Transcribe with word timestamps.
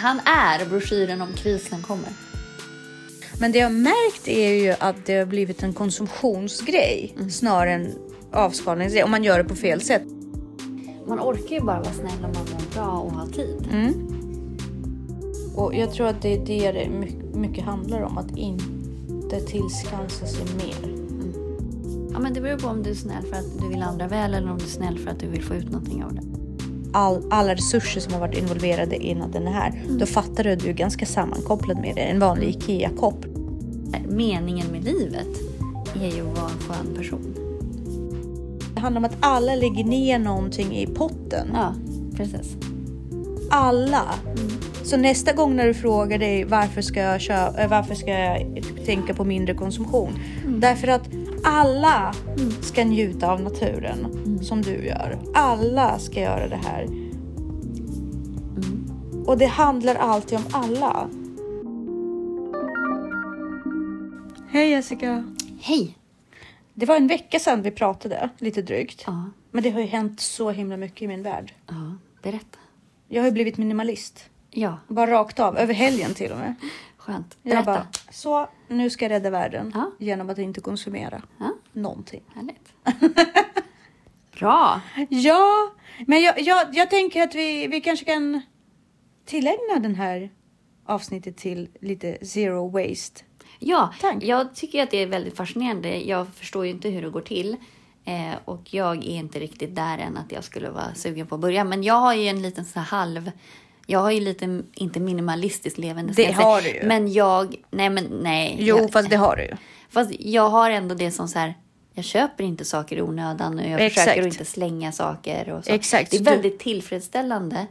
han 0.00 0.20
är 0.24 0.66
broschyren 0.66 1.20
om 1.20 1.32
krisen 1.32 1.82
kommer. 1.82 2.08
Men 3.40 3.52
det 3.52 3.58
jag 3.58 3.66
har 3.66 3.74
märkt 3.74 4.28
är 4.28 4.52
ju 4.52 4.74
att 4.78 5.06
det 5.06 5.18
har 5.18 5.26
blivit 5.26 5.62
en 5.62 5.72
konsumtionsgrej 5.72 7.14
snarare 7.30 7.72
än 7.72 7.94
avskalningsgrej 8.32 9.04
om 9.04 9.10
man 9.10 9.24
gör 9.24 9.38
det 9.38 9.44
på 9.44 9.56
fel 9.56 9.80
sätt. 9.80 10.02
Man 11.06 11.20
orkar 11.20 11.54
ju 11.56 11.60
bara 11.60 11.80
vara 11.80 11.92
snäll 11.92 12.24
om 12.24 12.32
man 12.32 12.32
mår 12.32 12.74
bra 12.74 12.98
och 12.98 13.12
har 13.12 13.26
tid. 13.26 13.68
Och 15.54 15.74
jag 15.74 15.92
tror 15.92 16.06
att 16.06 16.22
det 16.22 16.34
är 16.34 16.46
det 16.46 16.72
det 16.72 16.90
my- 16.90 17.38
mycket 17.40 17.64
handlar 17.64 18.02
om, 18.02 18.18
att 18.18 18.36
inte 18.36 19.40
tillskansa 19.40 20.26
sig 20.26 20.44
mer. 20.44 20.96
Ja, 22.12 22.18
men 22.18 22.34
det 22.34 22.40
beror 22.40 22.58
på 22.58 22.68
om 22.68 22.82
du 22.82 22.90
är 22.90 22.94
snäll 22.94 23.26
för 23.26 23.36
att 23.36 23.58
du 23.62 23.68
vill 23.68 23.82
andra 23.82 24.08
väl 24.08 24.34
eller 24.34 24.50
om 24.50 24.58
du 24.58 24.64
är 24.64 24.68
snäll 24.68 24.98
för 24.98 25.10
att 25.10 25.20
du 25.20 25.26
vill 25.28 25.44
få 25.44 25.54
ut 25.54 25.70
någonting 25.70 26.04
av 26.04 26.14
det. 26.14 26.29
All, 26.92 27.22
alla 27.30 27.54
resurser 27.54 28.00
som 28.00 28.12
har 28.12 28.20
varit 28.20 28.38
involverade 28.38 28.96
innan 28.96 29.30
den 29.30 29.46
är 29.48 29.52
här, 29.52 29.82
då 29.98 30.06
fattar 30.06 30.44
du 30.44 30.52
att 30.52 30.58
du 30.58 30.68
är 30.68 30.72
ganska 30.72 31.06
sammankopplad 31.06 31.78
med 31.78 31.94
det. 31.94 32.00
En 32.00 32.20
vanlig 32.20 32.48
IKEA-kopp. 32.48 33.24
Meningen 34.08 34.66
med 34.66 34.84
livet 34.84 35.28
är 36.02 36.16
ju 36.16 36.30
att 36.30 36.38
vara 36.38 36.50
en 36.50 36.58
skön 36.58 36.94
person. 36.96 37.34
Det 38.74 38.80
handlar 38.80 39.00
om 39.00 39.04
att 39.04 39.16
alla 39.20 39.54
lägger 39.54 39.84
ner 39.84 40.18
någonting 40.18 40.76
i 40.76 40.86
potten. 40.86 41.48
Ja, 41.54 41.74
precis. 42.16 42.56
Alla. 43.50 44.02
Så 44.82 44.96
nästa 44.96 45.32
gång 45.32 45.56
när 45.56 45.66
du 45.66 45.74
frågar 45.74 46.18
dig 46.18 46.44
varför 46.44 46.82
ska 46.82 47.00
jag, 47.00 47.20
kö- 47.20 47.52
äh, 47.58 47.70
varför 47.70 47.94
ska 47.94 48.10
jag 48.10 48.62
tänka 48.86 49.14
på 49.14 49.24
mindre 49.24 49.54
konsumtion? 49.54 50.18
Därför 50.46 50.88
att 50.88 51.08
alla 51.44 52.14
ska 52.60 52.84
njuta 52.84 53.32
av 53.32 53.40
naturen 53.40 54.06
som 54.40 54.62
du 54.62 54.86
gör. 54.86 55.18
Alla 55.34 55.98
ska 55.98 56.20
göra 56.20 56.48
det 56.48 56.56
här. 56.56 56.86
Och 59.26 59.38
det 59.38 59.46
handlar 59.46 59.94
alltid 59.94 60.38
om 60.38 60.44
alla. 60.52 61.08
Hej 64.50 64.70
Jessica! 64.70 65.24
Hej! 65.60 65.96
Det 66.74 66.86
var 66.86 66.96
en 66.96 67.06
vecka 67.06 67.38
sedan 67.38 67.62
vi 67.62 67.70
pratade, 67.70 68.28
lite 68.38 68.62
drygt. 68.62 69.04
Ja, 69.06 69.24
Men 69.50 69.62
det 69.62 69.70
har 69.70 69.80
ju 69.80 69.86
hänt 69.86 70.20
så 70.20 70.50
himla 70.50 70.76
mycket 70.76 71.02
i 71.02 71.08
min 71.08 71.22
värld. 71.22 71.54
ja, 71.66 71.94
berätta. 72.22 72.58
Jag 73.08 73.22
har 73.22 73.26
ju 73.26 73.32
blivit 73.32 73.56
minimalist. 73.56 74.24
Ja, 74.50 74.78
Bara 74.88 75.10
rakt 75.10 75.40
av, 75.40 75.58
över 75.58 75.74
helgen 75.74 76.14
till 76.14 76.32
och 76.32 76.38
med. 76.38 76.54
skönt. 76.96 77.36
Jag 77.42 77.50
Berätta. 77.52 77.64
bara, 77.72 77.86
så 78.10 78.48
nu 78.68 78.90
ska 78.90 79.04
jag 79.04 79.10
rädda 79.10 79.30
världen 79.30 79.72
Ja. 79.74 79.90
genom 79.98 80.30
att 80.30 80.38
inte 80.38 80.60
konsumera 80.60 81.22
Ja, 81.38 81.50
någonting. 81.72 82.22
härligt. 82.34 82.72
Bra! 84.40 84.80
Ja, 85.08 85.70
men 86.06 86.22
jag, 86.22 86.40
jag, 86.40 86.66
jag 86.72 86.90
tänker 86.90 87.22
att 87.22 87.34
vi, 87.34 87.66
vi 87.66 87.80
kanske 87.80 88.04
kan 88.04 88.40
tillägna 89.26 89.78
den 89.80 89.94
här 89.94 90.30
avsnittet 90.86 91.36
till 91.36 91.68
lite 91.80 92.18
zero 92.22 92.68
waste. 92.68 93.22
Ja, 93.58 93.94
Tack. 94.00 94.22
jag 94.22 94.54
tycker 94.54 94.82
att 94.82 94.90
det 94.90 95.02
är 95.02 95.06
väldigt 95.06 95.36
fascinerande. 95.36 96.00
Jag 96.00 96.26
förstår 96.34 96.64
ju 96.64 96.70
inte 96.70 96.88
hur 96.88 97.02
det 97.02 97.10
går 97.10 97.20
till. 97.20 97.56
Eh, 98.04 98.32
och 98.44 98.74
jag 98.74 98.96
är 98.96 99.16
inte 99.16 99.40
riktigt 99.40 99.76
där 99.76 99.98
än 99.98 100.16
att 100.16 100.32
jag 100.32 100.44
skulle 100.44 100.70
vara 100.70 100.94
sugen 100.94 101.26
på 101.26 101.34
att 101.34 101.40
börja. 101.40 101.64
Men 101.64 101.82
jag 101.82 101.94
har 101.94 102.14
ju 102.14 102.28
en 102.28 102.42
liten 102.42 102.64
så 102.64 102.80
halv... 102.80 103.30
Jag 103.86 103.98
har 103.98 104.10
ju 104.10 104.20
lite, 104.20 104.62
inte 104.74 105.00
minimalistiskt 105.00 105.78
levande. 105.78 106.12
Det 106.12 106.32
har 106.32 106.60
du 106.60 106.68
ju. 106.68 106.86
Men 106.86 107.12
jag... 107.12 107.54
Nej, 107.70 107.90
men 107.90 108.04
nej. 108.22 108.56
Jo, 108.58 108.78
jag, 108.78 108.92
fast 108.92 109.10
det 109.10 109.16
har 109.16 109.36
du 109.36 109.42
ju. 109.42 109.56
Fast 109.90 110.10
jag 110.18 110.48
har 110.48 110.70
ändå 110.70 110.94
det 110.94 111.10
som 111.10 111.28
så 111.28 111.38
här... 111.38 111.54
Jag 111.94 112.04
köper 112.04 112.44
inte 112.44 112.64
saker 112.64 112.96
i 112.96 113.02
onödan 113.02 113.58
och 113.58 113.66
jag 113.66 113.80
Exakt. 113.80 114.08
försöker 114.08 114.26
inte 114.26 114.44
slänga 114.44 114.92
saker. 114.92 115.50
Och 115.50 115.64
så. 115.64 115.72
Exakt, 115.72 116.10
Det 116.10 116.16
är 116.16 116.24
väldigt 116.24 116.58
tillfredsställande 116.58 117.66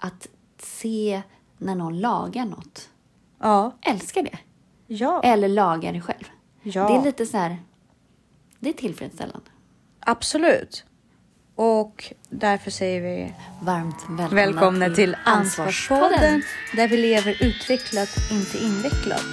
att 0.00 0.28
se 0.62 1.22
när 1.58 1.74
någon 1.74 2.00
lagar 2.00 2.44
något. 2.44 2.88
Ja. 3.40 3.76
Älskar 3.82 4.22
det. 4.22 4.38
Ja. 4.86 5.22
Eller 5.24 5.48
lagar 5.48 5.92
det 5.92 6.00
själv. 6.00 6.24
Ja. 6.62 6.88
Det 6.88 6.94
är 6.94 7.04
lite 7.04 7.26
så 7.26 7.36
här... 7.36 7.58
Det 8.60 8.68
är 8.68 8.72
tillfredsställande. 8.72 9.50
Absolut. 10.00 10.84
Och 11.54 12.12
därför 12.28 12.70
säger 12.70 13.00
vi 13.00 13.34
Varmt 13.62 13.96
välkomna, 14.08 14.34
välkomna 14.34 14.90
till 14.90 15.16
Ansvarspodden. 15.24 16.04
Ansvarspodden 16.04 16.42
där 16.76 16.88
vi 16.88 16.96
lever 16.96 17.42
utvecklat, 17.42 18.08
inte 18.30 18.58
invecklat. 18.58 19.24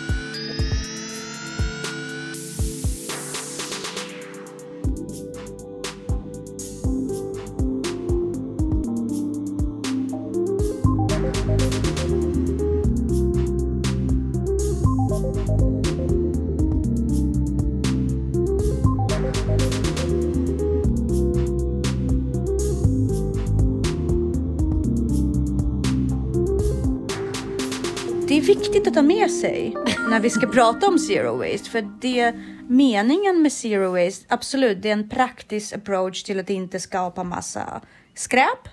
Sig 29.45 29.75
när 30.09 30.19
vi 30.19 30.29
ska 30.29 30.47
prata 30.47 30.88
om 30.88 31.00
zero 31.00 31.38
waste. 31.38 31.69
För 31.69 31.81
det 32.01 32.33
meningen 32.67 33.41
med 33.41 33.51
zero 33.51 33.91
waste, 33.91 34.25
absolut, 34.29 34.81
det 34.81 34.89
är 34.89 34.94
en 34.94 35.09
praktisk 35.09 35.73
approach 35.73 36.23
till 36.23 36.39
att 36.39 36.50
inte 36.50 36.79
skapa 36.79 37.23
massa 37.23 37.81
skräp. 38.13 38.69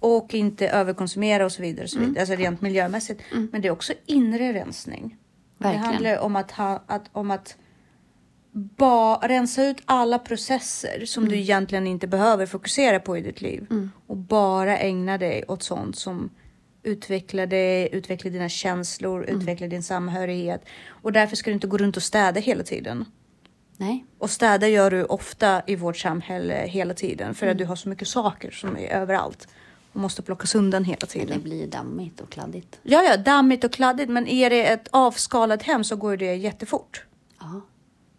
Och 0.00 0.34
inte 0.34 0.68
överkonsumera 0.68 1.44
och 1.44 1.52
så 1.52 1.62
vidare. 1.62 1.84
Och 1.84 1.90
så 1.90 1.98
vidare. 1.98 2.20
Alltså 2.20 2.34
rent 2.34 2.60
miljömässigt. 2.60 3.22
Men 3.52 3.62
det 3.62 3.68
är 3.68 3.72
också 3.72 3.92
inre 4.06 4.52
rensning. 4.52 5.16
Verkligen. 5.58 5.82
Det 5.82 5.88
handlar 5.88 6.18
om 6.18 6.36
att, 6.36 6.50
ha, 6.50 6.82
att, 6.86 7.10
om 7.12 7.30
att 7.30 7.56
ba, 8.52 9.16
rensa 9.22 9.64
ut 9.64 9.76
alla 9.84 10.18
processer 10.18 11.04
som 11.04 11.28
du 11.28 11.36
egentligen 11.36 11.86
inte 11.86 12.06
behöver 12.06 12.46
fokusera 12.46 13.00
på 13.00 13.16
i 13.16 13.20
ditt 13.20 13.40
liv. 13.40 13.66
Och 14.06 14.16
bara 14.16 14.78
ägna 14.78 15.18
dig 15.18 15.44
åt 15.48 15.62
sånt 15.62 15.96
som 15.96 16.30
utvecklar 16.82 17.46
dig, 17.46 17.88
utvecklar 17.92 18.30
dina 18.32 18.48
känslor, 18.48 19.24
utvecklar 19.24 19.68
din 19.68 19.82
samhörighet. 19.82 20.64
Och 20.88 21.12
därför 21.12 21.36
ska 21.36 21.50
du 21.50 21.54
inte 21.54 21.66
gå 21.66 21.78
runt 21.78 21.96
och 21.96 22.02
städa 22.02 22.40
hela 22.40 22.62
tiden. 22.62 23.04
Nej, 23.76 24.04
Och 24.18 24.30
städa 24.30 24.68
gör 24.68 24.90
du 24.90 25.04
ofta 25.04 25.62
i 25.66 25.76
vårt 25.76 25.96
samhälle 25.96 26.54
hela 26.54 26.94
tiden 26.94 27.34
för 27.34 27.46
att 27.46 27.58
du 27.58 27.64
har 27.64 27.76
så 27.76 27.88
mycket 27.88 28.08
saker 28.08 28.50
som 28.50 28.76
är 28.76 28.88
överallt 28.88 29.48
och 29.92 30.00
måste 30.00 30.22
plockas 30.22 30.54
undan 30.54 30.84
hela 30.84 30.98
det 31.00 31.06
tiden. 31.06 31.42
blir 31.42 31.66
dammigt 31.66 32.20
och 32.20 32.30
kladdigt. 32.30 32.80
Ja, 32.82 33.02
ja, 33.02 33.16
dammigt 33.16 33.64
och 33.64 33.72
kladdigt, 33.72 34.10
men 34.10 34.26
är 34.26 34.50
det 34.50 34.66
ett 34.66 34.88
avskalat 34.90 35.62
hem 35.62 35.84
så 35.84 35.96
går 35.96 36.16
det 36.16 36.34
jättefort. 36.34 37.04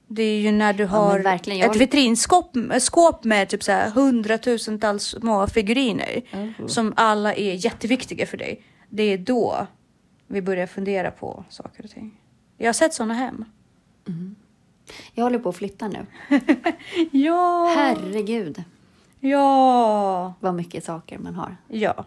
Ja. 0.09 0.15
Det 0.15 0.23
är 0.23 0.39
ju 0.41 0.51
när 0.51 0.73
du 0.73 0.85
har 0.85 1.19
verkligen, 1.19 1.59
jag- 1.59 1.75
ett 1.75 1.81
vitrinskåp 1.81 2.57
skåp 2.79 3.23
med 3.23 3.49
typ 3.49 3.63
så 3.63 3.71
här 3.71 3.89
hundratusentals 3.89 5.03
små 5.03 5.47
figuriner 5.47 6.21
som 6.67 6.93
alla 6.95 7.33
är 7.33 7.53
jätteviktiga 7.65 8.25
för 8.25 8.37
dig. 8.37 8.61
Det 8.89 9.03
är 9.03 9.17
då 9.17 9.67
vi 10.27 10.41
börjar 10.41 10.67
fundera 10.67 11.11
på 11.11 11.43
saker 11.49 11.83
och 11.83 11.89
ting. 11.89 12.17
Jag 12.57 12.67
har 12.67 12.73
sett 12.73 12.93
sådana 12.93 13.13
hem. 13.13 13.45
Jag 15.13 15.23
håller 15.23 15.39
på 15.39 15.49
att 15.49 15.55
flytta 15.55 15.87
nu. 15.87 16.05
Ja, 17.11 17.73
Herregud, 17.77 18.63
ja, 19.19 20.33
vad 20.39 20.55
mycket 20.55 20.83
saker 20.83 21.17
man 21.17 21.35
har. 21.35 21.57
ja. 21.67 22.05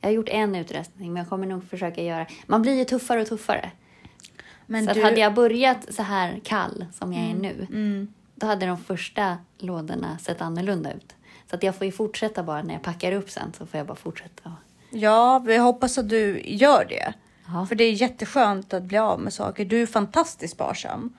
Jag 0.00 0.08
har 0.08 0.14
gjort 0.14 0.28
en 0.28 0.54
utrustning, 0.56 1.12
men 1.12 1.20
jag 1.20 1.28
kommer 1.30 1.46
nog 1.46 1.68
försöka 1.68 2.02
göra... 2.02 2.26
Man 2.46 2.62
blir 2.62 2.74
ju 2.74 2.84
tuffare 2.84 3.20
och 3.22 3.26
tuffare. 3.28 3.70
Men 4.66 4.86
så 4.86 4.92
du, 4.92 5.02
hade 5.02 5.20
jag 5.20 5.34
börjat 5.34 5.94
så 5.94 6.02
här 6.02 6.40
kall 6.44 6.86
som 6.92 7.12
jag 7.12 7.30
är 7.30 7.34
nu, 7.34 7.66
mm, 7.70 8.12
då 8.34 8.46
hade 8.46 8.66
de 8.66 8.78
första 8.78 9.38
lådorna 9.58 10.18
sett 10.18 10.40
annorlunda 10.40 10.92
ut. 10.92 11.14
Så 11.50 11.56
att 11.56 11.62
jag 11.62 11.74
får 11.76 11.84
ju 11.84 11.92
fortsätta 11.92 12.42
bara 12.42 12.62
när 12.62 12.74
jag 12.74 12.82
packar 12.82 13.12
upp 13.12 13.30
sen, 13.30 13.52
så 13.58 13.66
får 13.66 13.78
jag 13.78 13.86
bara 13.86 13.96
fortsätta. 13.96 14.52
ja, 14.90 15.42
vi 15.46 15.56
hoppas 15.56 15.98
att 15.98 16.08
du 16.08 16.42
gör 16.44 16.86
det. 16.88 17.14
Ja. 17.46 17.66
För 17.66 17.74
det 17.74 17.84
är 17.84 17.92
jätteskönt 17.92 18.74
att 18.74 18.82
bli 18.82 18.98
av 18.98 19.20
med 19.20 19.32
saker. 19.32 19.64
Du 19.64 19.82
är 19.82 19.86
fantastiskt 19.86 20.54
sparsam. 20.54 21.12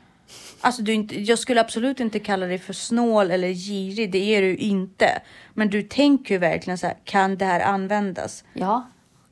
Alltså 0.61 0.81
du 0.81 0.93
inte, 0.93 1.21
jag 1.21 1.39
skulle 1.39 1.61
absolut 1.61 1.99
inte 1.99 2.19
kalla 2.19 2.45
dig 2.45 2.59
för 2.59 2.73
snål 2.73 3.31
eller 3.31 3.47
girig, 3.47 4.11
det 4.11 4.35
är 4.35 4.41
du 4.41 4.55
inte. 4.55 5.21
Men 5.53 5.69
du 5.69 5.81
tänker 5.83 6.33
ju 6.35 6.39
verkligen 6.39 6.77
så 6.77 6.87
här, 6.87 6.97
kan 7.03 7.37
det 7.37 7.45
här 7.45 7.59
användas? 7.59 8.43
Ja, 8.53 8.87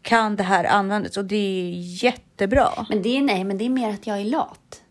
Kan 0.06 0.36
det 0.36 0.44
här 0.44 0.64
användas? 0.64 1.18
Och 1.18 1.26
det 1.26 1.36
är 1.36 1.72
jättebra. 2.04 2.70
men 2.90 3.02
det 3.02 3.18
är, 3.18 3.22
nej, 3.22 3.44
men 3.44 3.58
det 3.58 3.66
är 3.66 3.70
mer 3.70 3.90
att 3.90 4.08
jag 4.08 4.20
är 4.22 4.26
lat. 4.26 4.82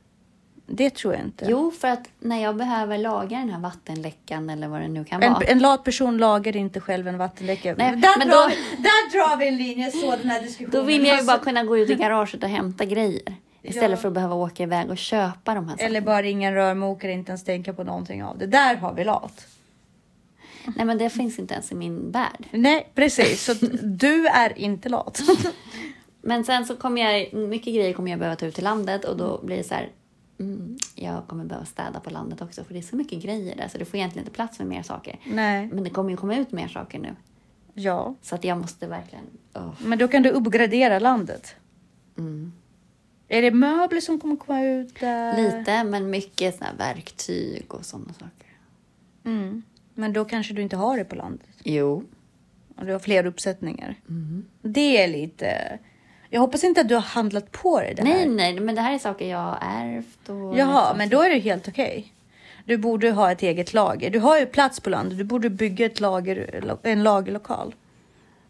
Det 0.66 0.90
tror 0.90 1.14
jag 1.14 1.22
inte. 1.22 1.46
Jo, 1.48 1.70
för 1.70 1.88
att 1.88 2.04
när 2.20 2.42
jag 2.42 2.56
behöver 2.56 2.98
laga 2.98 3.38
den 3.38 3.50
här 3.50 3.60
vattenläckan 3.60 4.50
eller 4.50 4.68
vad 4.68 4.80
det 4.80 4.88
nu 4.88 5.04
kan 5.04 5.22
En, 5.22 5.32
vara. 5.32 5.44
en 5.44 5.58
lat 5.58 5.84
person 5.84 6.18
lagar 6.18 6.56
inte 6.56 6.80
själv 6.80 7.08
en 7.08 7.18
vattenläcka. 7.18 7.74
Nej, 7.78 7.96
där, 7.96 8.18
men 8.18 8.28
drar 8.28 8.36
då- 8.36 8.48
vi, 8.48 8.82
där 8.82 9.12
drar 9.12 9.36
vi 9.36 9.48
en 9.48 9.56
linje, 9.56 9.90
så 9.90 10.10
den 10.10 10.30
här 10.30 10.40
diskussionen. 10.42 10.70
Då 10.80 10.82
vill 10.82 11.06
jag 11.06 11.18
ju 11.20 11.24
bara 11.26 11.32
Alltså, 11.32 11.44
kunna 11.44 11.64
gå 11.64 11.78
ut 11.78 11.90
i 11.90 11.94
garaget 11.94 12.42
och 12.42 12.48
hämta 12.48 12.84
grejer. 12.84 13.34
Istället 13.62 13.90
Ja. 13.90 13.96
för 13.96 14.08
att 14.08 14.14
behöva 14.14 14.34
åka 14.34 14.62
iväg 14.62 14.90
och 14.90 14.98
köpa 14.98 15.54
de 15.54 15.64
här 15.64 15.72
sakerna. 15.72 15.88
Eller 15.88 16.00
bara 16.00 16.22
ringa 16.22 16.48
en 16.48 16.54
rörmokare, 16.54 17.12
inte 17.12 17.30
ens 17.30 17.44
tänka 17.44 17.72
på 17.72 17.84
någonting 17.84 18.24
av 18.24 18.38
det. 18.38 18.46
Där 18.46 18.76
har 18.76 18.94
vi 18.94 19.04
lat. 19.04 19.46
Nej, 20.76 20.86
men 20.86 20.98
det 20.98 21.10
finns 21.10 21.38
inte 21.38 21.54
ens 21.54 21.72
i 21.72 21.74
min 21.74 22.10
värld. 22.10 22.48
Nej, 22.50 22.92
precis. 22.94 23.44
Så 23.44 23.54
du 23.82 24.26
är 24.26 24.58
inte 24.58 24.88
lat. 24.88 25.22
Men 26.26 26.44
sen 26.44 26.66
så 26.66 26.76
kommer 26.76 27.02
jag, 27.02 27.34
mycket 27.34 27.74
grejer 27.74 27.92
kommer 27.92 28.10
jag 28.10 28.18
behöva 28.18 28.36
ta 28.36 28.46
ut 28.46 28.54
till 28.54 28.64
landet 28.64 29.04
och 29.04 29.16
då 29.16 29.40
blir 29.44 29.56
det 29.56 29.64
så 29.64 29.74
här, 29.74 29.90
mm, 30.40 30.76
jag 30.94 31.26
kommer 31.26 31.44
behöva 31.44 31.66
städa 31.66 32.00
på 32.00 32.10
landet 32.10 32.42
också 32.42 32.64
för 32.64 32.74
det 32.74 32.80
är 32.80 32.82
så 32.82 32.96
mycket 32.96 33.22
grejer 33.22 33.56
där 33.56 33.68
så 33.68 33.78
det 33.78 33.84
får 33.84 33.96
egentligen 33.96 34.26
inte 34.26 34.34
plats 34.34 34.58
med 34.58 34.68
mer 34.68 34.82
saker. 34.82 35.20
Nej. 35.24 35.66
Men 35.66 35.84
det 35.84 35.90
kommer 35.90 36.10
ju 36.10 36.16
komma 36.16 36.36
ut 36.36 36.52
mer 36.52 36.68
saker 36.68 36.98
nu. 36.98 37.16
Ja. 37.74 38.14
Så 38.22 38.34
att 38.34 38.44
jag 38.44 38.58
måste 38.58 38.86
verkligen, 38.86 39.24
åh. 39.54 39.70
Men 39.78 39.98
då 39.98 40.08
kan 40.08 40.22
du 40.22 40.30
uppgradera 40.30 40.98
landet. 40.98 41.54
Mm. 42.18 42.52
Är 43.28 43.42
det 43.42 43.50
möbler 43.50 44.00
som 44.00 44.20
kommer 44.20 44.36
komma 44.36 44.62
ut 44.62 45.00
där? 45.00 45.36
Lite, 45.36 45.84
men 45.84 46.10
mycket 46.10 46.58
såna 46.58 46.72
verktyg 46.78 47.74
och 47.74 47.84
sådana 47.84 48.12
saker. 48.12 48.50
Mm. 49.24 49.62
Men 49.94 50.12
då 50.12 50.24
kanske 50.24 50.54
du 50.54 50.62
inte 50.62 50.76
har 50.76 50.96
det 50.96 51.04
på 51.04 51.14
landet. 51.16 51.48
Jo. 51.64 52.04
Och 52.76 52.86
du 52.86 52.92
har 52.92 52.98
fler 52.98 53.26
uppsättningar. 53.26 53.94
Mm. 54.08 54.44
Det 54.62 55.02
är 55.02 55.08
lite... 55.08 55.78
Jag 56.30 56.40
hoppas 56.40 56.64
inte 56.64 56.80
att 56.80 56.88
du 56.88 56.94
har 56.94 57.02
handlat 57.02 57.52
på 57.52 57.80
dig 57.80 57.94
det 57.94 58.02
här. 58.02 58.14
Nej, 58.14 58.28
nej, 58.28 58.60
men 58.60 58.74
det 58.74 58.80
här 58.80 58.94
är 58.94 58.98
saker 58.98 59.30
jag 59.30 59.38
har 59.38 59.58
ärvt 59.62 60.28
och... 60.28 60.58
Jaha, 60.58 60.94
men 60.96 61.08
då 61.08 61.22
är 61.22 61.30
det 61.30 61.38
helt 61.38 61.68
okej. 61.68 62.12
Du 62.64 62.76
borde 62.76 63.10
ha 63.10 63.32
ett 63.32 63.42
eget 63.42 63.74
lager. 63.74 64.10
Du 64.10 64.18
har 64.18 64.38
ju 64.38 64.46
plats 64.46 64.80
på 64.80 64.90
landet. 64.90 65.18
Du 65.18 65.24
borde 65.24 65.50
bygga 65.50 65.86
ett 65.86 66.00
lager, 66.00 66.64
en 66.82 67.02
lagerlokal. 67.02 67.74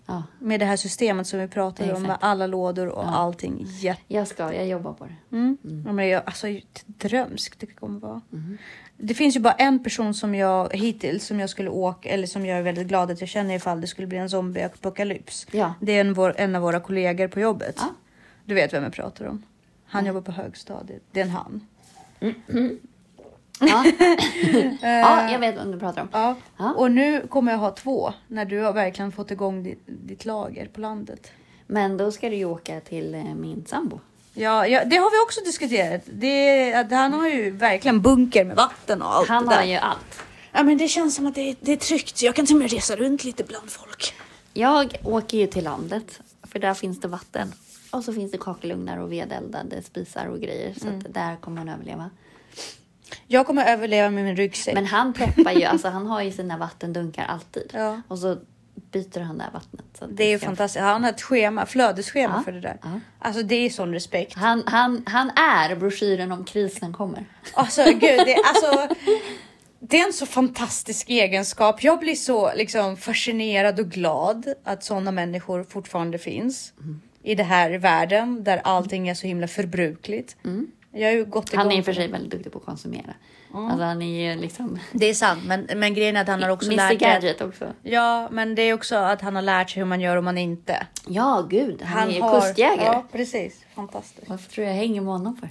Ja, 0.06 0.22
Med 0.38 0.60
det 0.60 0.66
här 0.66 0.76
systemet 0.76 1.26
som 1.26 1.40
vi 1.40 1.48
pratade 1.48 1.94
om 1.94 2.02
med 2.02 2.16
alla 2.20 2.46
lådor 2.46 2.86
och 2.88 3.16
allting. 3.16 3.66
Jätte... 3.80 4.02
jag 4.08 4.28
ska, 4.28 4.54
jag 4.54 4.66
jobbar 4.66 4.92
på 4.92 5.04
det. 5.04 5.36
Mm. 5.36 5.58
Ja, 5.86 5.92
men 5.92 6.08
jag, 6.08 6.22
alltså, 6.26 6.46
drömskt 6.86 7.60
det 7.60 7.66
kommer 7.66 8.00
vara. 8.00 8.20
Mm. 8.32 8.58
Det 8.96 9.14
finns 9.14 9.36
ju 9.36 9.40
bara 9.40 9.52
en 9.52 9.84
person 9.84 10.14
som 10.14 10.34
jag 10.34 10.76
hittills 10.76 11.26
som 11.26 11.40
jag 11.40 11.50
skulle 11.50 11.70
åka 11.70 12.08
eller 12.08 12.26
som 12.26 12.46
jag 12.46 12.58
är 12.58 12.62
väldigt 12.62 12.86
glad 12.86 13.10
att 13.10 13.20
jag 13.20 13.28
känner 13.28 13.54
ifall 13.54 13.80
det 13.80 13.86
skulle 13.86 14.06
bli 14.06 14.18
en 14.18 14.30
zombieapokalyps. 14.30 15.46
Ja. 15.50 15.74
Det 15.80 15.92
är 15.92 16.00
en, 16.00 16.14
vår, 16.14 16.34
en 16.36 16.56
av 16.56 16.62
våra 16.62 16.80
kollegor 16.80 17.28
på 17.28 17.40
jobbet. 17.40 17.74
Ja. 17.78 17.94
Du 18.44 18.54
vet 18.54 18.72
vem 18.72 18.82
jag 18.82 18.92
pratar 18.92 19.26
om. 19.26 19.42
Han 19.86 20.06
jobbar 20.06 20.20
på 20.20 20.32
högstadiet. 20.32 21.02
Det 21.12 21.20
är 21.20 21.24
en 21.24 21.30
han. 21.30 21.66
Ja. 23.60 23.84
ja, 24.82 25.30
jag 25.30 25.38
vet 25.38 25.56
vad 25.56 25.72
du 25.72 25.78
pratar 25.78 26.02
om. 26.02 26.08
Ja. 26.12 26.36
Ja. 26.56 26.72
Och 26.72 26.90
nu 26.90 27.26
kommer 27.26 27.52
jag 27.52 27.58
ha 27.58 27.70
två 27.70 28.12
när 28.28 28.44
du 28.44 28.60
har 28.60 28.72
verkligen 28.72 29.12
fått 29.12 29.30
igång 29.30 29.62
ditt, 29.62 29.82
ditt 29.86 30.24
lager 30.24 30.66
på 30.66 30.80
landet. 30.80 31.30
Men 31.66 31.96
då 31.96 32.12
ska 32.12 32.30
du 32.30 32.36
ju 32.36 32.44
åka 32.44 32.80
till 32.80 33.14
eh, 33.14 33.34
min 33.34 33.64
sambo. 33.66 34.00
Ja, 34.34 34.66
ja, 34.66 34.84
det 34.84 34.96
har 34.96 35.10
vi 35.10 35.24
också 35.26 35.40
diskuterat. 35.44 36.02
Det, 36.06 36.86
han 36.90 37.12
har 37.12 37.28
ju 37.28 37.50
verkligen 37.50 38.00
bunker 38.02 38.44
med 38.44 38.56
vatten 38.56 39.02
och 39.02 39.14
allt 39.14 39.28
Han 39.28 39.44
det 39.44 39.50
där. 39.50 39.56
har 39.56 39.64
ju 39.64 39.76
allt. 39.76 40.22
Ja, 40.52 40.62
men 40.62 40.78
det 40.78 40.88
känns 40.88 41.14
som 41.14 41.26
att 41.26 41.34
det 41.34 41.40
är, 41.50 41.56
det 41.60 41.72
är 41.72 41.76
tryggt. 41.76 42.22
Jag 42.22 42.34
kan 42.34 42.46
till 42.46 42.54
och 42.56 42.62
med 42.62 42.70
resa 42.70 42.96
runt 42.96 43.24
lite 43.24 43.44
bland 43.44 43.70
folk. 43.70 44.14
Jag 44.52 44.96
åker 45.04 45.38
ju 45.38 45.46
till 45.46 45.64
landet, 45.64 46.20
för 46.42 46.58
där 46.58 46.74
finns 46.74 47.00
det 47.00 47.08
vatten. 47.08 47.52
Och 47.90 48.04
så 48.04 48.12
finns 48.12 48.32
det 48.32 48.38
kakelugnar 48.38 48.98
och 48.98 49.12
vedeldade 49.12 49.82
spisar 49.82 50.26
och 50.26 50.40
grejer. 50.40 50.74
Så 50.80 50.88
att 50.88 51.14
där 51.14 51.36
kommer 51.36 51.58
han 51.58 51.68
överleva. 51.68 52.10
Jag 53.26 53.46
kommer 53.46 53.64
överleva 53.72 54.10
med 54.10 54.24
min 54.24 54.36
ryggsäck. 54.36 54.74
Men 54.74 54.86
han 54.86 55.12
preppar 55.12 55.52
ju, 55.52 55.64
alltså 55.64 55.88
han 55.88 56.06
har 56.06 56.22
ju 56.22 56.32
sina 56.32 56.58
vattendunkar 56.58 57.24
alltid. 57.24 57.70
Ja. 57.74 58.00
Och 58.08 58.18
så 58.18 58.38
byter 58.94 59.20
han 59.20 59.38
det 59.38 59.44
här 59.44 59.50
vattnet. 59.50 59.84
Att 60.02 60.16
det 60.16 60.24
är 60.32 60.38
fantastiskt. 60.38 60.82
Han 60.82 61.04
har 61.04 61.10
ett 61.10 61.22
schema, 61.22 61.66
flödesschema 61.66 62.34
Ja, 62.38 62.42
för 62.44 62.52
det 62.52 62.60
där. 62.60 62.78
ja. 62.82 63.00
Alltså 63.18 63.42
det 63.42 63.54
är 63.54 63.70
sån 63.70 63.92
respekt. 63.92 64.34
Han, 64.34 64.62
han, 64.66 65.02
han 65.06 65.30
är 65.30 65.76
broschyren 65.76 66.32
om 66.32 66.44
krisen 66.44 66.92
kommer. 66.92 67.24
Alltså 67.54 67.84
gud, 67.84 68.00
det, 68.00 68.36
alltså, 68.44 68.94
det 69.80 70.00
är 70.00 70.06
en 70.06 70.12
så 70.12 70.26
fantastisk 70.26 71.10
egenskap. 71.10 71.82
Jag 71.82 71.98
blir 72.00 72.14
så 72.14 72.54
liksom, 72.54 72.96
fascinerad 72.96 73.80
och 73.80 73.86
glad 73.90 74.54
att 74.64 74.84
sådana 74.84 75.10
människor 75.12 75.64
fortfarande 75.64 76.18
finns 76.18 76.72
i 77.22 77.34
den 77.34 77.46
här 77.46 77.70
världen 77.78 78.44
där 78.44 78.60
allting 78.64 79.08
är 79.08 79.14
så 79.14 79.26
himla 79.26 79.48
förbrukligt. 79.48 80.36
Jag 80.92 81.08
har 81.08 81.12
ju 81.14 81.24
gått 81.24 81.52
igång. 81.52 81.58
Han 81.62 81.72
är 81.72 81.78
i 81.78 81.80
och 81.80 81.84
för 81.84 81.92
sig 81.92 82.08
väldigt 82.08 82.30
duktig 82.30 82.52
på 82.52 82.58
att 82.58 82.64
konsumera. 82.64 83.14
Alltså 83.54 83.84
han 83.84 84.02
är 84.02 84.34
ju 84.34 84.40
liksom 84.40 84.78
Det 84.92 85.06
är 85.06 85.14
sant, 85.14 85.40
men, 85.44 85.68
men 85.76 85.94
grejen 85.94 86.16
är 86.16 86.20
att 86.20 86.28
han 86.28 86.42
har 86.42 86.50
också 86.50 86.66
Mr 86.72 86.76
lärt 86.76 86.88
sig. 86.88 86.96
Gadget 86.96 87.40
också. 87.40 87.72
Ja, 87.82 88.28
men 88.30 88.54
det 88.54 88.62
är 88.62 88.74
också 88.74 88.96
att 88.96 89.20
han 89.20 89.34
har 89.34 89.42
lärt 89.42 89.70
sig 89.70 89.80
hur 89.80 89.86
man 89.86 90.00
gör 90.00 90.16
om 90.16 90.24
man 90.24 90.38
inte. 90.38 90.86
Ja, 91.08 91.46
gud. 91.50 91.82
Han, 91.82 92.08
är 92.08 92.12
ju 92.12 92.20
kustjägare. 92.20 92.84
Ja, 92.84 93.04
precis. 93.12 93.64
Fantastiskt. 93.74 94.28
Varför 94.28 94.50
tror 94.50 94.66
jag 94.66 94.74
jag 94.74 94.80
hänger 94.80 95.00
med 95.00 95.12
honom 95.12 95.36
för? 95.36 95.48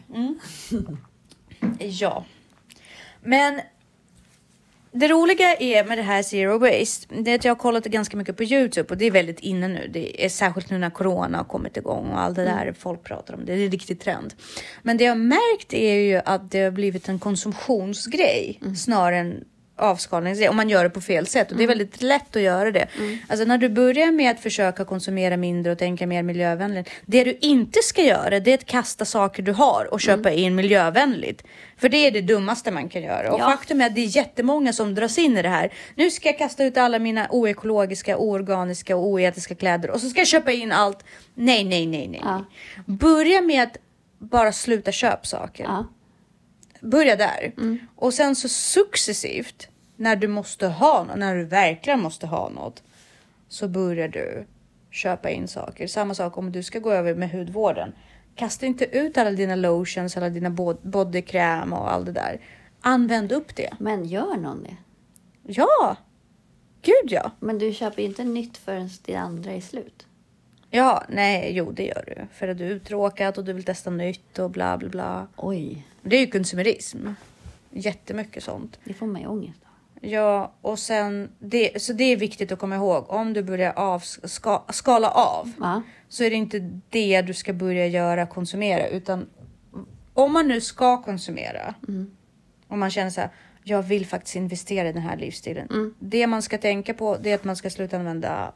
Ja. 1.79 2.23
Men 3.21 3.61
det 4.93 5.07
roliga 5.07 5.55
är 5.55 5.85
med 5.85 5.97
det 5.97 6.01
här 6.01 6.23
zero 6.23 6.57
waste, 6.57 7.15
det 7.21 7.31
är 7.31 7.35
att 7.35 7.45
jag 7.45 7.51
har 7.51 7.59
kollat 7.59 7.85
ganska 7.85 8.17
mycket 8.17 8.37
på 8.37 8.43
Youtube 8.43 8.89
och 8.89 8.97
det 8.97 9.05
är 9.05 9.11
väldigt 9.11 9.39
inne 9.39 9.67
nu. 9.67 9.89
Det 9.93 10.25
är 10.25 10.29
särskilt 10.29 10.69
nu 10.69 10.77
när 10.77 10.89
corona 10.89 11.37
har 11.37 11.45
kommit 11.45 11.77
igång 11.77 12.09
och 12.09 12.19
allt 12.19 12.35
det 12.35 12.43
där 12.43 12.73
folk 12.79 13.03
pratar 13.03 13.33
om. 13.33 13.45
Det 13.45 13.53
är 13.53 13.57
en 13.57 13.71
riktig 13.71 13.99
trend. 13.99 14.33
Men 14.81 14.97
det 14.97 15.03
jag 15.03 15.11
har 15.11 15.15
märkt 15.15 15.73
är 15.73 15.93
ju 15.93 16.21
att 16.25 16.51
det 16.51 16.61
har 16.61 16.71
blivit 16.71 17.09
en 17.09 17.19
konsumtionsgrej 17.19 18.59
snarare 18.77 19.17
än 19.17 19.43
avskalningsgrej 19.75 20.49
om 20.49 20.55
man 20.55 20.69
gör 20.69 20.83
det 20.83 20.89
på 20.89 21.01
fel 21.01 21.27
sätt 21.27 21.51
och 21.51 21.57
det 21.57 21.63
är 21.63 21.67
väldigt 21.67 22.01
lätt 22.01 22.35
att 22.35 22.41
göra 22.41 22.71
det. 22.71 22.87
Alltså 23.27 23.45
när 23.45 23.57
du 23.57 23.69
börjar 23.69 24.11
med 24.11 24.31
att 24.31 24.39
försöka 24.39 24.85
konsumera 24.85 25.37
mindre 25.37 25.71
och 25.71 25.77
tänka 25.77 26.07
mer 26.07 26.23
miljövänligt. 26.23 26.89
Det 27.05 27.23
du 27.23 27.37
inte 27.41 27.79
ska 27.83 28.01
göra 28.01 28.39
det 28.39 28.51
är 28.51 28.55
att 28.57 28.65
kasta 28.65 29.05
saker 29.05 29.43
du 29.43 29.51
har 29.51 29.87
och 29.93 30.01
köpa 30.01 30.31
in 30.31 30.55
miljövänligt. 30.55 31.43
För 31.77 31.89
det 31.89 31.97
är 31.97 32.11
det 32.11 32.21
dummaste 32.21 32.71
man 32.71 32.89
kan 32.89 33.01
göra. 33.01 33.33
Och 33.33 33.39
Ja. 33.39 33.45
faktum 33.45 33.81
är 33.81 33.85
att 33.85 33.95
det 33.95 34.01
är 34.01 34.15
jättemånga 34.17 34.73
som 34.73 34.95
dras 34.95 35.17
in 35.17 35.37
i 35.37 35.41
det 35.41 35.49
här. 35.49 35.73
Nu 35.95 36.11
ska 36.11 36.29
jag 36.29 36.37
kasta 36.37 36.63
ut 36.63 36.77
alla 36.77 36.99
mina 36.99 37.27
oekologiska, 37.29 38.17
oorganiska 38.17 38.95
och 38.95 39.07
oetiska 39.07 39.55
kläder 39.55 39.89
och 39.91 40.01
så 40.01 40.09
ska 40.09 40.19
jag 40.19 40.27
köpa 40.27 40.51
in 40.51 40.71
allt. 40.71 41.03
Nej, 41.35 41.63
nej, 41.63 41.85
nej, 41.87 42.07
nej. 42.07 42.21
Ja. 42.23 42.45
Börja 42.85 43.41
med 43.41 43.63
att 43.63 43.77
bara 44.19 44.51
sluta 44.51 44.91
köpa 44.91 45.23
saker. 45.23 45.63
Ja. 45.63 45.85
Börja 46.83 47.15
där. 47.15 47.51
Och 47.95 48.13
sen 48.13 48.35
så 48.35 48.49
successivt 48.49 49.67
när 49.95 50.15
du 50.15 50.27
måste 50.27 50.67
ha 50.67 51.03
något, 51.03 51.17
när 51.17 51.35
du 51.35 51.45
verkligen 51.45 51.99
måste 51.99 52.27
ha 52.27 52.49
något 52.49 52.83
så 53.47 53.67
börjar 53.67 54.07
du 54.07 54.45
köpa 54.91 55.29
in 55.29 55.47
saker. 55.47 55.87
Samma 55.87 56.13
sak 56.13 56.37
om 56.37 56.51
du 56.51 56.63
ska 56.63 56.79
gå 56.79 56.91
över 56.91 57.15
med 57.15 57.31
hudvården. 57.31 57.93
Kasta 58.35 58.65
inte 58.65 58.85
ut 58.97 59.17
alla 59.17 59.31
dina 59.31 59.55
lotions, 59.55 60.17
alla 60.17 60.29
dina 60.29 60.49
bod- 60.49 60.81
bodykräm 60.81 61.73
och 61.73 61.91
allt 61.91 62.05
det 62.05 62.11
där. 62.11 62.41
Använd 62.81 63.31
upp 63.31 63.55
det. 63.55 63.69
Men 63.79 64.05
gör 64.05 64.37
någon 64.37 64.63
det? 64.63 64.77
Ja, 65.43 65.95
gud 66.81 67.11
ja. 67.11 67.31
Men 67.39 67.59
du 67.59 67.73
köper 67.73 68.01
ju 68.01 68.07
inte 68.07 68.23
nytt 68.23 68.57
förrän 68.57 68.89
det 69.05 69.15
andra 69.15 69.51
är 69.51 69.61
slut. 69.61 70.07
Ja, 70.69 71.03
nej, 71.09 71.51
jo, 71.55 71.71
det 71.71 71.85
gör 71.85 72.03
du. 72.07 72.27
För 72.33 72.47
att 72.47 72.57
du 72.57 72.65
är 72.65 72.69
uttråkad 72.69 73.37
och 73.37 73.43
du 73.45 73.53
vill 73.53 73.63
testa 73.63 73.89
nytt 73.89 74.39
och 74.39 74.49
bla 74.49 74.77
bla 74.77 74.89
bla. 74.89 75.27
Oj, 75.35 75.87
Det 76.03 76.15
är 76.15 76.19
ju 76.19 76.27
konsumerism. 76.27 77.07
Jättemycket 77.71 78.43
sånt. 78.43 78.79
det 78.83 78.93
får 78.93 79.07
mig 79.07 79.27
ångest. 79.27 79.59
Ja, 80.01 80.53
och 80.61 80.79
sen 80.79 81.31
det, 81.39 81.81
så 81.81 81.93
det 81.93 82.03
är 82.03 82.17
viktigt 82.17 82.51
att 82.51 82.59
komma 82.59 82.75
ihåg. 82.75 83.09
Om 83.09 83.33
du 83.33 83.43
börjar 83.43 83.73
av, 83.73 83.99
ska, 83.99 84.63
skala 84.69 85.09
av 85.09 85.51
Ja. 85.59 85.81
så 86.09 86.23
är 86.23 86.29
det 86.29 86.35
inte 86.35 86.79
det 86.89 87.21
du 87.21 87.33
ska 87.33 87.53
börja 87.53 87.87
göra, 87.87 88.25
konsumera, 88.25 88.87
utan 88.87 89.29
om 90.13 90.33
man 90.33 90.47
nu 90.47 90.61
ska 90.61 91.03
konsumera. 91.03 91.75
Om 92.67 92.79
man 92.79 92.89
känner 92.89 93.09
så 93.09 93.21
här, 93.21 93.29
jag 93.63 93.83
vill 93.83 94.05
faktiskt 94.05 94.35
investera 94.35 94.89
i 94.89 94.93
den 94.93 95.01
här 95.01 95.17
livsstilen. 95.17 95.93
Det 95.99 96.27
man 96.27 96.41
ska 96.41 96.57
tänka 96.57 96.93
på 96.93 97.17
det 97.17 97.31
är 97.31 97.35
att 97.35 97.43
man 97.43 97.55
ska 97.55 97.69
sluta 97.69 97.97
använda 97.97 98.53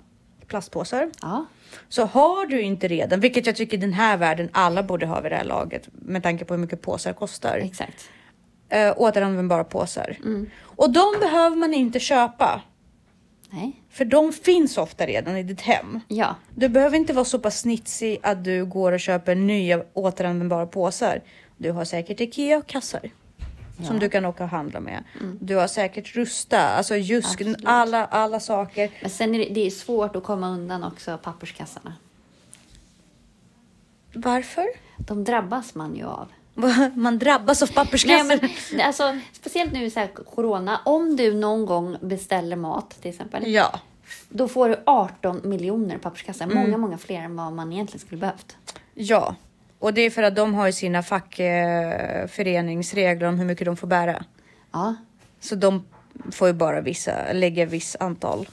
plastpåsar. 0.47 1.09
Ja. 1.21 1.45
Så 1.89 2.05
har 2.05 2.45
du 2.45 2.61
inte 2.61 2.87
redan, 2.87 3.19
vilket 3.19 3.45
jag 3.45 3.55
tycker 3.55 3.77
i 3.77 3.79
den 3.79 3.93
här 3.93 4.17
världen 4.17 4.49
alla 4.51 4.83
borde 4.83 5.05
ha 5.05 5.21
vid 5.21 5.31
det 5.31 5.35
här 5.35 5.43
laget 5.43 5.89
med 5.93 6.23
tanke 6.23 6.45
på 6.45 6.53
hur 6.53 6.61
mycket 6.61 6.81
påsar 6.81 7.13
kostar 7.13 7.57
Exakt. 7.57 8.09
eh, 8.69 8.93
återanvändbara 8.97 9.63
påsar. 9.63 10.17
Och 10.63 10.89
de 10.91 11.19
behöver 11.19 11.55
man 11.55 11.73
inte 11.73 11.99
köpa. 11.99 12.61
Nej. 13.49 13.81
För 13.89 14.05
de 14.05 14.33
finns 14.33 14.77
ofta 14.77 15.05
redan 15.05 15.37
i 15.37 15.43
ditt 15.43 15.61
hem. 15.61 15.99
Ja. 16.07 16.35
Du 16.55 16.69
behöver 16.69 16.97
inte 16.97 17.13
vara 17.13 17.25
så 17.25 17.39
pass 17.39 17.59
snitsig 17.59 18.19
att 18.23 18.43
du 18.43 18.65
går 18.65 18.91
och 18.91 18.99
köper 18.99 19.35
nya 19.35 19.83
återanvändbara 19.93 20.65
påsar. 20.67 21.21
Du 21.57 21.71
har 21.71 21.85
säkert 21.85 22.21
Ikea 22.21 22.61
Som 23.83 23.99
du 23.99 24.09
kan 24.09 24.25
åka 24.25 24.43
och 24.43 24.49
handla 24.49 24.79
med. 24.79 25.03
Du 25.39 25.55
har 25.55 25.67
säkert 25.67 26.15
Rusta, 26.15 26.59
alltså 26.59 26.95
just 26.95 27.31
Absolut. 27.31 27.57
alla, 27.63 28.05
alla 28.05 28.39
saker. 28.39 28.91
Men 29.01 29.09
sen 29.09 29.35
är 29.35 29.39
det, 29.39 29.49
det 29.53 29.65
är 29.65 29.69
svårt 29.69 30.15
att 30.15 30.23
komma 30.23 30.49
undan 30.49 30.83
också 30.83 31.17
papperskassarna. 31.17 31.93
Varför? 34.13 34.65
De 34.97 35.23
drabbas 35.23 35.75
man 35.75 35.95
ju 35.95 36.05
av. 36.05 36.27
Man 36.93 37.19
drabbas 37.19 37.63
av 37.63 37.67
papperskassar. 37.67 38.23
Nej, 38.27 38.55
men, 38.71 38.81
alltså, 38.81 39.19
speciellt 39.33 39.73
nu 39.73 39.85
i 39.85 39.91
corona. 40.35 40.79
Om 40.85 41.15
du 41.15 41.33
någon 41.33 41.65
gång 41.65 41.97
beställer 42.01 42.55
mat 42.55 42.89
till 43.01 43.09
exempel. 43.11 43.51
Ja, 43.51 43.79
Då 44.29 44.47
får 44.47 44.69
du 44.69 44.83
18 44.85 45.41
miljoner 45.43 45.97
papperskassar. 45.97 46.47
Många, 46.47 46.77
många 46.77 46.97
fler 46.97 47.19
än 47.21 47.35
vad 47.35 47.53
man 47.53 47.73
egentligen 47.73 47.99
skulle 47.99 48.19
behövt. 48.19 48.55
ja. 48.93 49.35
Och 49.79 49.93
det 49.93 50.01
är 50.01 50.09
för 50.09 50.23
att 50.23 50.35
de 50.35 50.53
har 50.53 50.65
ju 50.65 50.71
sina 50.73 51.03
fackföreningsregler 51.03 53.27
om 53.27 53.39
hur 53.39 53.45
mycket 53.45 53.65
de 53.65 53.77
får 53.77 53.87
bära. 53.87 54.23
Ja, 54.71 54.95
Så 55.39 55.55
de 55.55 55.85
får 56.31 56.47
ju 56.47 56.53
bara 56.53 56.81
vissa, 56.81 57.33
lägga 57.33 57.65
viss 57.65 57.95
antal. 57.99 58.47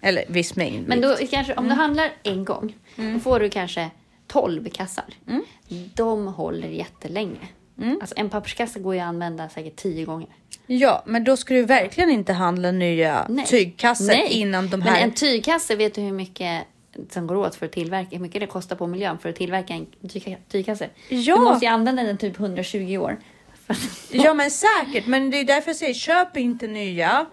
Eller 0.00 0.24
viss 0.28 0.56
mängd. 0.56 0.74
Mm. 0.76 0.84
Men 0.88 1.00
då 1.00 1.16
kanske, 1.30 1.54
om 1.54 1.68
du 1.68 1.74
handlar 1.74 2.12
en 2.22 2.44
gång, 2.44 2.76
då 2.96 3.18
får 3.20 3.40
du 3.40 3.50
kanske 3.50 3.90
12 4.26 4.68
kassar. 4.68 5.04
De 5.94 6.26
håller 6.26 6.68
jättelänge. 6.68 7.38
Alltså 8.00 8.14
en 8.18 8.30
papperskasse 8.30 8.80
går 8.80 8.94
ju 8.94 9.00
att 9.00 9.06
använda 9.06 9.48
säkert 9.48 9.76
10 9.76 10.04
gånger. 10.04 10.28
Ja, 10.66 11.02
men 11.06 11.24
då 11.24 11.36
ska 11.36 11.54
du 11.54 11.64
verkligen 11.64 12.10
inte 12.10 12.32
handla 12.32 12.70
nya 12.70 13.26
Nej. 13.28 13.46
tygkassar 13.46 14.06
Nej. 14.06 14.28
innan 14.32 14.68
de 14.68 14.76
Men 14.76 14.88
här... 14.88 15.02
en 15.02 15.12
tygkasse, 15.12 15.76
vet 15.76 15.94
du 15.94 16.00
hur 16.00 16.12
mycket 16.12 16.64
som 17.10 17.26
går 17.26 17.36
åt 17.36 17.54
för 17.54 17.66
att 17.66 17.72
tillverka, 17.72 18.08
hur 18.10 18.18
mycket 18.18 18.40
det 18.40 18.46
kostar 18.46 18.76
på 18.76 18.86
miljön 18.86 19.18
för 19.18 19.28
att 19.28 19.36
tillverka 19.36 19.74
en 19.74 19.86
tyg- 20.08 20.36
tygkasse? 20.48 20.88
Ja. 21.08 21.36
Du 21.36 21.40
måste 21.42 21.64
ju 21.64 21.70
använda 21.70 22.02
den 22.02 22.18
typ 22.18 22.38
120 22.40 22.96
år. 22.96 23.16
Ja, 24.10 24.34
men 24.34 24.50
säkert. 24.50 25.06
Men 25.06 25.30
det 25.30 25.36
är 25.40 25.44
därför 25.44 25.68
jag 25.70 25.76
säger 25.76 25.94
köp 25.94 26.36
inte 26.36 26.66
nya 26.66 27.26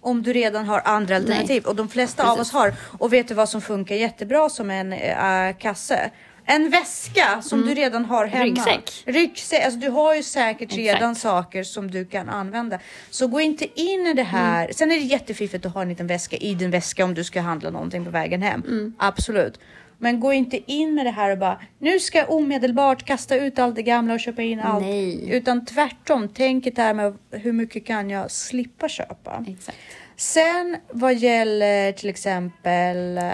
om 0.00 0.22
du 0.22 0.32
redan 0.32 0.64
har 0.64 0.82
andra 0.84 1.16
alternativ. 1.16 1.64
Och 1.66 1.76
de 1.76 1.88
flesta 1.88 2.22
av 2.22 2.36
Precis. 2.36 2.40
oss 2.54 2.60
har. 2.60 2.74
Och 2.98 3.12
vet 3.12 3.28
du 3.28 3.34
vad 3.34 3.48
som 3.48 3.60
funkar 3.62 3.94
jättebra 3.94 4.48
som 4.48 4.70
en 4.70 4.92
äh, 4.92 5.56
kasse? 5.58 6.10
En 6.48 6.70
väska 6.70 7.42
som 7.42 7.66
du 7.66 7.74
redan 7.74 8.04
har 8.04 8.26
hemma. 8.26 8.44
Mm. 8.44 8.54
Ryggsäck. 8.54 9.02
Ryggsäck. 9.06 9.64
Alltså, 9.64 9.80
du 9.80 9.90
har 9.90 10.14
ju 10.14 10.22
säkert 10.22 10.62
Exakt. 10.62 10.78
redan 10.78 11.14
saker 11.14 11.62
som 11.62 11.90
du 11.90 12.04
kan 12.04 12.28
använda. 12.28 12.78
Så 13.10 13.26
gå 13.26 13.40
inte 13.40 13.80
in 13.80 14.06
i 14.06 14.12
det 14.14 14.22
här. 14.22 14.64
Mm. 14.64 14.74
Sen 14.74 14.92
är 14.92 14.96
det 14.96 15.04
jättefiffigt 15.04 15.66
att 15.66 15.74
ha 15.74 15.82
en 15.82 15.88
liten 15.88 16.06
väska 16.06 16.36
i 16.36 16.54
din 16.54 16.70
väska 16.70 17.04
om 17.04 17.14
du 17.14 17.24
ska 17.24 17.40
handla 17.40 17.70
någonting 17.70 18.04
på 18.04 18.10
vägen 18.10 18.42
hem. 18.42 18.62
Mm. 18.66 18.94
Absolut. 18.98 19.60
Men 19.98 20.20
gå 20.20 20.32
inte 20.32 20.72
in 20.72 20.94
med 20.94 21.06
det 21.06 21.10
här 21.10 21.30
och 21.30 21.38
bara 21.38 21.60
nu 21.78 22.00
ska 22.00 22.18
jag 22.18 22.30
omedelbart 22.30 23.02
kasta 23.02 23.36
ut 23.36 23.58
allt 23.58 23.76
det 23.76 23.82
gamla 23.82 24.14
och 24.14 24.20
köpa 24.20 24.42
in 24.42 24.60
allt. 24.60 24.84
Nej. 24.84 25.30
Utan 25.30 25.64
tvärtom, 25.64 26.28
tänk 26.34 26.64
det 26.76 26.82
här 26.82 26.94
med 26.94 27.14
hur 27.30 27.52
mycket 27.52 27.86
kan 27.86 28.10
jag 28.10 28.30
slippa 28.30 28.88
köpa. 28.88 29.44
Exakt. 29.48 29.78
Sen 30.16 30.76
vad 30.88 31.14
gäller 31.14 31.92
till 31.92 32.08
exempel 32.08 33.18
eh, 33.18 33.24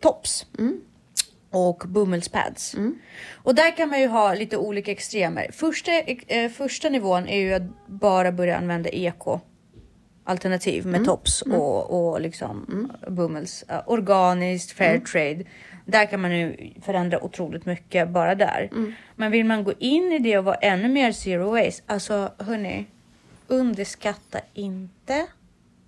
tops 0.00 0.46
och 1.52 1.82
bomullspads. 1.86 2.74
Och 3.32 3.54
där 3.54 3.76
kan 3.76 3.88
man 3.88 4.00
ju 4.00 4.06
ha 4.06 4.34
lite 4.34 4.56
olika 4.56 4.90
extremer. 4.90 5.50
Första, 5.52 5.92
eh, 6.00 6.50
första 6.50 6.88
nivån 6.88 7.28
är 7.28 7.38
ju 7.38 7.54
att 7.54 7.86
bara 7.86 8.32
börja 8.32 8.56
använda 8.56 8.90
eko 8.90 9.40
alternativ 10.24 10.86
med 10.86 11.04
tops 11.04 11.42
och, 11.42 12.12
och 12.12 12.20
liksom 12.20 12.88
bomulls. 13.08 13.64
Eh, 13.68 13.80
organiskt, 13.86 14.72
fair 14.72 15.00
trade. 15.00 15.44
Där 15.84 16.06
kan 16.06 16.20
man 16.20 16.38
ju 16.38 16.72
förändra 16.82 17.24
otroligt 17.24 17.66
mycket 17.66 18.08
bara 18.08 18.34
där. 18.34 18.70
Men 19.16 19.32
vill 19.32 19.44
man 19.44 19.64
gå 19.64 19.72
in 19.78 20.12
i 20.12 20.18
det 20.18 20.38
och 20.38 20.44
vara 20.44 20.54
ännu 20.56 20.88
mer 20.88 21.12
zero 21.12 21.50
waste, 21.50 21.82
alltså 21.86 22.32
hörni, 22.38 22.86
underskatta 23.48 24.38
inte 24.54 25.26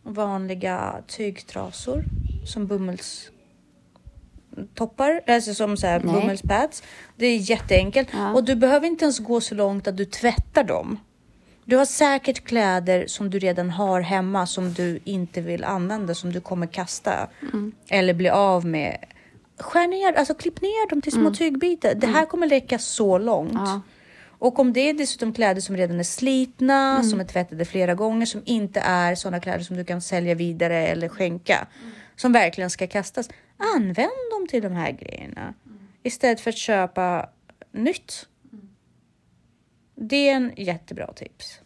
vanliga 0.03 0.95
tygtrasor 1.07 2.05
som 2.47 2.67
bomulls 2.67 3.31
toppar, 4.75 5.21
alltså 5.27 5.55
som 5.55 5.77
så 5.77 5.87
här 5.87 6.01
bomullspads. 6.01 6.83
Det 7.17 7.27
är 7.27 7.37
jätteenkelt 7.37 8.09
Ja. 8.13 8.33
och 8.33 8.45
du 8.45 8.55
behöver 8.55 8.87
inte 8.87 9.05
ens 9.05 9.19
gå 9.19 9.41
så 9.41 9.55
långt 9.55 9.87
att 9.89 9.97
du 9.97 10.05
tvättar 10.05 10.65
dem. 10.65 10.99
Du 11.65 11.77
har 11.77 11.85
säkert 11.85 12.45
kläder 12.45 13.07
som 13.07 13.31
du 13.31 13.39
redan 13.39 13.71
har 13.71 14.01
hemma 14.01 14.47
som 14.47 14.73
du 14.73 15.01
inte 15.05 15.41
vill 15.41 15.65
använda, 15.65 16.15
som 16.15 16.33
du 16.33 16.41
kommer 16.41 16.67
kasta 16.67 17.29
eller 17.89 18.15
bli 18.15 18.29
av 18.29 18.67
med. 18.67 18.99
Skär 19.59 19.87
ner, 19.87 20.13
alltså 20.13 20.35
klipp 20.35 20.61
ner 20.61 20.89
dem 20.91 21.03
till 21.03 21.13
små 21.13 21.31
tygbitar. 21.35 21.95
Det 21.95 22.07
här 22.07 22.27
kommer 22.27 22.49
räcka 22.49 22.79
så 22.79 23.19
långt. 23.19 23.53
Ja. 23.55 23.81
Och 24.39 24.59
om 24.59 24.73
det 24.73 24.81
är 24.81 24.95
dessutom 24.95 25.33
kläder 25.33 25.61
som 25.61 25.77
redan 25.77 25.99
är 26.01 26.05
slitna, 26.05 27.03
som 27.03 27.21
är 27.21 27.25
tvättade 27.25 27.65
flera 27.65 27.95
gånger, 27.95 28.27
som 28.27 28.43
inte 28.45 28.81
är 28.81 29.15
sådana 29.15 29.41
kläder 29.41 29.65
som 29.65 29.77
du 29.77 29.85
kan 29.85 30.01
sälja 30.01 30.35
vidare 30.35 30.87
eller 30.87 31.09
skänka, 31.09 31.67
som 32.17 32.33
verkligen 32.33 32.71
ska 32.71 32.87
kastas. 32.87 33.29
Använd 33.57 34.11
dem 34.33 34.47
till 34.49 34.63
de 34.63 34.73
här 34.73 34.91
grejerna 34.93 35.55
istället 36.03 36.41
för 36.41 36.51
att 36.51 36.57
köpa 36.57 37.29
nytt. 37.73 38.29
Det 39.95 40.29
är 40.29 40.35
en 40.37 40.53
jättebra 40.57 41.13
tips. 41.13 41.61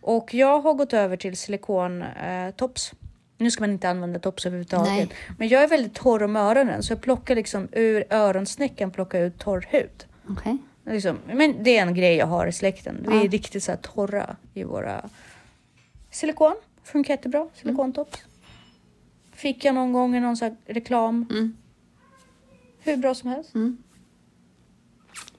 Och 0.00 0.34
jag 0.34 0.60
har 0.60 0.74
gått 0.74 0.92
över 0.92 1.16
till 1.16 1.36
silikontops. 1.36 2.16
Eh, 2.22 2.50
tops. 2.50 2.92
nu 3.38 3.50
ska 3.50 3.62
man 3.62 3.70
inte 3.70 3.88
använda 3.88 4.18
tops 4.18 4.46
överhuvudtaget. 4.46 4.92
Nej. 4.92 5.08
Men 5.38 5.48
jag 5.48 5.62
är 5.62 5.68
väldigt 5.68 5.94
torr 5.94 6.22
om 6.22 6.36
öronen 6.36 6.82
så 6.82 6.92
jag 6.92 7.02
plockar 7.02 7.34
liksom 7.34 7.68
ur 7.72 8.04
öronsnäckan 8.10 8.90
plockar 8.90 9.20
ut 9.20 9.38
torr 9.38 9.66
hud. 9.70 10.04
Okej. 10.28 10.58
Liksom, 10.86 11.18
men 11.26 11.62
det 11.62 11.78
är 11.78 11.82
en 11.86 11.94
grej 11.94 12.16
jag 12.16 12.26
har 12.26 12.46
i 12.46 12.52
släkten. 12.52 13.06
Vi 13.08 13.16
är 13.16 13.24
Ja. 13.24 13.30
riktigt 13.30 13.62
så 13.64 13.76
torra 13.82 14.36
i 14.54 14.64
våra... 14.64 15.10
Silikon 16.10 16.54
funkar 16.84 17.14
jättebra. 17.14 17.48
Silikontops. 17.54 18.24
Fick 19.42 19.64
jag 19.64 19.74
någon 19.74 19.92
gång 19.92 20.16
i 20.16 20.20
någon 20.20 20.36
så 20.36 20.44
här 20.44 20.56
reklam. 20.66 21.26
Mm. 21.30 21.56
Hur 22.78 22.96
bra 22.96 23.14
som 23.14 23.30
helst. 23.30 23.54
Mm. 23.54 23.78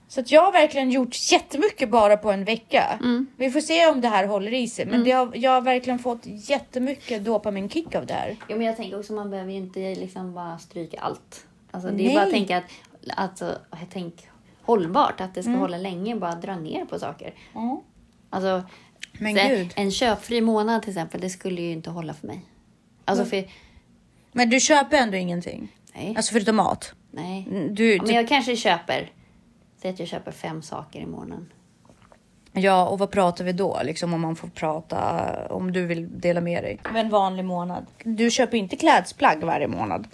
Så 0.08 0.20
att 0.20 0.32
jag 0.32 0.42
har 0.42 0.52
verkligen 0.52 0.92
gjort 0.92 1.32
jättemycket 1.32 1.90
bara 1.90 2.18
på 2.18 2.32
en 2.32 2.46
vecka. 2.46 3.00
Mm. 3.02 3.28
Vi 3.38 3.52
får 3.52 3.60
se 3.62 3.88
om 3.88 4.02
det 4.02 4.08
här 4.08 4.28
håller 4.28 4.54
i 4.54 4.68
sig. 4.68 4.86
Men 4.86 5.04
det 5.04 5.12
har, 5.12 5.32
jag 5.36 5.52
har 5.52 5.62
verkligen 5.62 6.00
fått 6.00 6.22
jättemycket 6.26 7.26
dopaminkick 7.26 7.96
av 7.96 8.06
det 8.06 8.14
här. 8.14 8.36
Jo, 8.50 8.58
men 8.58 8.68
jag 8.68 8.78
tänker 8.78 9.00
också 9.00 9.14
man 9.14 9.30
behöver 9.30 9.52
ju 9.52 9.58
inte 9.58 9.80
liksom 9.96 10.34
bara 10.34 10.58
stryka 10.60 11.00
allt. 11.00 11.46
Alltså, 11.72 11.90
det 11.90 12.04
är 12.04 12.06
Nej. 12.06 12.16
bara 12.16 12.26
att 12.26 12.32
tänka 12.32 12.58
att, 12.58 12.64
alltså, 13.18 13.58
jag 13.72 13.88
tänk, 13.90 14.28
hållbart, 14.62 15.22
att 15.22 15.34
det 15.36 15.42
Mm. 15.42 15.54
ska 15.54 15.62
hålla 15.62 15.78
länge, 15.78 16.16
bara 16.16 16.36
dra 16.36 16.56
ner 16.56 16.86
på 16.86 17.00
saker. 17.00 17.34
Ja. 17.54 17.84
Alltså, 18.30 18.64
en 19.76 19.92
köpfri 19.92 20.42
månad 20.42 20.82
till 20.82 20.92
exempel, 20.92 21.22
det 21.22 21.30
skulle 21.30 21.62
ju 21.62 21.72
inte 21.72 21.90
hålla 21.90 22.14
för 22.14 22.28
mig. 22.28 22.46
Alltså 23.06 23.26
för, 23.26 23.44
Men 24.34 24.50
du 24.50 24.60
köper 24.60 24.98
ändå 24.98 25.18
ingenting? 25.18 25.76
nej, 25.96 26.14
Alltså 26.18 26.34
förutom 26.34 26.56
mat? 26.56 26.94
nej. 27.12 27.48
Du, 27.72 27.96
Ja, 27.96 28.04
men 28.04 28.16
jag 28.16 28.28
kanske 28.28 28.56
köper, 28.56 29.12
säg 29.82 29.92
att 29.92 30.00
jag 30.00 30.08
köper 30.08 30.32
fem 30.32 30.62
saker 30.62 31.00
i 31.00 31.06
månaden. 31.06 31.52
Ja, 32.56 32.88
och 32.88 33.00
vad 33.00 33.12
pratar 33.12 33.44
vi 33.46 33.54
då? 33.54 33.82
Liksom 33.84 34.14
om 34.14 34.22
man 34.22 34.36
får 34.36 34.48
prata, 34.48 35.30
om 35.50 35.72
du 35.72 35.86
vill 35.86 36.20
dela 36.20 36.42
med 36.42 36.64
dig. 36.64 36.80
En 36.96 37.10
vanlig 37.10 37.46
månad. 37.46 37.86
Du 38.04 38.32
köper 38.32 38.58
inte 38.58 38.76
klädesplagg 38.76 39.44
varje 39.44 39.68
månad. 39.68 40.08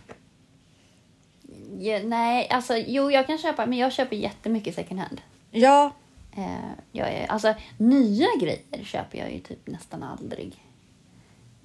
Ja, 1.80 2.00
nej, 2.04 2.48
alltså 2.50 2.78
jo, 2.78 3.12
jag 3.12 3.28
kan 3.28 3.38
köpa, 3.38 3.66
men 3.66 3.78
jag 3.78 3.94
köper 3.94 4.16
jättemycket 4.16 4.76
second 4.76 5.00
hand. 5.00 5.22
Ja, 5.52 5.92
Eh, 6.38 6.72
jag 6.92 7.10
är, 7.14 7.28
alltså 7.32 7.54
nya 7.78 8.28
grejer 8.42 8.84
köper 8.84 9.18
jag 9.18 9.32
ju 9.34 9.40
typ 9.40 9.68
nästan 9.68 10.04
aldrig. 10.04 10.56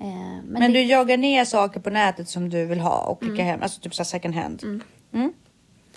Eh, 0.00 0.06
men 0.06 0.44
men, 0.44 0.72
det, 0.72 0.78
du 0.78 0.82
jagar 0.82 1.16
ner 1.16 1.44
saker 1.44 1.80
på 1.80 1.90
nätet 1.90 2.28
som 2.28 2.50
du 2.50 2.66
vill 2.66 2.80
ha 2.80 2.98
och 2.98 3.20
klickar 3.20 3.44
hem, 3.44 3.62
alltså 3.62 3.80
typ 3.80 3.94
så 3.94 4.04
second 4.04 4.34
hand. 4.34 4.62
Mm. 5.12 5.32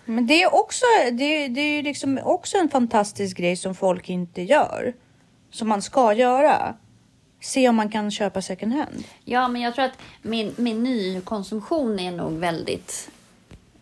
Men 0.06 0.28
det 0.28 0.44
är 0.44 0.56
också, 0.56 0.86
det, 1.12 1.48
det 1.48 1.62
är 1.62 1.76
ju 1.76 1.82
liksom 1.82 2.20
också 2.24 2.58
en 2.58 2.70
fantastisk 2.70 3.38
grej 3.38 3.56
som 3.56 3.76
folk 3.76 4.10
inte 4.10 4.42
gör. 4.42 4.94
Som 5.52 5.68
man 5.68 5.82
ska 5.82 6.14
göra. 6.14 6.76
Se 7.42 7.70
om 7.70 7.76
man 7.76 7.90
kan 7.90 8.12
köpa 8.12 8.42
second 8.42 8.74
hand. 8.74 9.04
Ja, 9.26 9.48
men 9.48 9.62
jag 9.62 9.76
tror 9.76 9.86
att 9.86 9.98
min, 10.22 10.54
min 10.58 10.84
nykonsumtion 10.84 12.00
är 12.00 12.12
nog 12.12 12.32
väldigt 12.32 13.10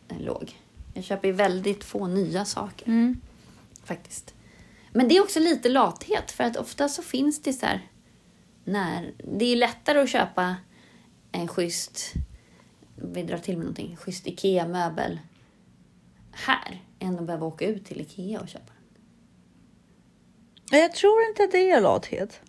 eh, 0.10 0.20
låg. 0.20 0.56
Jag 0.94 1.04
köper 1.04 1.32
väldigt 1.32 1.84
få 1.84 2.08
nya 2.08 2.46
saker. 2.46 2.88
Mm. 2.88 3.22
Faktiskt. 3.84 4.34
Men 4.92 5.08
det 5.08 5.18
är 5.18 5.22
också 5.22 5.40
lite 5.40 5.70
lathet, 5.70 6.32
för 6.32 6.44
att 6.44 6.58
ofta 6.58 6.90
så 6.90 7.02
finns 7.02 7.42
det 7.42 7.54
så 7.54 7.66
här... 7.66 7.82
När, 8.66 9.14
det 9.18 9.46
är 9.46 9.56
lättare 9.56 10.00
att 10.00 10.10
köpa 10.10 10.56
en 11.32 11.48
schysst... 11.48 12.14
Vi 12.96 13.24
drar 13.24 13.38
till 13.38 13.58
med 13.58 13.64
någonting. 13.66 13.96
Schysst 13.96 14.28
IKEA-möbel 14.28 15.20
här, 16.32 16.82
än 17.00 17.20
att 17.20 17.26
behöva 17.26 17.46
åka 17.46 17.66
ut 17.66 17.86
till 17.86 18.02
IKEA 18.02 18.42
och 18.42 18.48
köpa 18.48 18.72
den. 20.72 20.80
Jag 20.82 20.94
tror 20.94 21.28
inte 21.30 21.44
att 21.44 21.52
det 21.52 21.72
är 21.72 21.82
lathet. 21.82 22.42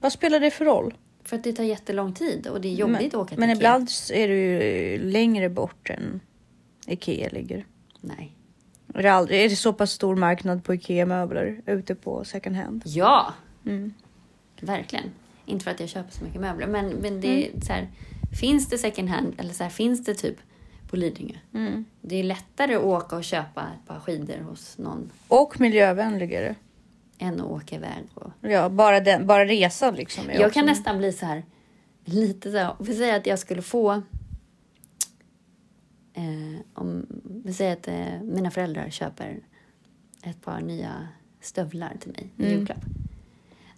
Vad 0.00 0.12
spelar 0.12 0.40
det 0.40 0.50
för 0.50 0.64
roll? 0.64 0.94
För 1.24 1.36
att 1.36 1.44
det 1.44 1.52
tar 1.52 1.64
jättelång 1.64 2.12
tid 2.14 2.46
och 2.46 2.60
det 2.60 2.68
är 2.68 2.72
jobbigt 2.72 2.98
men, 2.98 3.06
att 3.06 3.14
åka 3.14 3.28
till 3.28 3.38
Men 3.38 3.50
IKEA. 3.50 3.56
ibland 3.56 3.88
är 4.12 4.28
du 4.28 4.34
ju 4.36 4.98
längre 4.98 5.48
bort 5.48 5.90
än 5.90 6.20
Ikea 6.86 7.28
ligger. 7.28 7.66
Nej. 8.00 8.36
Är 8.94 9.02
det, 9.02 9.12
aldrig, 9.12 9.44
är 9.44 9.48
det 9.48 9.56
så 9.56 9.72
pass 9.72 9.90
stor 9.90 10.16
marknad 10.16 10.64
på 10.64 10.74
Ikea-möbler 10.74 11.62
ute 11.66 11.94
på 11.94 12.24
second 12.24 12.56
hand? 12.56 12.82
Ja! 12.86 13.34
Mm. 13.66 13.94
Verkligen. 14.60 15.10
Inte 15.48 15.64
för 15.64 15.70
att 15.70 15.80
jag 15.80 15.88
köper 15.88 16.12
så 16.12 16.24
mycket 16.24 16.40
möbler, 16.40 16.66
men, 16.66 16.88
men 16.88 17.20
det 17.20 17.28
är 17.48 17.60
så 17.60 17.72
här, 17.72 17.88
finns 18.40 18.68
det 18.68 18.78
second 18.78 19.08
hand 19.08 19.34
eller 19.38 19.52
så 19.54 19.62
här, 19.62 19.70
finns 19.70 20.04
det 20.04 20.14
typ 20.14 20.36
på 20.90 20.96
Lidingö. 20.96 21.34
Mm. 21.54 21.84
Det 22.00 22.16
är 22.16 22.22
lättare 22.24 22.74
att 22.74 22.82
åka 22.84 23.16
och 23.16 23.24
köpa 23.24 23.60
ett 23.62 23.88
par 23.88 24.00
skidor 24.00 24.38
hos 24.38 24.78
någon 24.78 25.10
Och 25.28 25.60
miljövänligare. 25.60 26.54
än 27.18 27.40
att 27.40 27.46
åka 27.46 27.76
iväg. 27.76 28.04
Och... 28.14 28.30
Ja, 28.40 28.68
bara, 28.68 29.00
den, 29.00 29.26
bara 29.26 29.44
resan 29.44 29.94
liksom. 29.94 30.24
Jag 30.30 30.40
också- 30.46 30.54
kan 30.54 30.66
nästan 30.66 30.98
bli 30.98 31.12
så 31.12 31.26
här, 31.26 31.42
lite 32.04 32.50
så 32.50 32.56
här, 32.58 32.74
vi 32.80 32.94
säger 32.94 33.16
att 33.16 33.26
jag 33.26 33.38
skulle 33.38 33.62
få 33.62 33.92
eh, 36.14 36.60
om 36.74 37.06
vi 37.44 37.52
säger 37.52 37.72
att 37.72 37.88
eh, 37.88 38.22
mina 38.22 38.50
föräldrar 38.50 38.90
köper 38.90 39.40
ett 40.22 40.42
par 40.42 40.60
nya 40.60 41.08
stövlar 41.40 41.96
till 42.00 42.10
mig 42.12 42.32
i 42.36 42.42
Mm. 42.42 42.58
julklapp. 42.58 42.84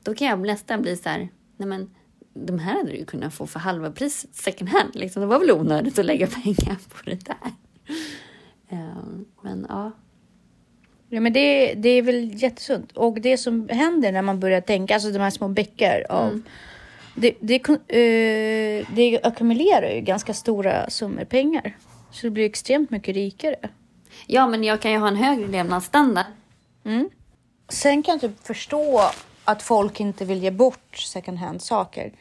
Då 0.03 0.15
kan 0.15 0.29
jag 0.29 0.39
nästan 0.47 0.83
bli 0.83 0.97
så 0.97 1.09
här, 1.09 1.29
nej 1.61 1.69
men 1.69 1.91
de 2.35 2.59
här 2.59 2.75
hade 2.77 2.91
du 2.91 2.97
ju 2.97 3.05
kunnat 3.05 3.35
få 3.35 3.47
för 3.47 3.59
halva 3.61 3.91
pris 3.91 4.27
second 4.33 4.71
hand. 4.71 4.91
Liksom. 4.95 5.21
Det 5.23 5.27
var 5.27 5.39
väl 5.39 5.51
onödigt 5.51 5.99
att 5.99 6.05
lägga 6.07 6.27
pengar 6.45 6.77
på 6.89 6.97
det 7.11 7.25
där. 7.27 7.53
Ehm, 8.69 9.25
men 9.43 9.67
ja, 9.69 9.91
Ja, 11.13 11.21
men 11.21 11.33
det, 11.33 11.75
det 11.75 11.89
är 11.89 12.03
väl 12.03 12.43
jättesunt. 12.43 12.93
Och 12.93 13.21
det 13.21 13.39
som 13.39 13.69
händer 13.69 14.13
när 14.13 14.23
man 14.23 14.41
börjar 14.41 14.61
tänka, 14.61 14.95
alltså 14.95 15.11
de 15.11 15.19
här 15.19 15.31
små 15.31 15.49
bäckar 15.49 16.07
av... 16.11 16.43
Det, 17.17 17.35
det, 17.41 17.59
kon- 17.59 17.89
eh, 17.89 18.87
det 18.95 19.21
ackumulerar 19.23 19.91
ju 19.95 20.01
ganska 20.01 20.35
stora 20.35 20.91
summor 20.91 21.25
pengar. 21.25 21.77
Så 22.11 22.27
det 22.27 22.31
blir 22.31 22.45
extremt 22.45 22.91
mycket 22.91 23.15
rikare. 23.15 23.57
ja, 24.27 24.47
men 24.47 24.65
jag 24.65 24.81
kan 24.81 24.91
ju 24.93 24.99
ha 24.99 25.09
en 25.09 25.17
högre 25.17 25.47
levnadsstandard. 25.47 26.27
Sen 27.69 28.03
kan 28.03 28.13
jag 28.13 28.21
typ 28.21 28.47
förstå 28.47 29.01
att 29.51 29.63
folk 29.63 30.01
inte 30.01 30.25
vill 30.25 30.43
ge 30.43 30.51
bort 30.51 30.97
second 30.97 31.39
hand 31.39 31.63
saker. 31.63 32.13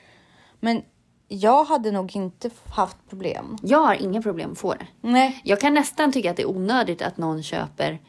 Men 0.60 0.82
jag 1.28 1.64
hade 1.64 1.92
nog 1.92 2.16
inte 2.16 2.50
haft 2.70 2.98
problem. 3.10 3.58
Jag 3.64 3.80
har 3.80 3.94
inga 3.96 4.22
problem 4.22 4.52
att 4.52 4.58
få 4.60 4.74
det. 4.74 4.88
Nej. 5.02 5.42
Jag 5.44 5.60
kan 5.62 5.74
nästan 5.74 6.12
tycka 6.12 6.32
att 6.32 6.38
det 6.38 6.44
är 6.44 6.50
onödigt 6.50 7.02
att 7.02 7.18
någon 7.18 7.44
köper 7.44 8.00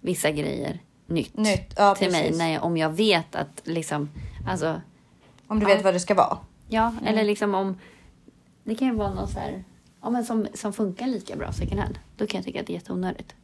vissa 0.00 0.30
grejer 0.30 0.80
nytt, 1.06 1.36
Nytt, 1.36 1.74
ja, 1.76 1.94
till 1.94 2.10
mig 2.12 2.22
precis. 2.22 2.38
när 2.38 2.52
jag, 2.52 2.64
om 2.64 2.76
jag 2.76 2.90
vet 2.90 3.34
att 3.36 3.60
liksom, 3.64 4.10
alltså, 4.48 4.80
Om 5.46 5.60
du 5.60 5.66
vet 5.66 5.84
vad 5.84 5.94
det 5.94 6.00
ska 6.00 6.14
vara. 6.14 6.38
ja, 6.68 6.88
Mm. 6.88 7.04
eller 7.04 7.24
liksom 7.24 7.54
om, 7.54 7.78
det 8.64 8.74
kan 8.74 8.88
ju 8.88 8.94
vara 8.94 9.14
någon 9.14 9.28
så 9.28 9.38
här, 9.38 9.64
ja 10.02 10.10
men 10.10 10.24
som, 10.24 10.46
som 10.54 10.72
funkar 10.72 11.06
lika 11.06 11.36
bra 11.36 11.52
second 11.52 11.80
hand. 11.80 11.98
Då 12.16 12.26
kan 12.26 12.38
jag 12.38 12.44
tycka 12.44 12.60
att 12.60 12.66
det 12.66 12.72
är 12.72 12.74
jätteonödigt. 12.74 13.34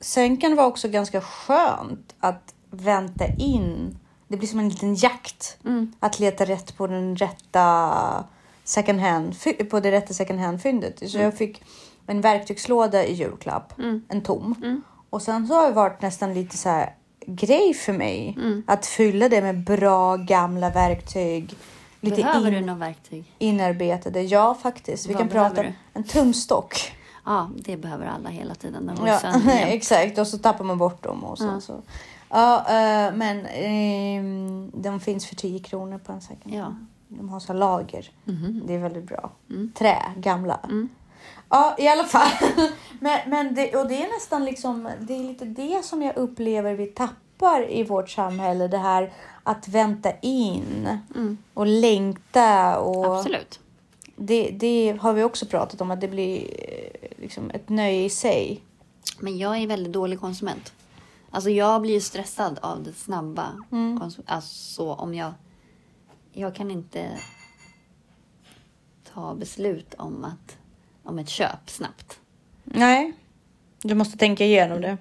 Sen 0.00 0.36
kan 0.36 0.50
det 0.50 0.56
vara 0.56 0.66
också 0.66 0.88
ganska 0.88 1.20
skönt 1.20 2.14
att 2.20 2.54
vänta 2.70 3.24
in. 3.38 3.98
Det 4.28 4.36
blir 4.36 4.48
som 4.48 4.58
en 4.58 4.68
liten 4.68 4.94
jakt. 4.94 5.58
Att 6.00 6.20
leta 6.20 6.44
rätt 6.44 6.76
på 6.76 6.86
den 6.86 7.16
rätta 7.16 8.24
second 8.64 9.00
hand, 9.00 9.34
på 9.70 9.80
det 9.80 9.90
rätta 9.92 10.14
second 10.14 10.40
hand 10.40 10.62
fyndet. 10.62 11.10
Så 11.10 11.18
jag 11.18 11.34
fick 11.34 11.62
en 12.06 12.20
verktygslåda 12.20 13.04
i 13.04 13.12
julklapp, 13.14 13.72
en 14.08 14.22
tom. 14.22 14.82
Och 15.10 15.22
sen 15.22 15.46
så 15.48 15.54
har 15.54 15.66
det 15.66 15.72
varit 15.72 16.02
nästan 16.02 16.34
lite 16.34 16.56
så 16.56 16.68
här 16.68 16.94
grej 17.26 17.74
för 17.74 17.92
mig 17.92 18.38
att 18.66 18.86
fylla 18.86 19.28
det 19.28 19.42
med 19.42 19.64
bra 19.64 20.16
gamla 20.16 20.70
verktyg. 20.70 21.54
Lite 22.00 22.16
Behöver 22.22 22.48
in, 22.48 22.54
du 22.54 22.60
något 22.60 22.78
verktyg? 22.78 23.34
inarbetade. 23.38 24.22
Ja, 24.22 24.54
faktiskt. 24.62 25.06
Vi 25.06 25.12
Vad 25.12 25.20
kan 25.20 25.28
prata 25.28 25.62
du? 25.62 25.72
en 25.92 26.04
tumstock. 26.04 26.92
Ja, 27.24 27.50
det 27.56 27.76
behöver 27.76 28.06
alla 28.06 28.28
hela 28.28 28.54
tiden. 28.54 28.86
De 28.86 29.06
Ja, 29.06 29.20
exakt. 29.50 30.18
Och 30.18 30.26
så 30.26 30.38
tappar 30.38 30.64
man 30.64 30.78
bort 30.78 31.02
dem. 31.02 31.24
Och 31.24 31.38
så, 31.38 31.44
Ja. 31.44 31.60
så. 31.60 31.82
Ja, 32.34 32.58
eh, 32.58 33.14
men 33.14 33.46
ehm, 33.46 34.70
de 34.74 35.00
finns 35.00 35.26
för 35.26 35.34
10 35.36 35.58
kronor 35.58 35.98
på 35.98 36.12
en 36.12 36.20
second 36.20 36.54
Ja. 36.54 36.74
De 37.08 37.28
har 37.28 37.40
så 37.40 37.52
lager. 37.52 38.10
Mhm. 38.24 38.62
Det 38.66 38.74
är 38.74 38.78
väldigt 38.78 39.04
bra. 39.04 39.30
Mm. 39.50 39.72
Trä, 39.78 40.02
gamla. 40.16 40.60
Ja, 41.48 41.74
i 41.78 41.88
alla 41.88 42.04
fall. 42.04 42.30
men, 43.00 43.20
men 43.30 43.54
det, 43.54 43.76
och 43.76 43.88
det 43.88 44.02
är 44.02 44.14
nästan 44.14 44.44
liksom, 44.44 44.90
det 45.00 45.14
är 45.14 45.22
lite 45.22 45.44
det 45.44 45.84
som 45.84 46.02
jag 46.02 46.16
upplever 46.16 46.74
vi 46.74 46.86
tappar 46.86 47.70
i 47.70 47.84
vårt 47.84 48.10
samhälle. 48.10 48.68
Det 48.68 48.78
här 48.78 49.12
att 49.42 49.68
vänta 49.68 50.10
in 50.22 50.88
och 51.54 51.66
längta. 51.66 52.78
Och 52.78 53.04
Mm. 53.04 53.16
Absolut. 53.18 53.60
det, 54.16 54.50
det 54.50 54.96
har 55.00 55.12
vi 55.12 55.22
också 55.22 55.46
pratat 55.46 55.80
om, 55.80 55.90
att 55.90 56.00
det 56.00 56.08
blir 56.08 56.40
eh, 56.42 57.08
liksom 57.16 57.50
ett 57.50 57.68
nöje 57.68 58.04
i 58.04 58.10
sig. 58.10 58.60
Men 59.20 59.38
jag 59.38 59.56
är 59.58 59.66
väldigt 59.66 59.92
dålig 59.92 60.20
konsument. 60.20 60.72
Alltså 61.34 61.50
jag 61.50 61.82
blir 61.82 61.92
ju 61.94 62.00
stressad 62.00 62.58
av 62.62 62.82
det 62.82 62.92
snabba. 62.92 63.58
Mm. 63.72 64.02
Alltså 64.26 64.92
om 64.92 65.14
jag... 65.14 65.32
Jag 66.32 66.54
kan 66.54 66.70
inte 66.70 67.18
ta 69.12 69.34
beslut 69.34 69.94
om, 69.94 70.24
att, 70.24 70.56
om 71.02 71.18
ett 71.18 71.28
köp 71.28 71.70
snabbt. 71.70 72.20
Nej, 72.64 73.12
du 73.82 73.94
måste 73.94 74.18
tänka 74.18 74.44
igenom 74.44 74.80
det. 74.80 74.96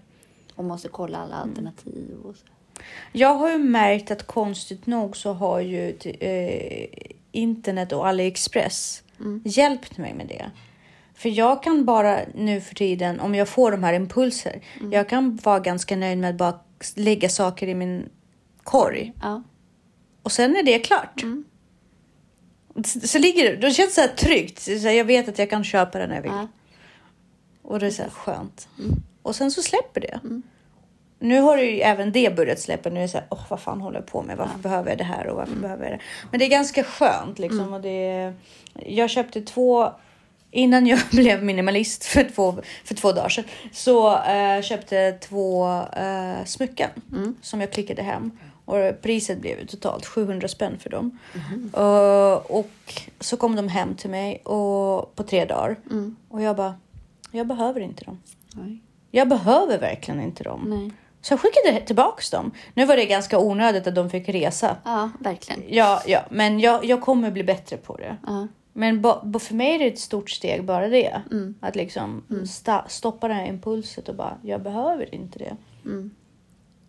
Och 0.55 0.63
måste 0.63 0.87
kolla 0.87 1.17
alla 1.17 1.35
Mm. 1.35 1.49
alternativ. 1.49 2.17
Och 2.23 2.35
så. 2.35 2.45
Jag 3.11 3.33
har 3.35 3.49
ju 3.49 3.57
märkt 3.57 4.11
att 4.11 4.27
konstigt 4.27 4.85
nog 4.85 5.17
så 5.17 5.33
har 5.33 5.59
ju 5.59 5.89
eh, 6.19 6.87
internet 7.31 7.91
och 7.91 8.07
AliExpress 8.07 9.03
hjälpt 9.43 9.97
mig 9.97 10.13
med 10.13 10.27
det. 10.27 10.51
För 11.23 11.29
jag 11.29 11.63
kan 11.63 11.85
bara 11.85 12.19
nu 12.35 12.61
för 12.61 12.75
tiden, 12.75 13.19
om 13.19 13.35
jag 13.35 13.49
får 13.49 13.71
de 13.71 13.83
här 13.83 13.93
impulser, 13.93 14.61
jag 14.91 15.09
kan 15.09 15.35
vara 15.43 15.59
ganska 15.59 15.95
nöjd 15.95 16.17
med 16.17 16.29
att 16.29 16.35
bara 16.35 16.59
lägga 16.95 17.29
saker 17.29 17.67
i 17.67 17.75
min 17.75 18.09
korg. 18.63 19.13
Ja. 19.21 19.43
Och 20.23 20.31
sen 20.31 20.55
är 20.55 20.63
det 20.63 20.79
klart. 20.79 21.23
Så, 22.85 22.99
så 22.99 23.19
ligger 23.19 23.43
det, 23.43 23.55
då 23.55 23.69
känns 23.69 23.89
det 23.89 23.95
så 23.95 24.01
här 24.01 24.15
tryggt. 24.15 24.59
Så 24.59 24.87
jag 24.87 25.05
vet 25.05 25.29
att 25.29 25.39
jag 25.39 25.49
kan 25.49 25.63
köpa 25.63 25.99
det 25.99 26.07
när 26.07 26.15
jag 26.15 26.21
vill. 26.21 26.31
Ja. 26.31 26.47
Och 27.61 27.79
det 27.79 27.85
är 27.85 27.91
så 27.91 28.01
här 28.01 28.09
skönt. 28.09 28.67
Och 29.21 29.35
sen 29.35 29.51
så 29.51 29.61
släpper 29.61 30.01
det. 30.01 30.19
Nu 31.19 31.41
har 31.41 31.57
ju 31.57 31.81
även 31.81 32.11
det 32.11 32.35
börjat 32.35 32.59
släppa. 32.59 32.89
Nu 32.89 32.97
är 32.97 33.01
det 33.01 33.09
så 33.09 33.17
här, 33.17 33.27
åh 33.29 33.45
vad 33.49 33.59
fan 33.59 33.81
håller 33.81 33.97
jag 33.99 34.07
på 34.07 34.21
med? 34.21 34.37
Varför 34.37 34.59
behöver 34.59 34.89
jag 34.89 34.97
det 34.97 35.03
här 35.03 35.27
och 35.27 35.35
varför 35.35 35.55
behöver 35.55 35.83
jag 35.83 35.93
det? 35.93 35.99
Men 36.31 36.39
det 36.39 36.45
är 36.45 36.49
ganska 36.49 36.83
skönt 36.83 37.39
liksom. 37.39 37.73
Och 37.73 37.81
det, 37.81 38.33
jag 38.85 39.09
köpte 39.09 39.41
två, 39.41 39.91
innan 40.53 40.87
jag 40.87 40.99
blev 41.11 41.43
minimalist 41.43 42.05
för 42.05 42.23
två, 42.23 42.61
för 42.83 42.95
två 42.95 43.11
dagar 43.11 43.29
sedan. 43.29 43.43
Så 43.71 44.17
eh, 44.23 44.61
köpte 44.61 45.11
två 45.11 45.67
eh, 45.97 46.45
smycken 46.45 46.89
som 47.41 47.61
jag 47.61 47.71
klickade 47.71 48.01
hem. 48.01 48.31
Och 48.65 49.01
priset 49.01 49.41
blev 49.41 49.67
totalt 49.67 50.05
700 50.05 50.47
spänn 50.47 50.79
för 50.79 50.89
dem. 50.89 51.19
Eh, 51.77 52.33
och 52.33 53.01
så 53.19 53.37
kom 53.37 53.55
de 53.55 53.67
hem 53.67 53.95
till 53.95 54.09
mig 54.09 54.37
och, 54.37 55.15
på 55.15 55.23
tre 55.23 55.45
dagar. 55.45 55.75
Och 56.29 56.41
jag 56.41 56.55
bara, 56.55 56.75
jag 57.31 57.47
behöver 57.47 57.81
inte 57.81 58.03
dem. 58.03 58.21
Oj. 58.63 58.79
Jag 59.11 59.29
behöver 59.29 59.79
verkligen 59.79 60.21
inte 60.21 60.43
dem. 60.43 60.65
Nej. 60.67 60.91
Så 61.21 61.33
jag 61.33 61.39
skickade 61.39 61.85
tillbaks 61.85 62.29
dem. 62.29 62.51
Nu 62.73 62.85
var 62.85 62.97
det 62.97 63.05
ganska 63.05 63.39
onödigt 63.39 63.87
att 63.87 63.95
de 63.95 64.09
fick 64.09 64.29
resa. 64.29 64.77
Ja, 64.83 65.09
verkligen. 65.19 65.63
Ja, 65.67 66.01
ja, 66.05 66.21
men 66.29 66.59
jag, 66.59 66.85
jag 66.85 67.01
kommer 67.01 67.31
bli 67.31 67.43
bättre 67.43 67.77
på 67.77 67.97
det. 67.97 68.17
Ja. 68.27 68.47
Men 68.73 69.03
för 69.39 69.53
mig 69.53 69.75
är 69.75 69.79
det 69.79 69.87
ett 69.87 69.99
stort 69.99 70.29
steg 70.29 70.65
bara 70.65 70.87
det. 70.87 71.21
Att 71.59 71.75
liksom 71.75 72.23
sta, 72.49 72.85
stoppa 72.89 73.27
det 73.27 73.33
här 73.33 73.45
impulset 73.47 74.09
och 74.09 74.15
bara, 74.15 74.37
jag 74.43 74.63
behöver 74.63 75.15
inte 75.15 75.39
det. 75.39 75.57
Mm. 75.85 76.11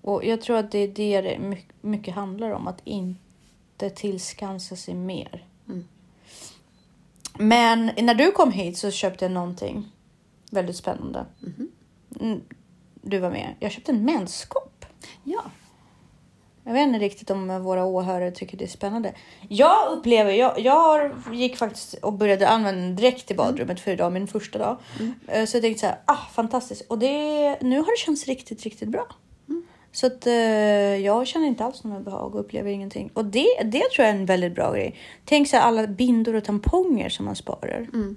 Och 0.03 0.25
jag 0.25 0.41
tror 0.41 0.57
att 0.57 0.71
det 0.71 0.79
är 0.79 0.89
det 0.89 1.21
det 1.21 1.39
mycket, 1.39 1.83
mycket 1.83 2.15
handlar 2.15 2.51
om. 2.51 2.69
Att 2.69 2.81
inte 2.85 3.91
tillskansa 3.91 4.77
sig 4.77 4.95
mer. 4.95 5.45
Mm. 5.69 5.85
Men 7.39 7.91
när 8.03 8.15
du 8.15 8.33
kom 8.33 8.53
hit 8.53 8.79
så 8.79 8.91
köpte 8.91 9.25
jag 9.25 9.33
någonting 9.33 9.93
väldigt 10.51 10.77
spännande. 10.77 11.27
Mm, 12.21 12.41
Du 13.03 13.19
var 13.19 13.31
med. 13.31 13.55
Jag 13.61 13.73
köpte 13.73 13.93
en 13.93 14.05
menskopp. 14.05 14.85
Ja. 15.25 15.43
Jag 16.67 16.73
vet 16.73 16.87
inte 16.87 16.99
riktigt 16.99 17.31
om 17.31 17.63
våra 17.63 17.85
åhörare 17.85 18.31
tycker 18.31 18.57
det 18.59 18.65
är 18.65 18.69
spännande. 18.69 19.13
Jag 19.49 19.93
upplever, 19.93 20.33
jag, 20.33 20.59
jag 20.61 21.11
gick 21.33 21.57
faktiskt 21.57 21.95
och 21.95 22.13
började 22.13 22.49
använda 22.49 22.81
den 22.81 22.97
direkt 22.97 23.31
i 23.31 23.35
badrummet 23.35 23.81
för 23.81 23.91
idag, 23.91 24.13
min 24.13 24.27
första 24.27 24.59
dag. 24.59 24.77
Eh, 25.29 25.45
Så 25.45 25.57
jag 25.57 25.63
tänkte 25.63 25.81
så 25.81 25.87
här, 25.87 25.99
ah 26.05 26.17
fantastiskt. 26.35 26.87
Och 26.91 26.99
det, 26.99 27.09
nu 27.61 27.77
har 27.79 27.85
det 27.85 27.99
känts 28.05 28.27
riktigt, 28.27 28.63
riktigt 28.63 28.89
bra. 28.89 29.07
Så 29.93 30.07
att 30.07 30.27
eh, 30.27 30.33
jag 30.97 31.27
känner 31.27 31.47
inte 31.47 31.65
alls 31.65 31.85
någon 31.85 32.05
behag 32.05 32.35
och 32.35 32.41
upplever 32.41 32.71
ingenting. 32.71 33.11
Och 33.15 33.25
det, 33.25 33.47
det 33.65 33.81
tror 33.81 34.07
jag 34.07 34.09
är 34.09 34.15
en 34.19 34.27
väldigt 34.27 34.55
bra 34.55 34.73
grej. 34.73 34.97
Tänk 35.25 35.49
så 35.49 35.57
här, 35.57 35.63
alla 35.65 35.87
bindor 35.87 36.35
och 36.35 36.45
tamponger 36.45 37.09
som 37.09 37.25
man 37.25 37.37
sparar. 37.37 37.89
Mm. 37.93 38.17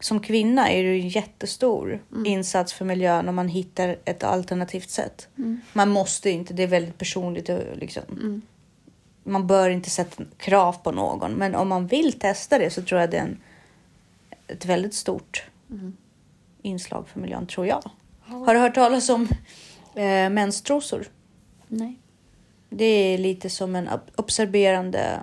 Som 0.00 0.20
kvinna 0.20 0.70
är 0.70 0.82
det 0.82 0.88
en 0.90 1.08
jättestor 1.08 2.02
insats 2.26 2.72
för 2.72 2.84
miljön 2.84 3.28
om 3.28 3.34
man 3.34 3.48
hittar 3.48 3.96
ett 4.04 4.22
alternativt 4.24 4.90
sätt. 4.90 5.28
Man 5.72 5.88
måste 5.90 6.30
inte, 6.30 6.54
det 6.54 6.62
är 6.62 6.66
väldigt 6.66 6.98
personligt. 6.98 7.50
Liksom. 7.74 8.02
Man 9.22 9.46
bör 9.46 9.70
inte 9.70 9.90
sätta 9.90 10.24
krav 10.36 10.72
på 10.82 10.92
någon, 10.92 11.32
men 11.32 11.54
om 11.54 11.68
man 11.68 11.86
vill 11.86 12.12
testa 12.12 12.58
det 12.58 12.70
så 12.70 12.82
tror 12.82 13.00
jag 13.00 13.10
det 13.10 13.16
är 13.16 13.22
en, 13.22 13.40
ett 14.46 14.64
väldigt 14.64 14.94
stort 14.94 15.44
inslag 16.62 17.08
för 17.08 17.20
miljön, 17.20 17.46
tror 17.46 17.66
jag. 17.66 17.90
Har 18.20 18.54
du 18.54 18.60
hört 18.60 18.74
talas 18.74 19.08
om 19.08 19.28
eh, 19.94 20.30
menstrosor? 20.30 21.06
Nej. 21.68 21.98
Det 22.70 22.84
är 22.84 23.18
lite 23.18 23.50
som 23.50 23.76
en 23.76 23.88
ob- 23.88 24.10
observerande... 24.16 25.20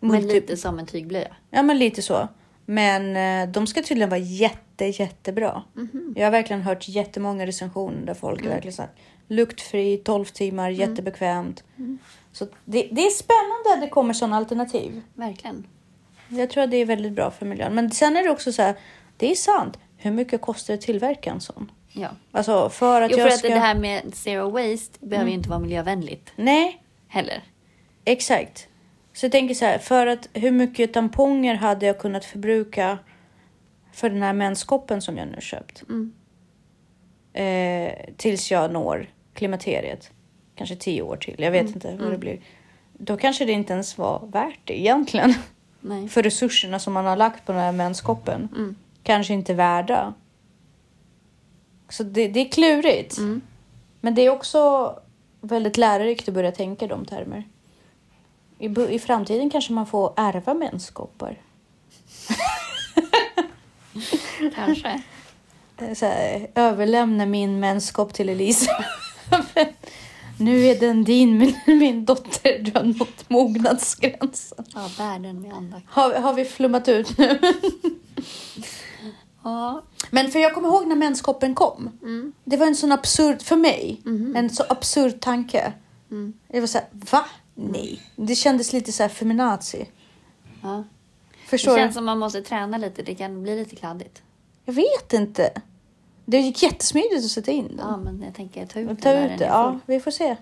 Men 0.00 0.10
multi- 0.22 0.32
lite 0.32 0.56
som 0.56 0.78
en 0.78 0.86
tygblöja. 0.86 1.36
Ja, 1.50 1.62
men 1.62 1.78
lite 1.78 2.02
så. 2.02 2.28
Men 2.70 3.16
eh, 3.16 3.52
de 3.52 3.66
ska 3.66 3.82
tydligen 3.82 4.08
vara 4.08 4.20
jätte, 4.20 4.84
jättebra. 4.86 5.62
Jag 6.14 6.26
har 6.26 6.30
verkligen 6.30 6.62
hört 6.62 6.88
jättemånga 6.88 7.46
recensioner 7.46 8.06
där 8.06 8.14
folk 8.14 8.44
är 8.44 8.48
verkligen 8.48 8.76
här, 8.78 8.88
luktfri, 9.28 9.96
12 9.96 10.24
timmar, 10.24 10.70
jättebekvämt. 10.70 11.64
Så 12.32 12.44
det, 12.64 12.88
det 12.92 13.06
är 13.06 13.10
spännande 13.10 13.74
att 13.74 13.80
det 13.80 13.88
kommer 13.88 14.14
sådana 14.14 14.36
alternativ. 14.36 15.02
Verkligen. 15.14 15.66
Jag 16.28 16.50
tror 16.50 16.64
att 16.64 16.70
det 16.70 16.76
är 16.76 16.84
väldigt 16.84 17.12
bra 17.12 17.30
för 17.30 17.46
miljön. 17.46 17.74
Men 17.74 17.90
sen 17.90 18.16
är 18.16 18.22
det 18.22 18.30
också 18.30 18.52
så 18.52 18.62
här, 18.62 18.74
det 19.16 19.30
är 19.30 19.34
sant. 19.34 19.78
Hur 19.96 20.10
mycket 20.10 20.40
kostar 20.40 20.74
det 20.74 20.78
att 20.78 20.84
tillverka 20.84 21.30
en 21.30 21.40
sån? 21.40 21.72
Ja. 21.92 22.08
Alltså 22.32 22.68
för 22.68 23.02
att 23.02 23.10
Jo, 23.10 23.16
för 23.16 23.24
jag 23.24 23.32
att 23.32 23.38
ska... 23.38 23.48
Mm. 23.48 23.60
det 23.60 23.66
här 23.66 23.74
med 23.74 24.14
zero 24.14 24.50
waste 24.50 24.98
behöver 25.06 25.30
ju 25.30 25.36
inte 25.36 25.48
vara 25.48 25.60
miljövänligt 25.60 26.32
Nej, 26.36 26.82
heller. 27.08 27.42
exakt. 28.04 28.68
Så 29.20 29.26
jag 29.26 29.32
tänker 29.32 29.54
så 29.54 29.64
här, 29.64 29.78
för 29.78 30.06
att 30.06 30.28
hur 30.32 30.50
mycket 30.50 30.92
tamponger 30.92 31.54
hade 31.54 31.86
jag 31.86 31.98
kunnat 31.98 32.24
förbruka 32.24 32.98
för 33.92 34.10
den 34.10 34.22
här 34.22 34.32
menskoppen 34.32 35.02
som 35.02 35.16
jag 35.16 35.28
nu 35.28 35.40
köpt? 35.40 35.82
Mm. 35.88 36.12
Eh, 37.32 37.92
tills 38.16 38.50
jag 38.50 38.72
når 38.72 39.10
klimakteriet. 39.34 40.10
Kanske 40.54 40.76
tio 40.76 41.02
år 41.02 41.16
till, 41.16 41.34
jag 41.38 41.50
vet 41.50 41.60
Mm. 41.60 41.72
inte 41.74 41.96
vad 41.96 42.12
det 42.12 42.18
blir. 42.18 42.40
Då 42.92 43.16
kanske 43.16 43.44
det 43.44 43.52
inte 43.52 43.72
ens 43.72 43.98
var 43.98 44.26
värt 44.32 44.58
det 44.64 44.80
egentligen. 44.80 45.34
Nej. 45.80 46.08
För 46.08 46.22
resurserna 46.22 46.78
som 46.78 46.92
man 46.92 47.04
har 47.04 47.16
lagt 47.16 47.46
på 47.46 47.52
den 47.52 47.60
här 47.60 47.72
menskoppen. 47.72 48.48
Mm. 48.56 48.76
Kanske 49.02 49.34
inte 49.34 49.54
värda. 49.54 50.14
Så 51.88 52.02
det, 52.02 52.28
det 52.28 52.40
är 52.40 52.48
klurigt. 52.48 53.18
Mm. 53.18 53.40
Men 54.00 54.14
det 54.14 54.22
är 54.22 54.30
också 54.30 54.94
väldigt 55.40 55.76
lärorikt 55.76 56.28
att 56.28 56.34
börja 56.34 56.52
tänka 56.52 56.84
i 56.84 56.88
de 56.88 57.04
termer. 57.04 57.44
I, 58.60 58.66
I 58.94 58.98
framtiden 58.98 59.50
kanske 59.50 59.72
man 59.72 59.86
får 59.86 60.12
ärva 60.16 60.54
menskoppar. 60.54 61.38
Kanske. 64.54 65.02
Så 65.96 66.06
här, 66.06 66.50
överlämna 66.54 67.26
min 67.26 67.60
menskopp 67.60 68.14
till 68.14 68.28
Elisa. 68.28 68.84
nu 70.38 70.64
är 70.66 70.80
den 70.80 71.04
din, 71.04 71.38
min, 71.38 71.54
min 71.66 72.04
dotter. 72.04 72.58
Du 72.58 72.72
har 72.74 72.82
nått 72.84 73.30
mognadsgränsen. 73.30 74.64
Ja, 74.74 74.90
världen 74.98 75.40
med 75.40 75.52
andakt. 75.52 75.86
Har, 75.88 76.14
har 76.14 76.34
vi 76.34 76.44
flummat 76.44 76.88
ut 76.88 77.18
nu? 77.18 77.38
Ja. 79.44 79.82
Men 80.10 80.30
för 80.30 80.38
jag 80.38 80.54
kommer 80.54 80.68
ihåg 80.68 80.86
när 80.86 80.96
menskoppen 80.96 81.54
kom. 81.54 81.90
Mm. 82.02 82.32
Det 82.44 82.56
var 82.56 82.66
en 82.66 82.76
sån 82.76 82.92
absurd, 82.92 83.42
för 83.42 83.56
mig, 83.56 84.00
Mhm. 84.04 84.36
en 84.36 84.50
så 84.50 84.64
absurd 84.68 85.20
tanke. 85.20 85.72
Mm. 86.10 86.32
Jag 86.48 86.60
var 86.60 86.66
så 86.66 86.78
här, 86.78 86.86
va? 87.12 87.24
Nej. 87.60 88.02
Det 88.16 88.34
kändes 88.34 88.72
lite 88.72 88.92
så 88.92 89.02
här 89.02 89.10
feminazi. 89.10 89.86
ja. 90.62 90.84
Förstår 91.46 91.72
Det 91.72 91.76
du? 91.78 91.82
känns 91.82 91.94
som 91.94 92.04
man 92.04 92.18
måste 92.18 92.42
träna 92.42 92.78
lite. 92.78 93.02
Det 93.02 93.14
kan 93.14 93.42
bli 93.42 93.56
lite 93.56 93.76
kladdigt. 93.76 94.22
Jag 94.64 94.72
vet 94.72 95.12
inte. 95.12 95.50
Det 96.24 96.38
gick 96.38 96.62
jättesmidigt 96.62 97.24
att 97.24 97.30
sätta 97.30 97.50
in 97.50 97.68
den. 97.68 97.78
Ja, 97.78 97.96
men 97.96 98.22
jag 98.22 98.34
tänker 98.34 98.66
ta 98.66 98.80
ut 98.80 98.88
den 98.88 98.96
ta 98.96 99.08
när 99.12 99.24
ut 99.24 99.28
den 99.28 99.38
det. 99.38 99.44
Ja, 99.44 99.78
vi 99.86 100.00
får 100.00 100.10
se. 100.10 100.36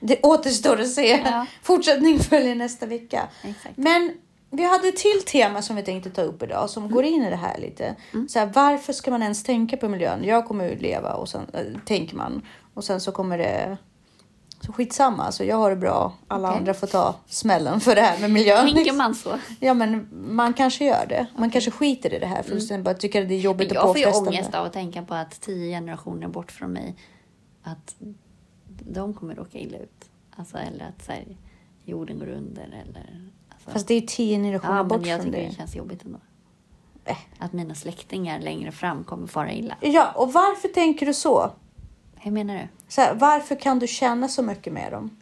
Det 0.00 0.20
återstår 0.22 0.80
att 0.80 0.90
se. 0.90 1.06
Ja. 1.24 1.46
Fortsättning 1.62 2.18
följer 2.18 2.54
nästa 2.54 2.86
vecka. 2.86 3.28
Exakt. 3.44 3.76
Men 3.76 4.12
vi 4.50 4.64
hade 4.64 4.88
ett 4.88 4.96
till 4.96 5.22
tema 5.26 5.62
som 5.62 5.76
vi 5.76 5.82
tänkte 5.82 6.10
ta 6.10 6.22
upp 6.22 6.42
idag 6.42 6.70
som 6.70 6.90
går 6.90 7.04
in 7.04 7.22
i 7.22 7.30
det 7.30 7.36
här 7.36 7.58
lite. 7.58 7.96
Mm. 8.14 8.28
Så 8.28 8.38
här, 8.38 8.46
varför 8.54 8.92
ska 8.92 9.10
man 9.10 9.22
ens 9.22 9.42
tänka 9.42 9.76
på 9.76 9.88
miljön? 9.88 10.24
Jag 10.24 10.46
kommer 10.48 10.64
ju 10.68 10.76
leva 10.78 11.14
och 11.14 11.28
sen 11.28 11.46
äh, 11.52 11.60
tänker 11.84 12.16
man 12.16 12.42
och 12.74 12.84
sen 12.84 13.00
så 13.00 13.12
kommer 13.12 13.38
det 13.38 13.76
så 14.66 14.72
skitsamma, 14.72 15.24
alltså 15.24 15.44
jag 15.44 15.56
har 15.56 15.70
det 15.70 15.76
bra. 15.76 16.12
Alla 16.28 16.48
Okej. 16.48 16.58
andra 16.58 16.74
får 16.74 16.86
ta 16.86 17.14
smällen 17.26 17.80
för 17.80 17.94
det 17.94 18.00
här 18.00 18.20
med 18.20 18.30
miljön. 18.30 18.74
Tänker 18.74 18.92
man 18.92 19.14
så? 19.14 19.38
Ja, 19.60 19.74
men 19.74 20.08
man 20.12 20.54
kanske 20.54 20.84
gör 20.84 21.06
det. 21.08 21.26
Man 21.38 21.50
kanske 21.50 21.70
skiter 21.70 22.14
i 22.14 22.18
det 22.18 22.26
här 22.26 22.42
för 22.42 22.74
att 22.74 22.84
bara 22.84 22.94
tycker 22.94 23.22
att 23.22 23.28
det 23.28 23.34
är 23.34 23.40
jobbigt 23.40 23.68
Men 23.68 23.78
och 23.78 23.98
jag 23.98 24.12
får 24.12 24.22
ju 24.22 24.28
ångest 24.28 24.54
av 24.54 24.66
att 24.66 24.72
tänka 24.72 25.02
på 25.02 25.14
att 25.14 25.40
tio 25.40 25.76
generationer 25.76 26.28
bort 26.28 26.52
från 26.52 26.72
mig, 26.72 26.96
att 27.62 27.96
de 28.68 29.14
kommer 29.14 29.34
råka 29.34 29.58
illa 29.58 29.78
ut. 29.78 30.10
Alltså, 30.36 30.58
eller 30.58 30.84
att 30.84 31.04
så 31.04 31.12
här, 31.12 31.24
jorden 31.84 32.18
går 32.18 32.28
under. 32.28 32.62
Eller, 32.62 33.30
alltså, 33.48 33.70
Fast 33.70 33.88
det 33.88 33.94
är 33.94 34.00
tio 34.00 34.36
generationer 34.36 34.76
ja, 34.76 34.84
bort 34.84 35.00
men 35.00 35.10
jag 35.10 35.20
från 35.20 35.26
tycker 35.26 35.38
dig. 35.38 35.48
det 35.50 35.56
känns 35.56 35.76
jobbigt 35.76 36.04
ändå. 36.04 36.18
Äh. 37.04 37.16
Att 37.38 37.52
mina 37.52 37.74
släktingar 37.74 38.40
längre 38.40 38.72
fram 38.72 39.04
kommer 39.04 39.26
fara 39.26 39.52
illa. 39.52 39.76
Ja, 39.80 40.12
och 40.14 40.32
varför 40.32 40.68
tänker 40.68 41.06
du 41.06 41.14
så? 41.14 41.50
Hur 42.20 42.30
menar 42.30 42.54
du? 42.54 42.68
så 42.88 43.00
här, 43.00 43.14
varför 43.14 43.54
kan 43.54 43.78
du 43.78 43.86
känna 43.86 44.28
så 44.28 44.42
mycket 44.42 44.72
med 44.72 44.92
dem? 44.92 45.16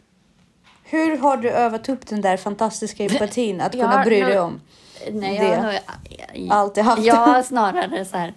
Hur 0.83 1.17
har 1.17 1.37
du 1.37 1.49
övat 1.49 1.89
upp 1.89 2.07
den 2.07 2.21
där 2.21 2.37
fantastiska 2.37 3.03
empatin 3.09 3.61
att 3.61 3.71
kunna 3.71 4.03
bry 4.03 4.21
dig 4.21 4.39
om? 4.39 4.61
Nej, 5.11 5.39
Det. 5.39 5.45
jag 5.45 5.61
har 5.61 5.71
nog 5.71 6.51
Alltid 6.51 6.83
haft 6.83 7.03
Jag 7.03 7.15
har 7.15 7.43
snarare 7.43 8.05
så 8.05 8.17
här, 8.17 8.33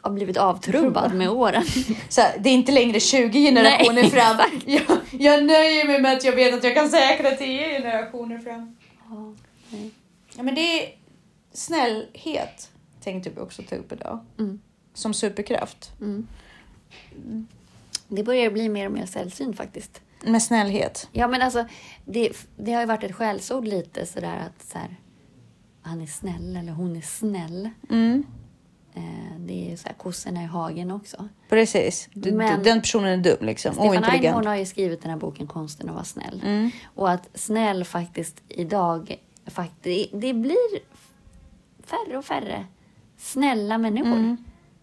har 0.00 0.10
blivit 0.10 0.36
avtrubbad 0.36 1.14
med 1.14 1.30
åren. 1.30 1.64
Så 2.08 2.20
här, 2.20 2.38
det 2.38 2.48
är 2.48 2.54
inte 2.54 2.72
längre 2.72 3.00
20 3.00 3.42
generationer 3.42 3.92
Nej, 3.92 4.10
fram. 4.10 4.36
Jag, 4.66 4.82
jag 5.10 5.44
nöjer 5.44 5.86
mig 5.86 6.00
med 6.00 6.16
att 6.16 6.24
jag 6.24 6.32
vet 6.32 6.54
att 6.54 6.64
jag 6.64 6.74
kan 6.74 6.88
säkra 6.88 7.30
10 7.30 7.68
generationer 7.68 8.38
fram. 8.38 8.76
Ja, 10.36 10.42
men 10.42 10.54
det 10.54 10.60
är 10.60 10.94
snällhet 11.52 12.70
tänkte 13.00 13.30
vi 13.30 13.40
också 13.40 13.62
ta 13.62 13.76
upp 13.76 13.92
idag. 13.92 14.24
Mm. 14.38 14.60
Som 14.94 15.14
superkraft. 15.14 15.90
Mm. 16.00 16.26
Det 18.08 18.22
börjar 18.22 18.50
bli 18.50 18.68
mer 18.68 18.86
och 18.86 18.92
mer 18.92 19.06
sällsynt 19.06 19.56
faktiskt. 19.56 20.00
Med 20.24 20.42
snällhet. 20.42 21.08
Ja, 21.12 21.28
men 21.28 21.42
alltså, 21.42 21.66
det, 22.04 22.32
det 22.56 22.72
har 22.72 22.80
ju 22.80 22.86
varit 22.86 23.04
ett 23.04 23.14
skällsord 23.14 23.64
lite 23.64 24.06
sådär 24.06 24.38
att 24.46 24.68
så 24.68 24.78
här, 24.78 24.96
han 25.82 26.00
är 26.00 26.06
snäll 26.06 26.56
eller 26.56 26.72
hon 26.72 26.96
är 26.96 27.00
snäll. 27.00 27.70
Mm. 27.90 28.24
Eh, 28.94 29.38
det 29.38 29.66
är 29.66 29.70
ju 29.70 29.76
så 29.76 29.88
här 29.88 29.94
kossorna 29.94 30.42
i 30.42 30.46
hagen 30.46 30.90
också. 30.90 31.28
Precis. 31.48 32.08
Du, 32.14 32.32
Men- 32.32 32.62
den 32.62 32.80
personen 32.80 33.20
är 33.20 33.24
dum 33.24 33.46
liksom. 33.46 33.72
Stefan. 33.74 34.04
Einhorn 34.04 34.46
har 34.46 34.56
ju 34.56 34.66
skrivit 34.66 35.02
den 35.02 35.10
här 35.10 35.18
boken 35.18 35.46
Konsten 35.46 35.88
att 35.88 35.94
vara 35.94 36.04
snäll. 36.04 36.42
Mm. 36.44 36.70
Och 36.94 37.10
att 37.10 37.28
snäll 37.34 37.84
faktiskt 37.84 38.42
idag, 38.48 39.16
faktiskt, 39.46 40.10
det 40.12 40.34
blir 40.34 40.80
färre 41.84 42.18
och 42.18 42.24
färre 42.24 42.66
snälla 43.16 43.78
människor. 43.78 44.12
Mm. 44.16 44.36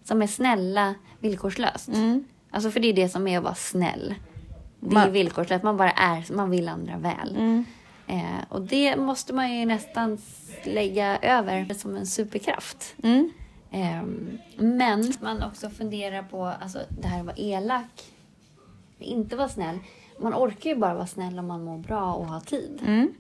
Som 0.04 0.22
är 0.22 0.28
snälla 0.28 0.96
villkorslöst. 1.20 1.88
Mm. 1.88 2.26
Alltså 2.56 2.72
för 2.72 2.80
det 2.80 2.88
är 2.88 2.94
det 2.94 3.10
som 3.10 3.28
är 3.28 3.38
att 3.38 3.44
vara 3.44 3.56
snäll. 3.56 4.16
Det 4.80 4.98
är 4.98 5.10
villkorslöst, 5.10 5.64
man 5.64 5.78
bara 5.78 5.92
är, 5.92 6.34
man 6.34 6.50
vill 6.50 6.68
andra 6.68 6.98
väl. 6.98 7.36
Mm. 7.36 7.66
Eh, 8.08 8.44
och 8.50 8.62
det 8.62 8.98
måste 8.98 9.34
man 9.34 9.54
ju 9.54 9.66
nästan 9.66 10.18
lägga 10.64 11.18
över 11.18 11.74
som 11.74 11.96
en 11.96 12.06
superkraft. 12.06 12.96
Mm. 13.04 13.32
Ehm, 13.72 14.38
men 14.58 15.14
man 15.22 15.44
också 15.44 15.70
funderar 15.70 16.24
på 16.24 16.46
alltså, 16.46 16.80
det 17.02 17.08
här 17.08 17.20
att 17.20 17.26
vara 17.26 17.36
elak. 17.38 18.04
Inte 19.00 19.36
vara 19.36 19.50
snäll. 19.50 19.80
Man 20.20 20.34
orkar 20.34 20.70
ju 20.70 20.76
bara 20.76 20.94
vara 20.94 21.08
snäll 21.08 21.40
om 21.40 21.48
man 21.48 21.64
mår 21.64 21.78
bra 21.78 22.14
och 22.14 22.26
har 22.26 22.40
tid. 22.40 22.82
Mm. 22.88 23.14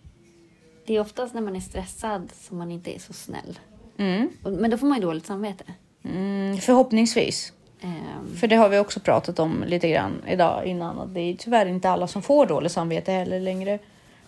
Det 0.85 0.95
är 0.95 0.99
oftast 0.99 1.33
när 1.33 1.41
man 1.41 1.55
är 1.55 1.59
stressad 1.59 2.31
som 2.33 2.57
man 2.57 2.71
inte 2.71 2.95
är 2.95 2.99
så 2.99 3.13
snäll. 3.13 3.59
Mm. 3.97 4.29
Men 4.43 4.71
då 4.71 4.77
får 4.77 4.87
man 4.87 4.97
ju 4.97 5.01
dåligt 5.01 5.25
samvete. 5.25 5.63
Mm. 6.03 6.57
Förhoppningsvis. 6.57 7.53
Ehm, 7.81 8.35
För 8.35 8.47
det 8.47 8.55
har 8.55 8.69
vi 8.69 8.79
också 8.79 8.99
pratat 8.99 9.39
om 9.39 9.63
lite 9.67 9.89
grann 9.89 10.21
idag 10.27 10.65
innan. 10.65 10.99
Att 10.99 11.13
det 11.13 11.19
är 11.21 11.35
tyvärr 11.35 11.65
inte 11.65 11.89
alla 11.89 12.07
som 12.07 12.21
får 12.21 12.45
dåligt 12.45 12.71
samvete 12.71 13.11
heller 13.11 13.39
längre. 13.39 13.79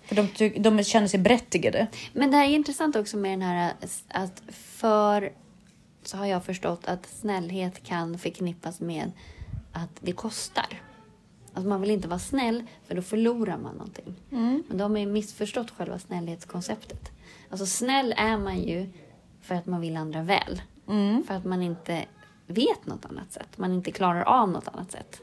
För 0.04 0.16
de, 0.16 0.28
ty- 0.28 0.60
de 0.60 0.84
känner 0.84 1.08
sig 1.08 1.20
berättigade. 1.20 1.88
Men 2.14 2.32
det 2.32 2.38
här 2.38 2.46
är 2.46 2.50
intressant 2.50 2.96
också 2.96 3.18
med 3.18 3.32
den 3.32 3.42
här 3.42 3.74
att 4.10 4.42
för 4.52 5.30
så 6.04 6.18
har 6.18 6.26
jag 6.26 6.44
förstått 6.46 6.82
att 6.88 7.06
snällhet 7.06 7.84
kan 7.84 8.18
förknippas 8.18 8.80
med 8.80 9.12
att 9.72 9.90
det 10.00 10.12
kostar. 10.12 10.82
Alltså 11.54 11.70
man 11.70 11.82
vill 11.82 11.92
inte 11.92 12.08
vara 12.08 12.20
snäll 12.20 12.64
för 12.88 12.96
då 12.96 13.02
förlorar 13.02 13.58
man 13.58 13.76
någonting. 13.76 14.16
Men 14.70 14.78
de 14.78 14.92
har 14.92 15.00
ju 15.00 15.06
missförstått 15.06 15.72
själva 15.72 16.00
snällhetskonceptet. 16.00 17.12
Alltså 17.50 17.66
snäll 17.66 18.14
är 18.18 18.38
man 18.38 18.60
ju 18.62 18.90
för 19.42 19.56
att 19.56 19.66
man 19.66 19.82
vill 19.82 19.98
andra 19.98 20.22
väl. 20.24 20.62
För 21.28 21.34
att 21.34 21.46
man 21.46 21.62
inte 21.62 22.06
vet 22.48 22.86
något 22.86 23.06
annat 23.06 23.32
sätt. 23.32 23.58
Man 23.58 23.74
inte 23.74 23.92
klarar 23.92 24.24
av 24.24 24.50
något 24.50 24.68
annat 24.68 24.92
sätt. 24.92 25.22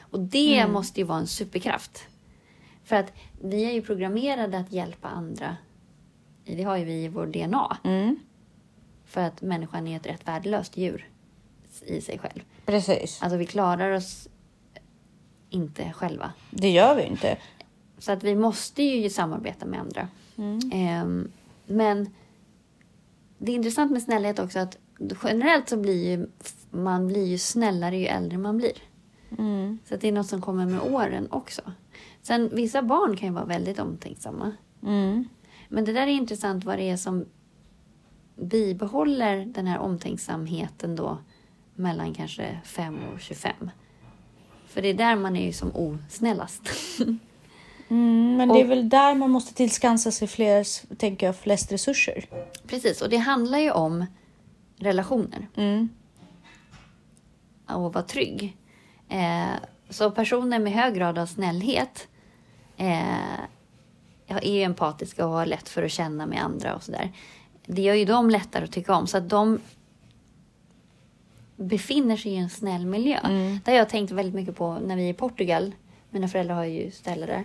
Och 0.00 0.20
det 0.20 0.66
måste 0.66 1.00
ju 1.00 1.06
vara 1.06 1.18
en 1.18 1.26
superkraft. 1.26 2.08
För 2.84 2.96
att 2.96 3.12
vi 3.42 3.64
är 3.64 3.72
ju 3.72 3.82
programmerade 3.82 4.58
att 4.58 4.72
hjälpa 4.72 5.08
andra. 5.08 5.56
Det 6.44 6.62
har 6.62 6.76
ju 6.76 6.84
vi 6.84 7.04
i 7.04 7.08
vår 7.08 7.26
DNA. 7.26 7.76
Mm. 7.84 8.16
För 9.04 9.20
att 9.20 9.42
människan 9.42 9.88
är 9.88 9.96
ett 9.96 10.06
rätt 10.06 10.28
värdelöst 10.28 10.76
djur 10.76 11.08
i 11.86 12.00
sig 12.00 12.18
själv. 12.18 12.40
Precis. 12.66 13.22
Alltså 13.22 13.36
vi 13.36 13.46
klarar 13.46 13.90
oss 13.90 14.28
inte 15.50 15.92
själva. 15.92 16.32
Det 16.50 16.70
gör 16.70 16.96
vi 16.96 17.02
inte. 17.02 17.38
Så 17.98 18.12
att 18.12 18.24
vi 18.24 18.34
måste 18.34 18.82
ju 18.82 19.10
samarbeta 19.10 19.66
med 19.66 19.80
andra. 19.80 20.08
Ehm, 20.72 21.32
men 21.66 22.14
det 23.38 23.52
är 23.52 23.56
intressant 23.56 23.92
med 23.92 24.02
snällhet 24.02 24.38
också 24.38 24.58
att 24.58 24.78
generellt 25.22 25.68
så 25.68 25.76
blir 25.76 26.10
ju 26.10 26.26
man 26.82 27.06
blir 27.08 27.26
ju 27.26 27.38
snällare 27.38 27.96
ju 27.98 28.06
äldre 28.06 28.38
man 28.38 28.56
blir. 28.56 28.72
Mm. 29.38 29.78
Så 29.88 29.96
det 29.96 30.08
är 30.08 30.12
något 30.12 30.26
som 30.26 30.40
kommer 30.42 30.66
med 30.66 30.80
åren 30.80 31.28
också. 31.30 31.62
Sen 32.22 32.50
vissa 32.52 32.82
barn 32.82 33.16
kan 33.16 33.28
ju 33.28 33.34
vara 33.34 33.44
väldigt 33.44 33.78
omtänksamma. 33.78 34.52
Mm. 34.82 35.28
Men 35.68 35.84
det 35.84 35.92
där 35.92 36.02
är 36.02 36.06
intressant 36.12 36.64
vad 36.64 36.78
det 36.78 36.90
är 36.90 36.96
som 36.96 37.24
bibehåller 38.36 39.44
den 39.46 39.66
här 39.66 39.78
omtänksamheten 39.78 40.96
då 40.96 41.18
mellan 41.74 42.14
kanske 42.14 42.58
5 42.64 42.98
och 43.14 43.20
25. 43.20 43.70
För 44.66 44.82
det 44.82 44.88
är 44.88 44.94
där 44.94 45.16
man 45.16 45.36
är 45.36 45.46
ju 45.46 45.52
som 45.52 45.70
osnällast. 45.76 46.62
Mm, 47.88 48.36
men 48.36 48.48
det 48.48 48.60
är 48.60 48.64
Och- 48.64 48.70
väl 48.70 48.88
där 48.88 49.14
man 49.14 49.30
måste 49.30 49.54
tillskansa 49.54 50.10
sig 50.10 50.28
fler, 50.28 50.94
tänker 50.96 51.26
jag, 51.26 51.36
flest 51.36 51.72
resurser. 51.72 52.24
Precis, 52.66 53.02
och 53.02 53.08
det 53.10 53.16
handlar 53.16 53.58
ju 53.58 53.70
om 53.70 54.06
relationer 54.76 55.48
Mm. 55.56 55.88
Och 57.68 57.92
vara 57.94 58.04
trygg. 58.04 58.56
Eh, 59.08 59.54
så 59.90 60.10
personer 60.10 60.58
med 60.58 60.72
hög 60.72 60.94
grad 60.94 61.18
av 61.18 61.26
snällhet 61.26 62.08
eh, 62.76 63.38
är 64.26 64.64
empatiska 64.64 65.26
och 65.26 65.32
har 65.32 65.46
lätt 65.46 65.68
för 65.68 65.82
att 65.82 65.90
känna 65.90 66.26
med 66.26 66.42
andra 66.44 66.74
och 66.74 66.82
sådär. 66.82 67.12
Det 67.66 67.82
gör 67.82 67.94
ju 67.94 68.04
dem 68.04 68.30
lättare 68.30 68.64
att 68.64 68.72
tycka 68.72 68.94
om. 68.94 69.06
Så 69.06 69.18
att 69.18 69.28
de 69.28 69.60
befinner 71.56 72.16
sig 72.16 72.32
i 72.32 72.36
en 72.36 72.50
snäll 72.50 72.86
miljö. 72.86 73.18
Mm. 73.18 73.60
Det 73.64 73.70
har 73.70 73.78
jag 73.78 73.88
tänkt 73.88 74.10
väldigt 74.12 74.34
mycket 74.34 74.56
på 74.56 74.78
när 74.78 74.96
vi 74.96 75.04
är 75.04 75.10
i 75.10 75.14
Portugal. 75.14 75.74
Mina 76.10 76.28
föräldrar 76.28 76.54
har 76.54 76.64
ju 76.64 76.90
ställe 76.90 77.26
där. 77.26 77.44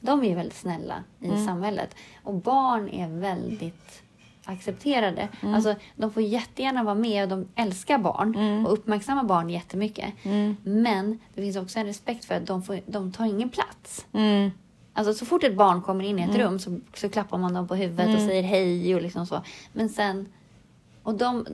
De 0.00 0.24
är 0.24 0.36
väldigt 0.36 0.56
snälla 0.56 1.04
i 1.20 1.26
Mm. 1.26 1.46
samhället. 1.46 1.94
Och 2.24 2.34
barn 2.34 2.88
är 2.88 3.08
väldigt 3.08 4.02
accepterade. 4.48 5.28
Mm. 5.42 5.54
Alltså, 5.54 5.74
de 5.96 6.10
får 6.10 6.22
jättegärna 6.22 6.82
vara 6.84 6.94
med 6.94 7.22
och 7.22 7.28
de 7.38 7.48
älskar 7.62 7.98
barn 7.98 8.34
Mm. 8.36 8.66
och 8.66 8.72
uppmärksammar 8.72 9.24
barn 9.24 9.50
jättemycket. 9.50 10.14
Men 10.64 11.18
det 11.34 11.40
finns 11.42 11.56
också 11.56 11.78
en 11.78 11.86
respekt 11.86 12.24
för 12.24 12.34
att 12.34 12.46
de, 12.46 12.62
får, 12.62 12.80
de 12.86 13.12
tar 13.12 13.24
ingen 13.24 13.48
plats. 13.48 14.06
Mm. 14.12 14.50
Alltså 14.92 15.14
så 15.14 15.26
fort 15.26 15.44
ett 15.44 15.56
barn 15.56 15.82
kommer 15.82 16.04
in 16.04 16.18
i 16.18 16.22
ett 16.22 16.36
rum 16.36 16.58
så, 16.58 16.80
så 16.94 17.08
klappar 17.08 17.38
man 17.38 17.54
dem 17.54 17.68
på 17.68 17.74
huvudet 17.74 18.14
och 18.14 18.20
säger 18.22 18.42
hej 18.42 18.94
och 18.94 19.02
liksom 19.02 19.26
så. 19.26 19.42
Men 19.72 19.88
sen... 19.88 20.26
Och 21.02 21.14
de... 21.14 21.46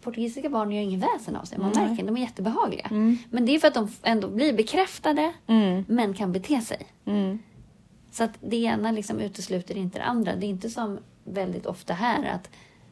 Portugisiska 0.00 0.48
barn 0.48 0.72
gör 0.72 0.82
ingen 0.82 1.00
väsen 1.00 1.36
av 1.36 1.44
sig. 1.44 1.58
Man 1.58 1.72
märker 1.74 2.04
de 2.06 2.16
är 2.16 2.20
jättebehagliga. 2.20 2.86
Men 3.30 3.46
det 3.46 3.54
är 3.54 3.58
för 3.58 3.68
att 3.68 3.74
de 3.74 3.88
ändå 4.02 4.28
blir 4.28 4.52
bekräftade 4.52 5.32
Mm. 5.46 5.84
men 5.88 6.14
kan 6.14 6.32
bete 6.32 6.60
sig. 6.60 6.86
Mm. 7.04 7.38
Så 8.10 8.24
att 8.24 8.30
det 8.40 8.56
ena 8.56 8.92
liksom 8.92 9.20
utesluter 9.20 9.76
inte 9.76 9.98
det 9.98 10.04
andra. 10.04 10.36
Det 10.36 10.46
är 10.46 10.48
inte 10.48 10.70
som 10.70 10.98
väldigt 11.24 11.66
ofta 11.66 11.94
här 11.94 12.24
att 12.24 12.50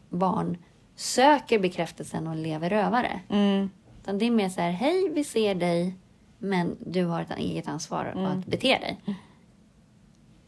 barn 0.08 0.56
söker 0.94 1.58
bekräftelsen 1.58 2.26
och 2.26 2.36
lever 2.36 2.70
rövare. 2.70 3.20
Mm. 3.28 3.70
Utan 4.02 4.18
det 4.18 4.24
är 4.24 4.30
mer 4.30 4.48
så 4.48 4.60
här, 4.60 4.70
hej 4.70 5.08
vi 5.08 5.24
ser 5.24 5.54
dig 5.54 5.94
men 6.38 6.76
du 6.80 7.04
har 7.04 7.22
ett 7.22 7.38
eget 7.38 7.68
ansvar 7.68 8.04
att 8.04 8.46
bete 8.46 8.78
dig. 8.78 9.00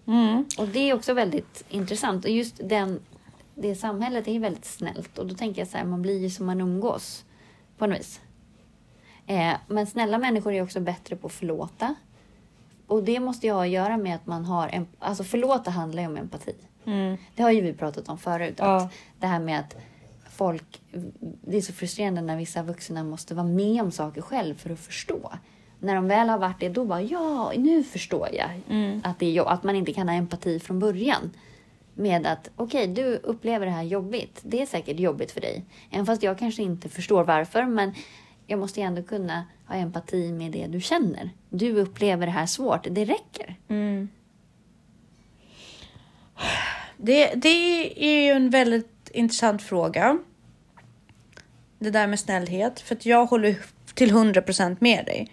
Mm. 0.07 0.45
Och 0.59 0.69
det 0.69 0.91
är 0.91 0.95
också 0.95 1.15
väldigt 1.15 1.65
intressant. 1.69 2.25
Och 2.25 2.31
just 2.31 2.61
den, 2.69 3.01
det 3.55 3.75
samhället 3.75 4.29
är 4.29 4.41
väldigt 4.41 4.65
snällt. 4.65 5.19
Och 5.19 5.27
då 5.27 5.35
tänker 5.35 5.61
jag 5.61 5.69
så 5.69 5.79
här, 5.79 5.85
man 5.85 6.03
blir 6.03 6.19
ju 6.19 6.31
som 6.31 6.47
man 6.47 6.61
umgås 6.61 7.25
på 7.79 7.87
något 7.87 7.99
vis. 7.99 8.21
Eh, 9.27 9.55
men 9.67 9.87
snälla 9.87 10.19
människor 10.19 10.53
är 10.53 10.63
också 10.63 10.81
bättre 10.81 11.17
på 11.17 11.27
att 11.27 11.33
förlåta. 11.33 11.95
Och 12.87 13.05
det 13.05 13.21
måste 13.21 13.47
ju 13.47 13.53
ha 13.53 13.65
att 13.65 13.71
göra 13.71 13.97
med 13.97 14.15
att 14.15 14.27
man 14.27 14.45
har... 14.45 14.69
En, 14.69 14.87
alltså 14.99 15.25
förlåta 15.25 15.71
handlar 15.71 16.03
ju 16.03 16.09
om 16.09 16.17
empati. 16.17 16.55
Mm. 16.85 17.17
Det 17.35 17.43
har 17.43 17.51
ju 17.51 17.61
vi 17.61 17.73
pratat 17.73 18.09
om 18.09 18.19
förut. 18.19 18.55
Ja. 18.59 18.77
Att 18.77 18.93
det 19.21 19.27
här 19.27 19.41
med 19.41 19.61
att 19.61 19.77
folk... 20.31 20.81
Det 21.21 21.57
är 21.57 21.61
så 21.61 21.73
frustrerande 21.73 22.21
när 22.21 22.37
vissa 22.37 22.63
vuxna 22.63 23.05
måste 23.05 23.35
vara 23.35 23.47
med 23.47 23.83
om 23.83 23.91
saker 23.91 24.23
själv 24.23 24.55
för 24.55 24.71
att 24.71 24.81
förstå. 24.81 25.33
När 25.79 25.95
de 25.95 26.09
väl 26.09 26.29
har 26.29 26.39
varit 26.39 26.61
det, 26.61 26.69
då 26.69 26.85
bara 26.85 27.03
ja, 27.03 27.53
nu 27.57 27.85
förstår 27.85 28.29
jag 28.33 28.51
att, 29.05 29.19
det 29.19 29.37
är, 29.37 29.49
att 29.49 29.63
man 29.63 29.77
inte 29.77 29.93
kan 29.93 30.09
ha 30.09 30.17
empati 30.17 30.61
från 30.61 30.79
början. 30.79 31.31
Med 31.95 32.27
att 32.27 32.51
okej, 32.57 32.87
du 32.87 33.17
upplever 33.17 33.67
det 33.67 33.73
här 33.73 33.83
jobbigt. 33.83 34.41
Det 34.43 34.63
är 34.63 34.67
säkert 34.67 35.01
jobbigt 35.01 35.31
för 35.31 35.41
dig. 35.41 35.65
Även 35.91 36.07
fast 36.07 36.23
jag 36.23 36.39
kanske 36.39 36.63
inte 36.63 36.89
förstår 36.89 37.25
varför, 37.25 37.65
men 37.65 37.95
jag 38.47 38.59
måste 38.59 38.81
ju 38.81 38.87
ändå 38.87 39.03
kunna 39.03 39.47
ha 39.67 39.75
empati 39.75 40.33
med 40.33 40.53
det 40.53 40.67
du 40.67 40.81
känner. 40.81 41.31
Du 41.51 41.73
upplever 41.73 42.27
det 42.27 42.33
här 42.33 42.47
svårt, 42.47 42.87
det 42.91 43.05
räcker. 43.05 43.57
Mm. 43.69 44.09
Det, 47.05 47.35
det 47.35 48.05
är 48.05 48.27
ju 48.27 48.31
en 48.31 48.51
väldigt 48.51 49.11
intressant 49.13 49.63
fråga. 49.63 50.19
Det 51.79 51.91
där 51.91 52.07
med 52.07 52.21
snällhet. 52.21 52.81
För 52.81 52.95
att 52.95 53.07
jag 53.07 53.27
håller 53.27 53.57
till 53.95 54.11
100% 54.11 54.77
med 54.81 55.07
dig 55.07 55.33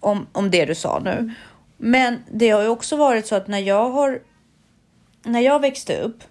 om, 0.00 0.26
om 0.32 0.50
det 0.50 0.64
du 0.64 0.74
sa 0.74 0.98
nu. 1.04 1.34
Men 1.76 2.18
det 2.32 2.50
har 2.50 2.62
ju 2.62 2.68
också 2.68 2.96
varit 2.96 3.26
så 3.26 3.34
att 3.34 3.48
när 3.48 3.58
jag 3.58 3.90
har 3.90 4.20
när 5.22 5.40
jag 5.40 5.60
växte 5.60 6.00
upp, 6.00 6.22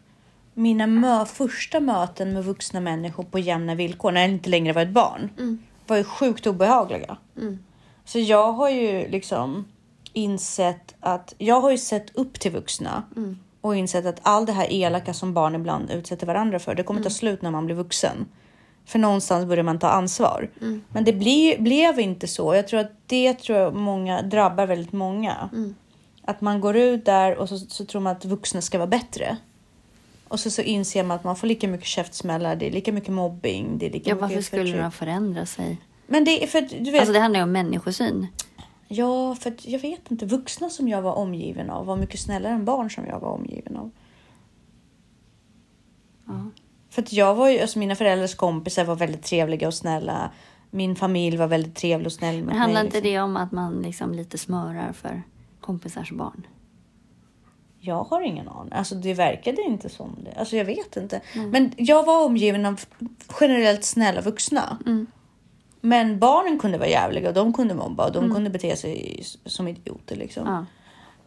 mina 0.53 0.87
mö- 0.87 1.25
första 1.25 1.79
möten 1.79 2.33
med 2.33 2.43
vuxna 2.43 2.79
människor 2.79 3.23
på 3.23 3.39
jämna 3.39 3.75
villkor, 3.75 4.11
när 4.11 4.21
jag 4.21 4.29
inte 4.29 4.49
längre 4.49 4.73
var 4.73 4.81
ett 4.81 4.89
barn, 4.89 5.29
var 5.87 5.97
ju 5.97 6.03
sjukt 6.03 6.47
obehagliga. 6.47 7.17
Så 8.05 8.19
jag 8.19 8.51
har 8.53 8.69
ju 8.69 9.07
liksom 9.07 9.67
insett 10.13 10.95
att 10.99 11.33
jag 11.37 11.61
har 11.61 11.71
ju 11.71 11.77
sett 11.77 12.15
upp 12.15 12.39
till 12.39 12.51
vuxna 12.51 13.03
och 13.67 13.75
insett 13.75 14.05
att 14.05 14.19
all 14.21 14.45
det 14.45 14.51
här 14.51 14.67
elaka 14.73 15.13
som 15.13 15.33
barn 15.33 15.55
ibland 15.55 15.91
utsätter 15.91 16.27
varandra 16.27 16.59
för, 16.59 16.75
det 16.75 16.83
kommer 16.83 17.01
ta 17.03 17.09
slut 17.09 17.41
när 17.41 17.51
man 17.51 17.65
blir 17.65 17.75
vuxen. 17.75 18.25
För 18.85 18.99
någonstans 18.99 19.45
börjar 19.45 19.63
man 19.63 19.79
ta 19.79 19.89
ansvar. 19.89 20.49
Men 20.89 21.03
det 21.03 21.13
blir, 21.13 21.61
blev 21.61 21.99
inte 21.99 22.27
så. 22.27 22.55
Jag 22.55 22.67
tror 22.67 22.79
att 22.79 22.91
det 23.07 23.33
tror 23.33 23.57
jag 23.57 23.75
många 23.75 24.21
drabbar 24.21 24.65
väldigt 24.65 24.93
många. 24.93 25.49
Att 26.25 26.41
man 26.41 26.61
går 26.61 26.75
ut 26.75 27.05
där 27.05 27.35
och 27.37 27.49
så, 27.49 27.57
så 27.57 27.85
tror 27.85 28.01
man 28.01 28.15
att 28.15 28.25
vuxna 28.25 28.61
ska 28.61 28.77
vara 28.77 28.87
bättre. 28.87 29.37
Och 30.27 30.39
så, 30.39 30.49
så 30.49 30.61
inser 30.61 31.03
man 31.03 31.15
att 31.15 31.23
man 31.23 31.35
får 31.35 31.47
lika 31.47 31.67
mycket 31.67 31.87
käftsmällar, 31.87 32.55
det 32.55 32.67
är 32.67 32.71
lika 32.71 32.91
mycket 32.91 33.13
mobbing. 33.13 33.77
Det 33.77 33.85
är 33.85 33.91
lika 33.91 34.09
Ja, 34.09 34.15
mycket 34.15 34.29
varför 34.29 34.41
skulle 34.41 34.77
de 34.77 34.91
förändra 34.91 35.45
sig? 35.45 35.77
Men 36.07 36.23
det 36.25 36.47
för 36.47 36.61
du 36.61 36.91
vet, 36.91 36.99
Alltså 37.01 37.13
det 37.13 37.19
handlar 37.19 37.39
ju 37.39 37.43
om 37.43 37.51
människosyn. 37.51 38.27
Ja, 38.87 39.35
för 39.35 39.53
jag 39.61 39.79
vet 39.79 40.11
inte. 40.11 40.25
Vuxna 40.25 40.69
som 40.69 40.87
jag 40.87 41.01
var 41.01 41.13
omgiven 41.13 41.69
av 41.69 41.85
var 41.85 41.95
mycket 41.97 42.19
snällare 42.19 42.53
än 42.53 42.65
barn 42.65 42.89
som 42.89 43.05
jag 43.05 43.19
var 43.19 43.29
omgiven 43.29 43.77
av. 43.77 43.91
Ja. 46.27 46.49
För 46.89 47.01
att 47.01 47.13
jag 47.13 47.35
var 47.35 47.49
ju, 47.49 47.59
alltså 47.59 47.79
mina 47.79 47.95
föräldrars 47.95 48.35
kompisar 48.35 48.83
var 48.85 48.95
väldigt 48.95 49.23
trevliga 49.23 49.67
och 49.67 49.73
snälla. 49.73 50.31
Min 50.71 50.95
familj 50.95 51.37
var 51.37 51.47
väldigt 51.47 51.75
trevlig 51.75 52.05
och 52.05 52.13
snäll 52.13 52.37
mot 52.37 52.45
Men 52.45 52.57
handlar 52.57 52.81
mig. 52.81 52.85
inte 52.85 52.97
liksom. 52.97 53.13
det 53.13 53.21
om 53.21 53.37
att 53.37 53.51
man 53.51 53.81
liksom 53.81 54.13
lite 54.13 54.37
smörar 54.37 54.93
för 54.93 55.21
kompisars 55.61 56.11
barn? 56.11 56.47
Jag 57.79 58.03
har 58.03 58.21
ingen 58.21 58.49
aning. 58.49 58.73
Alltså 58.73 58.95
det 58.95 59.13
verkade 59.13 59.61
inte 59.61 59.89
som 59.89 60.17
det. 60.23 60.39
Alltså 60.39 60.57
jag 60.57 60.65
vet 60.65 60.97
inte. 60.97 61.21
Men 61.51 61.71
jag 61.77 62.05
var 62.05 62.25
omgiven 62.25 62.65
av 62.65 62.81
generellt 63.41 63.83
snälla 63.83 64.21
vuxna. 64.21 64.77
Mm. 64.85 65.07
Men 65.87 66.19
barnen 66.19 66.59
kunde 66.59 66.77
vara 66.77 66.89
jävliga 66.89 67.27
och 67.27 67.33
de 67.35 67.53
kunde 67.53 67.73
mobba 67.73 68.05
och 68.05 68.11
de 68.11 68.33
kunde 68.33 68.49
bete 68.49 68.75
sig 68.75 69.23
som 69.45 69.67
idioter 69.67 70.15
liksom. 70.15 70.47
Ja. 70.47 70.65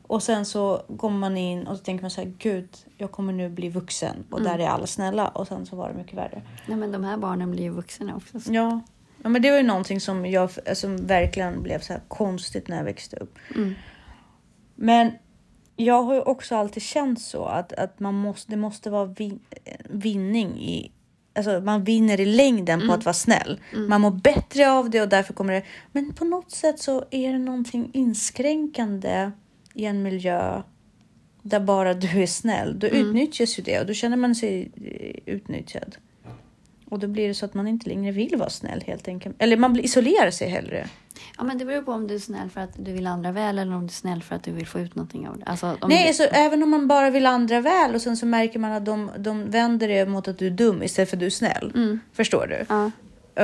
Och 0.03 0.23
sen 0.23 0.45
så 0.47 0.83
kommer 0.99 1.19
man 1.19 1.37
in 1.37 1.67
och 1.67 1.77
så 1.77 1.85
tänker 1.85 2.03
man 2.03 2.11
så 2.11 2.21
här, 2.21 2.33
gud, 2.39 2.69
jag 2.97 3.13
kommer 3.13 3.33
nu 3.33 3.49
bli 3.49 3.69
vuxen 3.69 4.25
och 4.31 4.43
där 4.43 4.59
är 4.59 4.69
alla 4.69 4.87
snälla 4.87 5.29
och 5.29 5.49
sen 5.49 5.67
så 5.67 5.77
var 5.77 5.89
det 5.89 5.95
mycket 5.95 6.15
värre. 6.19 6.43
Nej, 6.67 6.77
men 6.77 6.93
de 6.93 7.05
här 7.05 7.17
barnen 7.17 7.51
blir 7.51 7.63
ju 7.63 7.71
vuxna 7.71 8.17
också. 8.17 8.41
så- 8.41 8.53
Ja, 8.55 8.81
ja 9.23 9.29
men 9.29 9.43
det 9.43 9.51
var 9.51 9.57
ju 9.59 9.63
någonting 9.63 10.01
som 10.01 10.27
jag 10.27 10.51
som 10.77 11.07
verkligen 11.07 11.63
blev 11.63 11.79
så 11.81 11.95
konstigt 12.09 12.69
när 12.69 12.77
jag 12.77 12.85
växte 12.85 13.17
upp. 13.17 13.39
Mm. 13.55 13.75
Men 14.75 15.13
jag 15.77 16.03
har 16.03 16.15
ju 16.15 16.21
också 16.21 16.57
alltid 16.57 16.83
känt 16.83 17.21
så 17.21 17.45
att, 17.45 17.73
att 17.73 18.01
man 18.01 18.15
måste, 18.15 18.51
det 18.53 18.57
måste 18.57 18.91
vara 18.91 19.05
vin, 19.05 19.41
vinning 19.91 20.61
i 20.61 20.93
Alltså 21.35 21.61
man 21.61 21.85
vinner 21.85 22.21
i 22.21 22.25
längden 22.27 22.87
på 22.89 22.93
att 22.95 23.05
vara 23.05 23.13
snäll. 23.13 23.61
Man 23.89 24.01
mår 24.01 24.11
bättre 24.11 24.71
av 24.71 24.91
det 24.91 25.01
och 25.03 25.09
därför 25.09 25.33
kommer 25.35 25.53
det... 25.53 25.63
Men 25.93 26.13
på 26.15 26.25
något 26.25 26.51
sätt 26.51 26.79
så 26.81 27.05
är 27.11 27.33
det 27.33 27.39
någonting 27.39 27.91
inskränkande 27.93 29.31
i 29.75 29.85
en 29.85 30.03
miljö 30.03 30.63
där 31.43 31.61
bara 31.61 31.95
du 31.95 32.23
är 32.23 32.27
snäll. 32.27 32.79
Då 32.79 32.87
utnyttjas 32.87 33.59
ju 33.59 33.63
det 33.63 33.81
och 33.81 33.87
då 33.87 33.93
känner 33.95 34.17
man 34.17 34.35
sig 34.35 34.71
eh, 34.85 35.35
utnyttjad. 35.35 35.97
Och 36.89 36.99
då 36.99 37.07
blir 37.09 37.29
det 37.29 37.35
så 37.35 37.45
att 37.45 37.55
man 37.55 37.69
inte 37.69 37.89
längre 37.89 38.13
vill 38.13 38.37
vara 38.37 38.51
snäll 38.51 38.83
helt 38.87 39.09
enkelt. 39.09 39.37
Eller 39.39 39.57
man 39.57 39.73
blir- 39.73 39.85
isolerar 39.85 40.31
sig 40.31 40.49
hellre. 40.49 40.89
Ja, 41.39 41.45
men 41.45 41.59
det 41.59 41.65
beror 41.65 41.83
på 41.83 41.93
om 41.93 42.07
du 42.07 42.15
är 42.15 42.19
snäll 42.19 42.51
för 42.51 42.61
att 42.61 42.85
du 42.85 42.93
vill 42.93 43.07
andra 43.07 43.33
väl 43.33 43.59
eller 43.59 43.75
om 43.75 43.81
du 43.81 43.87
är 43.87 43.89
snäll 43.89 44.23
för 44.23 44.37
att 44.37 44.43
du 44.43 44.53
vill 44.53 44.67
få 44.67 44.81
ut 44.81 44.95
någonting 44.95 45.29
av 45.29 45.39
det. 45.39 45.45
Alltså, 45.45 45.77
Nej, 45.89 46.03
du... 46.03 46.09
alltså, 46.09 46.23
även 46.23 46.63
om 46.63 46.71
man 46.71 46.89
bara 46.89 47.11
vill 47.11 47.27
andra 47.27 47.61
väl 47.61 47.95
och 47.95 48.03
sen 48.03 48.17
så 48.17 48.27
märker 48.27 48.59
man 48.59 48.73
att 48.73 48.85
de, 48.85 49.11
de 49.19 49.51
vänder 49.51 49.89
det 49.89 50.07
mot 50.07 50.29
att 50.29 50.39
du 50.39 50.47
är 50.47 50.51
dum 50.51 50.83
istället 50.83 51.11
för 51.11 51.17
att 51.17 51.21
du 51.21 51.27
är 51.27 51.31
snäll. 51.31 51.99
Förstår 52.13 52.47
du? 52.47 52.65
Ja, 52.69 52.91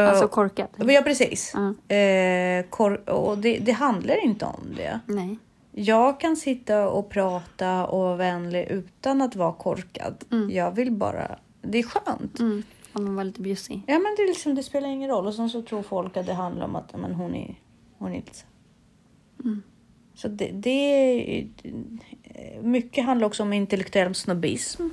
alltså 0.08 0.28
korkat. 0.28 0.70
ja, 0.76 1.02
precis. 1.02 1.52
Ja. 1.54 1.94
Eh, 1.96 2.64
kor- 2.70 3.10
och 3.10 3.38
det, 3.38 3.58
det 3.58 3.72
handlar 3.72 4.24
inte 4.24 4.44
om 4.44 4.60
det. 4.76 5.00
Nej. 5.06 5.38
Jag 5.72 6.20
kan 6.20 6.36
sitta 6.36 6.88
och 6.88 7.08
prata 7.10 7.86
och 7.86 7.98
vara 7.98 8.16
vänlig 8.16 8.66
utan 8.70 9.22
att 9.22 9.36
vara 9.36 9.52
korkad. 9.52 10.24
Jag 10.50 10.70
vill 10.70 10.92
bara... 10.92 11.38
Det 11.62 11.78
är 11.78 11.82
skönt. 11.82 12.38
Mm. 12.38 12.62
Om 12.92 13.04
man 13.04 13.16
var 13.16 13.24
lite 13.24 13.40
bjussig. 13.40 13.82
Ja, 13.86 13.98
men 13.98 14.14
det, 14.16 14.26
liksom, 14.26 14.54
det 14.54 14.62
spelar 14.62 14.88
ingen 14.88 15.10
roll. 15.10 15.26
Och 15.26 15.34
sen 15.34 15.50
så 15.50 15.62
tror 15.62 15.82
folk 15.82 16.16
att 16.16 16.26
det 16.26 16.32
handlar 16.32 16.64
om 16.64 16.76
att 16.76 16.96
men, 16.96 17.14
hon 17.14 17.34
är, 17.34 17.54
hon 17.98 18.12
är 18.12 18.16
lite 18.16 18.32
så. 20.14 20.28
Det, 20.28 20.50
det 20.52 20.70
är... 21.38 21.46
Mycket 22.62 23.04
handlar 23.04 23.26
också 23.26 23.42
om 23.42 23.52
intellektuell 23.52 24.14
snobbism. 24.14 24.88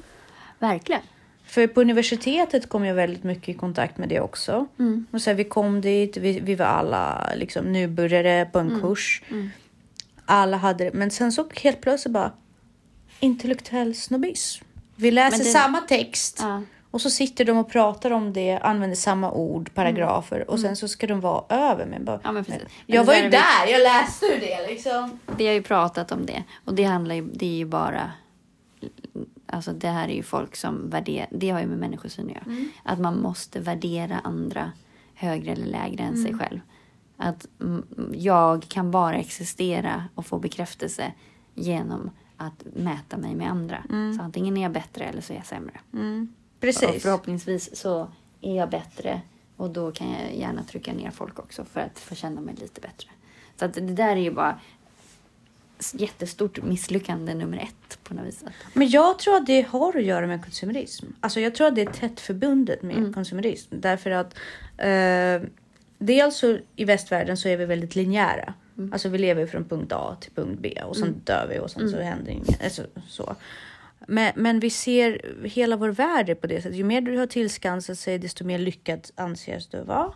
Verkligen. 0.60 1.02
För 1.46 1.68
på 1.68 1.82
universitetet 1.82 2.70
kom 2.70 2.86
jag 2.86 2.96
väldigt 2.96 3.24
mycket 3.24 3.50
i 3.50 3.54
kontakt 3.54 3.98
med 3.98 4.10
det 4.10 4.20
också. 4.20 4.66
Mm. 4.80 5.06
Och 5.12 5.22
så 5.22 5.30
här, 5.30 5.36
vi 5.38 5.44
kom 5.44 5.82
dit, 5.82 6.18
vi, 6.18 6.40
vi 6.40 6.56
var 6.56 6.66
alla 6.66 7.30
liksom, 7.36 7.72
nybörjare 7.74 8.46
på 8.46 8.60
en 8.60 8.68
Mm. 8.70 8.82
kurs. 8.82 9.24
Alla 10.26 10.58
hade 10.58 10.84
det. 10.84 10.94
Men 10.94 11.12
sen 11.12 11.32
så 11.32 11.50
helt 11.64 11.82
plötsligt 11.82 12.14
bara 12.14 12.32
intellektuell 13.20 13.96
snobbism. 13.96 14.66
Vi 14.96 15.12
läser 15.12 15.38
det- 15.38 15.44
samma 15.44 15.82
text. 15.82 16.38
Ja. 16.42 16.62
Och 16.94 17.02
så 17.02 17.10
sitter 17.10 17.46
de 17.46 17.58
och 17.58 17.70
pratar 17.70 18.12
om 18.12 18.34
det, 18.34 18.58
använder 18.58 18.96
samma 18.96 19.32
ord, 19.32 19.74
paragrafer 19.74 20.50
och 20.52 20.60
sen 20.60 20.76
så 20.76 20.88
ska 20.88 21.08
de 21.08 21.22
vara 21.22 21.44
över 21.50 21.86
mig. 21.86 22.00
Bara, 22.00 22.14
Mm. 22.16 22.22
Ja, 22.26 22.32
men 22.32 22.46
precis. 22.46 22.62
Men 22.88 22.96
jag 22.96 23.04
var 23.04 23.14
ju 23.14 23.22
vi- 23.24 23.30
där, 23.30 23.68
jag 23.72 23.82
läste 23.82 24.26
ju 24.26 24.40
det 24.40 24.68
liksom. 24.68 25.20
Vi 25.38 25.48
har 25.48 25.54
ju 25.54 25.62
pratat 25.64 26.12
om 26.12 26.26
det 26.26 26.44
och 26.66 26.74
det 26.76 26.84
handlar 26.84 27.16
ju, 27.16 27.30
det 27.34 27.46
är 27.46 27.58
ju 27.58 27.66
bara 27.66 28.12
Alltså 29.46 29.72
det 29.74 29.88
här 29.88 30.08
är 30.10 30.14
ju 30.14 30.24
folk 30.24 30.56
som 30.56 30.90
värderar, 30.90 31.28
det 31.32 31.50
har 31.50 31.60
ju 31.60 31.68
med 31.68 31.78
människosyn 31.78 32.26
att 32.26 32.32
göra. 32.32 32.66
Att 32.84 33.00
man 33.00 33.22
måste 33.22 33.60
värdera 33.60 34.20
andra 34.24 34.72
högre 35.14 35.52
eller 35.52 35.66
lägre 35.66 36.04
än 36.04 36.24
sig 36.24 36.34
själv. 36.40 36.60
Att 37.18 37.48
mm, 37.62 37.86
jag 38.14 38.64
kan 38.70 38.92
bara 38.92 39.16
existera 39.16 40.04
och 40.16 40.26
få 40.26 40.40
bekräftelse 40.40 41.12
genom 41.56 42.10
att 42.38 42.64
mäta 42.76 43.18
mig 43.18 43.36
med 43.36 43.50
andra. 43.52 43.84
Så 44.18 44.24
antingen 44.24 44.58
är 44.58 44.62
jag 44.64 44.72
bättre 44.72 45.06
eller 45.06 45.22
så 45.22 45.34
är 45.34 45.38
jag 45.38 45.46
sämre. 45.46 45.80
Och 46.64 46.68
Precis. 46.68 47.04
förhoppningsvis 47.04 47.76
så 47.76 48.12
är 48.42 48.56
jag 48.56 48.70
bättre 48.70 49.22
och 49.58 49.70
då 49.70 49.92
kan 49.92 50.12
jag 50.12 50.36
gärna 50.36 50.64
trycka 50.64 50.94
ner 50.94 51.12
folk 51.12 51.40
också 51.40 51.66
för 51.66 51.80
att 51.80 52.00
få 52.00 52.16
känna 52.16 52.42
mig 52.42 52.56
lite 52.58 52.82
bättre. 52.82 53.10
Så 53.60 53.66
att 53.66 53.74
det 53.74 53.82
där 53.82 54.16
är 54.16 54.22
ju 54.22 54.32
bara 54.32 54.60
jättestort 55.94 56.64
misslyckande 56.64 57.34
nummer 57.34 57.58
ett 57.58 58.04
på 58.04 58.14
något 58.14 58.26
vis. 58.26 58.44
Men 58.74 58.90
jag 58.90 59.20
tror 59.20 59.38
att 59.38 59.46
det 59.46 59.62
har 59.62 59.98
att 59.98 60.04
göra 60.04 60.28
med 60.28 60.44
konsumerism. 60.44 61.06
Alltså 61.20 61.40
jag 61.40 61.56
tror 61.56 61.68
att 61.68 61.76
det 61.76 61.82
är 61.82 61.86
tätt 61.86 62.20
förbundet 62.20 62.82
med 62.82 63.14
konsumerism. 63.16 63.76
Därför 63.80 64.12
att 64.12 64.38
eh, 64.78 65.50
dels 65.98 66.38
så 66.38 66.58
i 66.76 66.86
västvärlden 66.86 67.38
så 67.38 67.50
är 67.50 67.58
vi 67.58 67.66
väldigt 67.66 67.96
linjära. 67.96 68.54
Alltså 68.92 69.10
vi 69.10 69.18
lever 69.18 69.48
från 69.48 69.66
punkt 69.66 69.92
A 69.92 70.18
till 70.22 70.32
punkt 70.32 70.60
B 70.62 70.82
och 70.86 70.98
sen 70.98 71.22
dör 71.24 71.48
vi 71.50 71.60
och 71.60 71.72
sen 71.72 71.90
så 71.90 72.02
händer 72.02 72.32
inget. 72.32 72.64
Alltså, 72.64 72.84
så. 73.08 73.36
Men, 74.08 74.34
men 74.36 74.60
vi 74.60 74.70
ser 74.70 75.22
hela 75.44 75.76
vår 75.76 75.90
värld 75.90 76.30
är 76.30 76.36
på 76.36 76.48
det 76.48 76.62
sättet. 76.62 76.78
Ju 76.78 76.84
mer 76.84 77.02
du 77.02 77.18
har 77.18 77.26
tillskansat 77.26 78.00
sig 78.00 78.20
desto 78.20 78.46
mer 78.46 78.60
lyckad 78.60 79.10
anses 79.16 79.68
du 79.68 79.82
vara. 79.84 80.14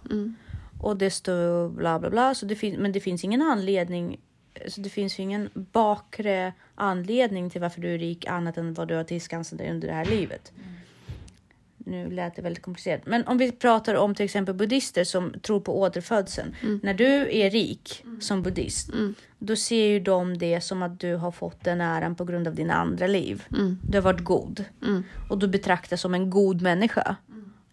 Och 0.81 0.97
desto 0.97 1.31
bla 1.69 1.99
bla 1.99 2.09
bla. 2.09 2.35
Så 2.35 2.45
det 2.45 2.55
fin- 2.55 2.79
men 2.79 2.91
det 2.91 2.99
finns 2.99 3.23
ingen 3.23 3.41
anledning. 3.41 4.19
Så 4.67 4.81
det 4.81 4.89
finns 4.89 5.19
ju 5.19 5.23
ingen 5.23 5.49
bakre 5.53 6.53
anledning 6.75 7.49
till 7.49 7.61
varför 7.61 7.81
du 7.81 7.93
är 7.93 7.97
rik 7.97 8.25
annat 8.27 8.57
än 8.57 8.73
vad 8.73 8.87
du 8.87 8.95
har 8.95 9.03
tillskansat 9.03 9.57
dig 9.57 9.71
under 9.71 9.87
det 9.87 9.93
här 9.93 10.05
livet. 10.05 10.51
Nu 11.87 12.11
lät 12.11 12.35
det 12.35 12.41
väldigt 12.41 12.63
komplicerat. 12.63 13.01
Men 13.05 13.27
om 13.27 13.37
vi 13.37 13.51
pratar 13.51 13.95
om 13.95 14.15
till 14.15 14.25
exempel 14.25 14.55
buddister 14.55 15.03
som 15.03 15.33
tror 15.41 15.59
på 15.59 15.79
återfödseln. 15.79 16.55
När 16.83 16.93
du 16.93 17.37
är 17.37 17.49
rik 17.49 18.03
som 18.19 18.43
buddhist, 18.43 18.89
då 19.39 19.55
ser 19.55 19.85
ju 19.85 19.99
de 19.99 20.37
det 20.37 20.61
som 20.61 20.83
att 20.83 20.99
du 20.99 21.15
har 21.15 21.31
fått 21.31 21.63
den 21.63 21.81
äran 21.81 22.15
på 22.15 22.25
grund 22.25 22.47
av 22.47 22.55
dina 22.55 22.73
andra 22.73 23.07
liv. 23.07 23.43
Du 23.81 23.97
har 23.97 24.01
varit 24.01 24.23
god. 24.23 24.65
Och 25.29 25.37
du 25.37 25.47
betraktas 25.47 26.01
som 26.01 26.13
en 26.13 26.29
god 26.29 26.61
människa 26.61 27.15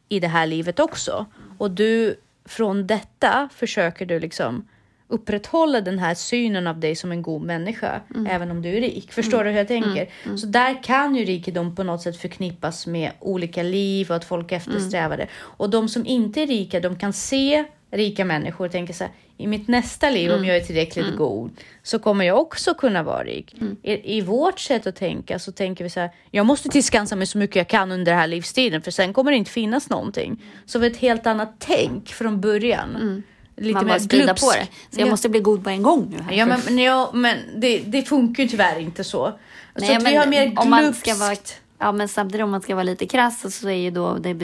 i 0.08 0.20
det 0.20 0.28
här 0.28 0.46
livet 0.46 0.80
också. 0.80 1.26
Och 1.58 1.70
du, 1.70 2.16
från 2.44 2.86
detta 2.86 3.48
försöker 3.52 4.06
du 4.06 4.20
liksom 4.20 4.68
upprätthålla 5.14 5.80
den 5.80 5.98
här 5.98 6.14
synen 6.14 6.66
av 6.66 6.80
dig 6.80 6.96
som 6.96 7.12
en 7.12 7.22
god 7.22 7.42
människa, 7.42 8.00
även 8.28 8.50
om 8.50 8.62
du 8.62 8.68
är 8.76 8.80
rik. 8.80 9.12
Förstår 9.12 9.44
du 9.44 9.50
hur 9.50 9.58
jag 9.58 9.68
tänker? 9.68 10.08
Så 10.36 10.46
där 10.46 10.82
kan 10.82 11.16
ju 11.16 11.24
rikedom 11.24 11.76
på 11.76 11.82
något 11.82 12.02
sätt 12.02 12.16
förknippas 12.16 12.86
med 12.86 13.10
olika 13.20 13.62
liv 13.62 14.10
och 14.10 14.16
att 14.16 14.24
folk 14.24 14.52
eftersträvar 14.52 15.16
det. 15.16 15.26
Och 15.34 15.70
de 15.70 15.88
som 15.88 16.06
inte 16.06 16.40
är 16.42 16.46
rika, 16.46 16.80
de 16.80 16.96
kan 16.96 17.12
se 17.12 17.64
rika 17.90 18.24
människor 18.24 18.66
och 18.66 18.72
tänka 18.72 18.92
så 18.92 19.04
här, 19.04 19.12
i 19.36 19.46
mitt 19.46 19.68
nästa 19.68 20.10
liv, 20.10 20.30
om 20.32 20.44
jag 20.44 20.56
är 20.56 20.60
tillräckligt 20.60 21.16
god, 21.16 21.50
så 21.82 21.98
kommer 21.98 22.24
jag 22.24 22.40
också 22.40 22.74
kunna 22.74 23.02
vara 23.02 23.24
rik. 23.24 23.54
I, 23.82 24.18
I 24.18 24.20
vårt 24.20 24.60
sätt 24.60 24.86
att 24.86 24.96
tänka 24.96 25.38
så 25.38 25.52
tänker 25.52 25.84
vi 25.84 25.90
så 25.90 26.00
här, 26.00 26.10
jag 26.30 26.46
måste 26.46 26.68
tillskansa 26.68 27.16
mig 27.16 27.26
så 27.26 27.38
mycket 27.38 27.56
jag 27.56 27.68
kan 27.68 27.92
under 27.92 28.12
den 28.12 28.18
här 28.20 28.26
livstiden, 28.26 28.82
för 28.82 28.90
sen 28.90 29.12
kommer 29.12 29.30
det 29.30 29.36
inte 29.36 29.50
finnas 29.50 29.90
någonting. 29.90 30.42
Så 30.66 30.78
vi 30.78 30.86
har 30.86 30.90
ett 30.90 31.00
helt 31.00 31.26
annat 31.26 31.54
tänk 31.58 32.08
från 32.08 32.40
början. 32.40 33.22
Lite 33.56 33.74
Man 33.74 33.86
mer 33.86 33.98
glupskt. 33.98 34.44
på 34.46 34.52
det. 34.52 34.66
Så 34.90 35.00
jag 35.00 35.06
Ja. 35.06 35.10
måste 35.10 35.28
bli 35.28 35.40
god 35.40 35.64
på 35.64 35.70
en 35.70 35.82
gång 35.82 36.06
nu. 36.10 36.22
Här. 36.22 36.32
Ja, 36.32 36.46
men, 36.46 36.78
ja, 36.78 37.10
men 37.14 37.38
det, 37.60 37.78
det 37.78 38.02
funkar 38.02 38.42
ju 38.42 38.48
tyvärr 38.48 38.78
inte 38.80 39.04
så. 39.04 39.32
så 39.74 39.80
Nej, 39.80 39.96
att 39.96 40.02
vi 40.02 40.04
men 40.04 40.16
har 40.18 40.26
mer 40.26 40.58
om 40.58 40.70
man 40.70 40.82
glupskt. 40.82 41.00
ska 41.08 41.14
vara, 41.14 41.36
ja, 41.78 41.92
men 41.92 42.08
samtidigt 42.08 42.44
om 42.44 42.50
man 42.50 42.60
ska 42.62 42.74
vara 42.74 42.82
lite 42.82 43.06
krass 43.06 43.54
så 43.60 43.68
är 43.68 43.72
ju 43.74 43.90
då 43.90 44.18
det 44.18 44.34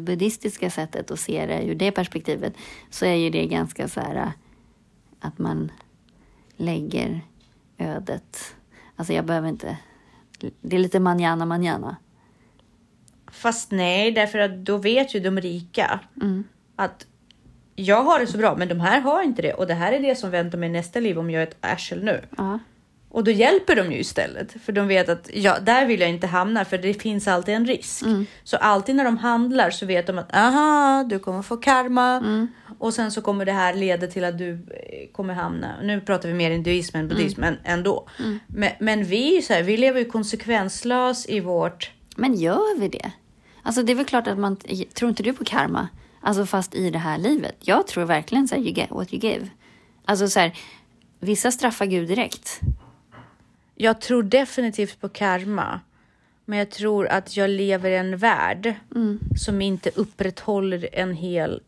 buddhistiska 0.00 0.70
sättet 0.70 1.10
att 1.10 1.20
se 1.20 1.46
det 1.46 1.62
ur 1.64 1.74
det 1.74 1.90
perspektivet 1.90 2.54
så 2.90 3.04
är 3.06 3.14
ju 3.14 3.30
det 3.30 3.46
ganska 3.46 3.88
så 3.88 4.00
här 4.00 4.16
äh, 4.16 4.28
att 5.20 5.38
man 5.38 5.72
lägger 6.56 7.20
ödet. 7.78 8.54
Alltså 8.96 9.12
jag 9.12 9.24
behöver 9.24 9.48
inte. 9.48 9.76
Det 10.60 10.76
är 10.76 10.80
lite 10.80 11.00
manjana 11.00 11.46
manjana. 11.46 11.96
Fast 13.30 13.70
nej, 13.70 14.12
därför 14.12 14.38
att 14.38 14.64
då 14.64 14.76
vet 14.76 15.14
ju 15.14 15.20
de 15.20 15.40
rika 15.40 16.00
Mm. 16.22 16.44
att 16.76 17.06
jag 17.82 18.02
har 18.02 18.20
det 18.20 18.26
så 18.26 18.38
bra, 18.38 18.56
men 18.56 18.68
de 18.68 18.80
här 18.80 19.00
har 19.00 19.22
inte 19.22 19.42
det. 19.42 19.52
Och 19.54 19.66
det 19.66 19.74
här 19.74 19.92
är 19.92 20.00
det 20.00 20.14
som 20.16 20.30
väntar 20.30 20.58
mig 20.58 20.68
nästa 20.68 21.00
liv 21.00 21.18
om 21.18 21.30
jag 21.30 21.42
är 21.42 21.46
ett 21.46 21.56
arsel 21.60 22.04
nu. 22.04 22.20
Ja. 22.36 22.58
Och 23.08 23.24
då 23.24 23.30
hjälper 23.30 23.76
de 23.76 23.92
ju 23.92 23.98
istället. 23.98 24.52
För 24.64 24.72
de 24.72 24.88
vet 24.88 25.08
att 25.08 25.30
ja, 25.34 25.58
där 25.60 25.86
vill 25.86 26.00
jag 26.00 26.10
inte 26.10 26.26
hamna 26.26 26.64
för 26.64 26.78
det 26.78 26.94
finns 26.94 27.28
alltid 27.28 27.54
en 27.54 27.66
risk. 27.66 28.02
Mm. 28.02 28.26
Så 28.44 28.56
alltid 28.56 28.94
när 28.94 29.04
de 29.04 29.18
handlar 29.18 29.70
så 29.70 29.86
vet 29.86 30.06
de 30.06 30.18
att 30.18 30.36
aha, 30.36 31.04
du 31.10 31.18
kommer 31.18 31.42
få 31.42 31.56
karma. 31.56 32.16
Mm. 32.16 32.48
Och 32.78 32.94
sen 32.94 33.10
så 33.10 33.20
kommer 33.20 33.44
det 33.44 33.52
här 33.52 33.74
leda 33.74 34.06
till 34.06 34.24
att 34.24 34.38
du 34.38 34.50
eh, 34.52 35.12
kommer 35.12 35.34
hamna. 35.34 35.74
Nu 35.82 36.00
pratar 36.00 36.28
vi 36.28 36.34
mer 36.34 36.50
hinduism 36.50 36.96
än 36.96 37.08
buddhism, 37.08 37.42
Mm. 37.42 37.54
men 37.64 37.72
ändå. 37.72 38.08
Men, 38.46 38.70
men 38.80 39.04
vi 39.04 39.42
så 39.42 39.52
här, 39.52 39.62
vi 39.62 39.76
lever 39.76 39.98
ju 39.98 40.04
konsekvenslös 40.04 41.26
i 41.28 41.40
vårt 41.40 41.90
Men 42.16 42.34
gör 42.34 42.78
vi 42.80 42.88
det? 42.88 43.12
Alltså 43.62 43.82
det 43.82 43.92
är 43.92 43.96
väl 43.96 44.06
klart 44.06 44.26
att 44.26 44.38
man... 44.38 44.56
Tror 44.94 45.08
inte 45.08 45.22
du 45.22 45.32
på 45.32 45.44
karma? 45.44 45.88
Alltså 46.22 46.46
fast 46.46 46.74
i 46.74 46.90
det 46.90 46.98
här 46.98 47.18
livet. 47.18 47.56
Jag 47.60 47.86
tror 47.86 48.04
verkligen 48.04 48.48
så 48.48 48.54
här, 48.54 48.62
you 48.62 48.72
get 48.72 48.90
what 48.90 49.12
you 49.12 49.22
give. 49.22 49.48
Alltså 50.04 50.28
så 50.28 50.40
här, 50.40 50.58
vissa 51.20 51.52
straffar 51.52 51.86
Gud 51.86 52.08
direkt. 52.08 52.60
Jag 53.74 54.00
tror 54.00 54.22
definitivt 54.22 55.00
på 55.00 55.08
karma. 55.08 55.80
Men 56.44 56.58
jag 56.58 56.70
tror 56.70 57.06
att 57.06 57.36
jag 57.36 57.50
lever 57.50 57.90
i 57.90 57.96
en 57.96 58.16
värld 58.16 58.74
som 59.36 59.62
inte 59.62 59.90
upprätthåller 59.94 60.88
en 60.92 61.14
hel 61.14 61.62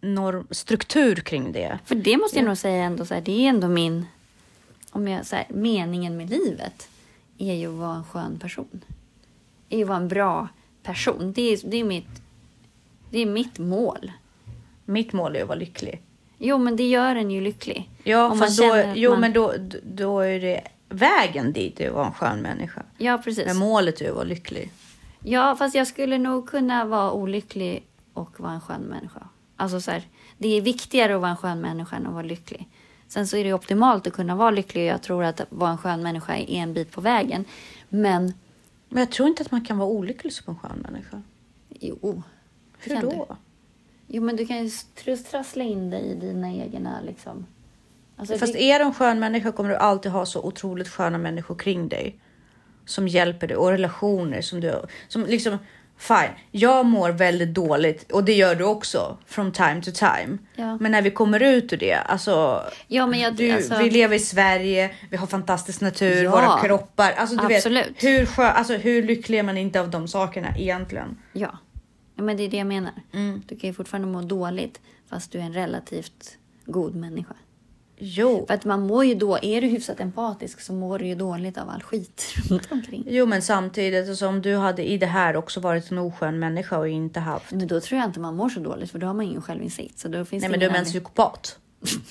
norm, 0.00 0.46
struktur 0.50 1.16
kring 1.16 1.52
det. 1.52 1.78
För 1.84 1.94
det 1.94 2.16
måste 2.16 2.38
jag 2.38 2.46
nog 2.46 2.56
säga 2.56 2.84
ändå 2.84 3.04
så 3.04 3.14
här, 3.14 3.20
det 3.20 3.44
är 3.44 3.48
ändå 3.48 3.68
min... 3.68 4.06
Om 4.90 5.08
jag 5.08 5.26
så 5.26 5.36
här, 5.36 5.46
meningen 5.48 6.16
med 6.16 6.30
livet 6.30 6.88
är 7.38 7.54
ju 7.54 7.68
att 7.68 7.78
vara 7.78 7.96
en 7.96 8.04
skön 8.04 8.38
person. 8.38 8.84
Är 9.68 9.76
ju 9.76 9.82
att 9.82 9.88
vara 9.88 9.98
en 9.98 10.08
bra 10.08 10.48
person. 10.82 11.32
Det 11.32 11.52
är, 11.52 11.70
det 11.70 11.76
är, 11.76 11.84
mitt, 11.84 12.22
det 13.10 13.18
är 13.18 13.26
mitt 13.26 13.58
mål. 13.58 14.12
Mitt 14.84 15.12
mål 15.12 15.36
är 15.36 15.42
att 15.42 15.48
vara 15.48 15.58
lycklig. 15.58 16.02
Jo, 16.38 16.58
men 16.58 16.76
det 16.76 16.88
gör 16.88 17.16
en 17.16 17.30
ju 17.30 17.40
lycklig. 17.40 17.90
Ja, 18.04 18.22
Om 18.24 18.28
man 18.28 18.38
fast 18.38 18.58
då, 18.58 18.72
att 18.72 18.86
jo, 18.96 19.10
man- 19.10 19.20
men 19.20 19.32
då, 19.32 19.54
då 19.82 20.20
är 20.20 20.40
det 20.40 20.60
vägen 20.88 21.52
dit 21.52 21.80
är 21.80 21.88
att 21.88 21.94
vara 21.94 22.06
en 22.06 22.12
skön 22.12 22.40
människa. 22.42 22.82
Ja, 22.98 23.18
precis. 23.24 23.46
Men 23.46 23.56
målet 23.56 24.00
är 24.00 24.08
att 24.08 24.14
vara 24.14 24.24
lycklig. 24.24 24.70
Ja, 25.24 25.56
fast 25.56 25.74
jag 25.74 25.86
skulle 25.86 26.18
nog 26.18 26.48
kunna 26.48 26.84
vara 26.84 27.12
olycklig 27.12 27.86
och 28.12 28.40
vara 28.40 28.52
en 28.52 28.60
skön 28.60 28.80
människa. 28.82 29.28
Alltså 29.56 29.80
så 29.80 29.90
här, 29.90 30.02
det 30.38 30.48
är 30.48 30.60
viktigare 30.60 31.14
att 31.14 31.20
vara 31.20 31.30
en 31.30 31.36
skön 31.36 31.60
människa 31.60 31.96
än 31.96 32.06
att 32.06 32.12
vara 32.12 32.22
lycklig. 32.22 32.68
Sen 33.08 33.26
så 33.26 33.36
är 33.36 33.44
det 33.44 33.52
optimalt 33.52 34.06
att 34.06 34.12
kunna 34.12 34.34
vara 34.36 34.50
lycklig. 34.50 34.86
Jag 34.86 35.02
tror 35.02 35.24
att 35.24 35.40
vara 35.48 35.70
en 35.70 35.78
skön 35.78 36.02
människa 36.02 36.36
är 36.36 36.50
en 36.50 36.74
bit 36.74 36.92
på 36.92 37.00
vägen. 37.00 37.44
Men 37.88 38.32
Men 38.88 38.98
jag 39.00 39.10
tror 39.10 39.28
inte 39.28 39.42
att 39.42 39.50
man 39.50 39.64
kan 39.64 39.78
vara 39.78 39.88
olycklig 39.88 40.32
som 40.32 40.54
en 40.54 40.58
skön 40.60 40.78
människa. 40.90 41.22
jo. 41.80 42.22
Hur 42.80 42.94
kan 42.94 43.02
då? 43.08 43.26
Du. 43.28 43.34
Jo, 44.06 44.22
men 44.22 44.36
du 44.36 44.46
kan 44.46 44.56
ju 44.58 44.64
tr- 44.66 45.30
trassla 45.30 45.64
in 45.64 45.90
dig 45.90 46.02
i 46.10 46.14
dina 46.14 46.50
egna 46.52 47.00
liksom. 47.06 47.46
Alltså, 48.16 48.38
Fast 48.38 48.52
det, 48.52 48.62
är 48.62 48.78
du 48.78 48.84
en 48.84 48.94
skön 48.94 49.18
människa 49.20 49.52
kommer 49.52 49.70
du 49.70 49.76
alltid 49.76 50.12
ha 50.12 50.26
så 50.26 50.42
otroligt 50.42 50.88
sköna 50.88 51.18
människor 51.18 51.54
kring 51.54 51.88
dig. 51.88 52.16
Som 52.84 53.08
hjälper 53.08 53.46
dig 53.46 53.56
och 53.56 53.70
relationer 53.70 54.40
som 54.40 54.60
du 54.60 54.82
som 55.08 55.24
liksom 55.26 55.58
fine. 55.98 56.30
Jag 56.50 56.86
mår 56.86 57.10
väldigt 57.10 57.54
dåligt 57.54 58.12
och 58.12 58.24
det 58.24 58.32
gör 58.34 58.54
du 58.54 58.64
också 58.64 59.18
from 59.26 59.52
time 59.52 59.82
to 59.82 59.90
time. 59.94 60.38
Ja. 60.56 60.76
Men 60.80 60.92
när 60.92 61.02
vi 61.02 61.10
kommer 61.10 61.42
ut 61.42 61.72
ur 61.72 61.76
det, 61.76 61.94
alltså. 61.94 62.62
Ja, 62.86 63.06
men 63.06 63.20
jag- 63.20 63.34
du, 63.36 63.50
alltså- 63.52 63.78
Vi 63.78 63.90
lever 63.90 64.16
i 64.16 64.18
Sverige, 64.18 64.90
vi 65.10 65.16
har 65.16 65.26
fantastisk 65.26 65.80
natur, 65.80 66.24
Ja. 66.24 66.30
våra 66.30 66.60
kroppar. 66.60 67.12
Alltså, 67.16 67.36
du 67.36 67.54
Absolut. 67.56 67.86
Vet, 67.86 68.04
hur, 68.04 68.26
skö, 68.26 68.42
alltså, 68.42 68.74
hur 68.74 69.02
lycklig 69.02 69.38
är 69.38 69.42
man 69.42 69.58
inte 69.58 69.80
av 69.80 69.90
de 69.90 70.08
sakerna 70.08 70.48
egentligen? 70.58 71.16
ja. 71.32 71.58
Ja, 72.18 72.24
men 72.24 72.36
det 72.36 72.42
är 72.42 72.48
det 72.48 72.56
jag 72.56 72.66
menar. 72.66 72.92
Mm. 73.12 73.42
Du 73.46 73.56
kan 73.56 73.70
ju 73.70 73.74
fortfarande 73.74 74.08
må 74.08 74.22
dåligt 74.22 74.80
fast 75.10 75.32
du 75.32 75.38
är 75.38 75.42
en 75.42 75.52
relativt 75.52 76.38
god 76.64 76.94
människa. 76.94 77.34
Jo. 78.00 78.44
För 78.46 78.54
att 78.54 78.64
man 78.64 78.86
mår 78.86 79.04
ju 79.04 79.14
då, 79.14 79.38
är 79.42 79.60
du 79.60 79.66
hyfsat 79.66 80.00
empatisk 80.00 80.60
så 80.60 80.72
mår 80.72 80.98
du 80.98 81.06
ju 81.06 81.14
dåligt 81.14 81.58
av 81.58 81.70
all 81.70 81.82
skit 81.82 82.34
runt 82.50 82.72
omkring. 82.72 83.04
Jo, 83.08 83.26
men 83.26 83.42
samtidigt, 83.42 84.08
alltså, 84.08 84.26
om 84.26 84.42
du 84.42 84.56
hade 84.56 84.90
i 84.90 84.98
det 84.98 85.06
här 85.06 85.36
också 85.36 85.60
varit 85.60 85.90
en 85.90 85.98
oskön 85.98 86.38
människa 86.38 86.78
och 86.78 86.88
inte 86.88 87.20
haft 87.20 87.50
Men 87.52 87.66
då 87.66 87.80
tror 87.80 88.00
jag 88.00 88.08
inte 88.08 88.20
man 88.20 88.36
mår 88.36 88.48
så 88.48 88.60
dåligt 88.60 88.90
för 88.90 88.98
då 88.98 89.06
har 89.06 89.14
man 89.14 89.24
ingen 89.24 89.42
självinsikt. 89.42 89.98
Så 89.98 90.08
då 90.08 90.24
finns 90.24 90.42
Nej 90.42 90.50
men 90.50 90.60
du 90.60 90.66
är 90.66 90.74
en 90.74 90.84
psykopat. 90.84 91.58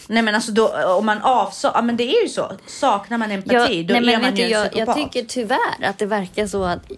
nej 0.08 0.24
men 0.24 0.36
alltså 0.36 0.52
då 0.52 0.68
om 1.00 1.06
man 1.06 1.22
avsaknar, 1.22 1.80
ja, 1.80 1.86
men 1.86 1.98
det 1.98 2.04
är 2.04 2.24
ju 2.24 2.30
så. 2.30 2.52
Saknar 2.68 3.18
man 3.18 3.32
empati 3.32 3.56
Ja, 3.56 3.66
då 3.94 4.00
nej, 4.00 4.14
är 4.14 4.22
man 4.22 4.36
ju 4.36 4.44
en 4.44 4.50
jag, 4.50 4.72
psykopat. 4.72 4.98
jag 4.98 5.12
tycker 5.12 5.28
tyvärr 5.28 5.84
att 5.84 5.98
det 5.98 6.06
verkar 6.06 6.48
så 6.48 6.64
att 6.64 6.92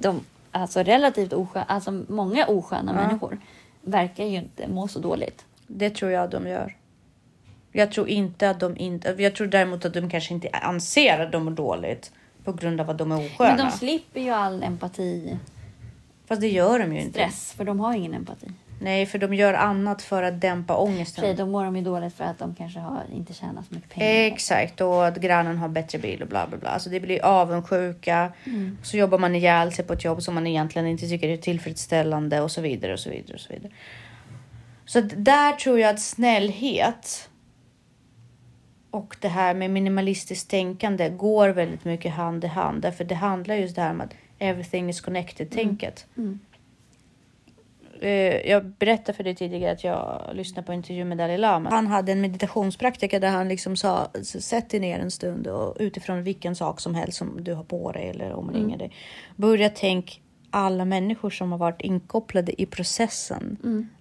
de, 0.00 0.20
alltså 0.58 0.82
relativt 0.82 1.32
osköna, 1.32 1.64
alltså 1.64 2.04
många 2.08 2.46
osköna 2.46 2.92
människor 2.92 3.38
verkar 3.82 4.24
ju 4.24 4.36
inte 4.36 4.68
må 4.68 4.88
så 4.88 4.98
dåligt. 4.98 5.44
Det 5.66 5.90
tror 5.90 6.10
jag 6.10 6.30
de 6.30 6.46
gör. 6.46 6.76
Jag 7.72 7.92
tror 7.92 8.08
inte 8.08 8.50
att 8.50 8.60
de 8.60 8.76
inte, 8.76 9.14
jag 9.18 9.34
tror 9.34 9.46
däremot 9.46 9.84
att 9.84 9.94
de 9.94 10.10
kanske 10.10 10.34
inte 10.34 10.48
anser 10.48 11.18
att 11.18 11.32
de 11.32 11.44
mår 11.44 11.50
dåligt 11.50 12.12
på 12.44 12.52
grund 12.52 12.80
av 12.80 12.90
att 12.90 12.98
de 12.98 13.12
är 13.12 13.26
osköna. 13.26 13.56
Men 13.56 13.66
de 13.66 13.72
slipper 13.72 14.20
ju 14.20 14.30
all 14.30 14.62
empati, 14.62 15.38
Fast 16.26 16.40
det 16.40 16.48
gör 16.48 16.78
de 16.78 16.92
ju 16.94 17.00
inte. 17.00 17.12
stress, 17.12 17.52
för 17.52 17.64
de 17.64 17.80
har 17.80 17.94
ingen 17.94 18.14
empati. 18.14 18.46
Nej, 18.80 19.06
för 19.06 19.18
de 19.18 19.34
gör 19.34 19.54
annat 19.54 20.02
för 20.02 20.22
att 20.22 20.40
dämpa 20.40 20.76
ångesten. 20.76 21.36
då 21.36 21.46
mår 21.46 21.64
de 21.64 21.76
ju 21.76 21.82
dåligt 21.82 22.14
för 22.14 22.24
att 22.24 22.38
de 22.38 22.54
kanske 22.54 22.80
har, 22.80 23.02
inte 23.12 23.34
tjänar 23.34 23.62
så 23.68 23.74
mycket 23.74 23.90
pengar. 23.90 24.26
Exakt, 24.26 24.80
och 24.80 25.06
att 25.06 25.16
grannen 25.16 25.58
har 25.58 25.68
bättre 25.68 25.98
bil 25.98 26.22
och 26.22 26.28
bla 26.28 26.46
bla 26.46 26.58
bla. 26.58 26.68
Alltså 26.68 26.90
det 26.90 27.00
blir 27.00 27.24
avundsjuka. 27.24 28.32
Så 28.82 28.96
jobbar 28.96 29.18
man 29.18 29.34
ihjäl 29.34 29.72
sig 29.72 29.84
på 29.84 29.92
ett 29.92 30.04
jobb 30.04 30.22
som 30.22 30.34
man 30.34 30.46
egentligen 30.46 30.88
inte 30.88 31.08
tycker 31.08 31.28
är 31.28 31.36
tillfredsställande 31.36 32.40
och 32.40 32.50
så 32.50 32.60
vidare 32.60 32.92
och 32.92 33.00
så 33.00 33.10
vidare 33.10 33.34
och 33.34 33.40
så 33.40 33.52
vidare. 33.52 33.72
Så 34.86 35.00
där 35.00 35.52
tror 35.52 35.80
jag 35.80 35.90
att 35.90 36.00
snällhet 36.00 37.28
och 38.90 39.16
det 39.20 39.28
här 39.28 39.54
med 39.54 39.70
minimalistiskt 39.70 40.50
tänkande 40.50 41.08
går 41.08 41.48
väldigt 41.48 41.84
mycket 41.84 42.12
hand 42.12 42.44
i 42.44 42.46
hand. 42.46 42.82
Därför 42.82 43.04
det 43.04 43.14
handlar 43.14 43.54
just 43.54 43.76
det 43.76 43.82
här 43.82 43.92
med 43.92 44.04
att 44.04 44.14
everything 44.38 44.88
is 44.90 45.00
connected-tänket. 45.00 46.06
Mm. 46.16 46.30
Eh, 46.30 46.47
Jag 48.44 48.66
berättade 48.66 49.12
för 49.12 49.24
dig 49.24 49.34
tidigare 49.34 49.72
att 49.72 49.84
jag 49.84 50.30
lyssnade 50.32 50.66
på 50.66 50.72
intervju 50.72 51.04
med 51.04 51.18
Dalai 51.18 51.38
Lama. 51.38 51.70
Han 51.70 51.86
hade 51.86 52.12
en 52.12 52.20
meditationspraktika 52.20 53.18
där 53.20 53.28
han 53.28 53.48
liksom 53.48 53.76
sa 53.76 54.08
sätt 54.22 54.70
dig 54.70 54.80
ner 54.80 54.98
en 54.98 55.10
stund 55.10 55.46
och 55.46 55.76
utifrån 55.80 56.22
vilken 56.22 56.56
sak 56.56 56.80
som 56.80 56.94
helst 56.94 57.18
som 57.18 57.44
du 57.44 57.54
har 57.54 57.64
på 57.64 57.92
dig 57.92 58.08
eller 58.08 58.32
omringar 58.32 58.78
dig. 58.78 58.92
Börja 59.36 59.70
tänk 59.70 60.22
alla 60.50 60.84
människor 60.84 61.30
som 61.30 61.52
har 61.52 61.58
varit 61.58 61.80
inkopplade 61.80 62.62
i 62.62 62.66
processen 62.66 63.56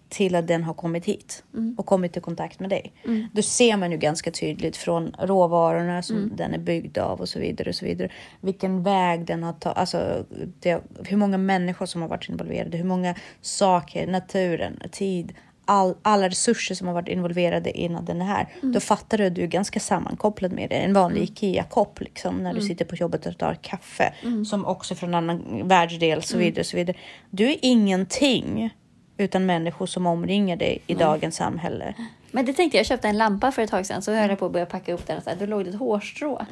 till 0.10 0.36
att 0.36 0.48
den 0.48 0.64
har 0.64 0.74
kommit 0.74 1.06
hit 1.06 1.44
och 1.78 1.86
kommit 1.86 2.18
i 2.18 2.20
kontakt 2.20 2.60
med 2.60 2.70
dig. 2.70 2.94
Då 3.34 3.42
ser 3.42 3.78
man 3.78 3.92
ju 3.92 3.98
ganska 3.98 4.32
tydligt 4.32 4.78
från 4.78 5.16
råvarorna 5.20 6.02
som 6.02 6.32
den 6.36 6.54
är 6.54 6.60
byggd 6.60 6.98
av 6.98 7.22
och 7.22 7.30
så 7.30 7.40
vidare 7.40 7.70
och 7.70 7.76
så 7.76 7.86
vidare. 7.86 8.10
Vilken 8.42 8.84
väg 8.84 9.26
den 9.26 9.44
har 9.44 9.54
tagit, 9.54 9.78
alltså 9.78 10.26
det, 10.60 10.82
hur 11.06 11.18
många 11.18 11.38
människor 11.38 11.86
som 11.86 12.02
har 12.02 12.10
varit 12.10 12.30
involverade, 12.30 12.78
hur 12.78 12.86
många 12.86 13.16
saker, 13.42 14.08
naturen, 14.08 14.80
tid, 14.92 15.34
all, 15.66 15.96
alla 16.02 16.30
resurser 16.30 16.76
som 16.76 16.88
har 16.88 16.94
varit 16.94 17.08
involverade 17.08 17.72
innan 17.80 18.06
den 18.06 18.22
är 18.22 18.26
här. 18.26 18.48
Då 18.62 18.80
fattar 18.80 19.18
du 19.18 19.26
att 19.26 19.36
du 19.36 19.44
är 19.44 19.48
ganska 19.48 19.80
sammankopplad 19.80 20.52
med 20.52 20.70
det. 20.70 20.76
En 20.76 20.94
vanlig 20.94 21.24
IKEA-kopp 21.24 22.02
liksom 22.02 22.44
när 22.44 22.54
du 22.54 22.62
sitter 22.62 22.86
på 22.86 22.96
jobbet 22.96 23.26
och 23.26 23.38
tar 23.38 23.54
kaffe 23.54 24.14
som 24.46 24.66
också 24.66 24.96
från 24.96 25.16
annan 25.16 25.68
världsdel 25.68 26.24
så 26.24 26.38
vidare 26.38 26.64
så 26.64 26.78
vidare. 26.78 26.98
Du 27.30 27.50
är 27.50 27.58
ingenting 27.62 28.70
utan 29.18 29.46
människor 29.46 29.86
som 29.86 30.06
omringar 30.06 30.56
dig 30.56 30.82
i 30.88 30.94
dagens 30.94 31.36
samhälle. 31.36 31.94
Men 32.32 32.46
det 32.46 32.54
tänkte 32.54 32.78
jag, 32.78 32.80
jag 32.80 32.88
köpte 32.88 33.08
en 33.08 33.18
lampa 33.18 33.52
för 33.52 33.62
ett 33.62 33.70
tag 33.70 33.86
sedan 33.86 34.02
så 34.02 34.14
höll 34.14 34.30
jag 34.30 34.40
på 34.40 34.46
att 34.46 34.52
börja 34.52 34.66
packa 34.66 34.94
upp 34.94 35.08
den 35.08 35.18
och 35.18 35.24
så 35.24 35.30
här, 35.30 35.38
då 35.38 35.46
låg 35.46 35.64
det 35.64 35.70
ett 35.70 35.76
hårstrå. 35.80 36.46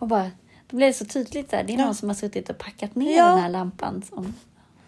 Och 0.00 0.08
bara, 0.08 0.30
då 0.70 0.76
blev 0.76 0.88
det 0.88 0.92
så 0.92 1.04
tydligt 1.04 1.50
så 1.50 1.56
här, 1.56 1.64
det 1.64 1.72
är 1.74 1.76
någon 1.78 1.94
som 1.94 2.08
har 2.08 2.14
suttit 2.14 2.50
och 2.50 2.58
packat 2.58 2.94
ner 2.94 3.16
Ja. 3.16 3.26
den 3.28 3.38
här 3.38 3.48
lampan. 3.48 4.02
Som, 4.08 4.34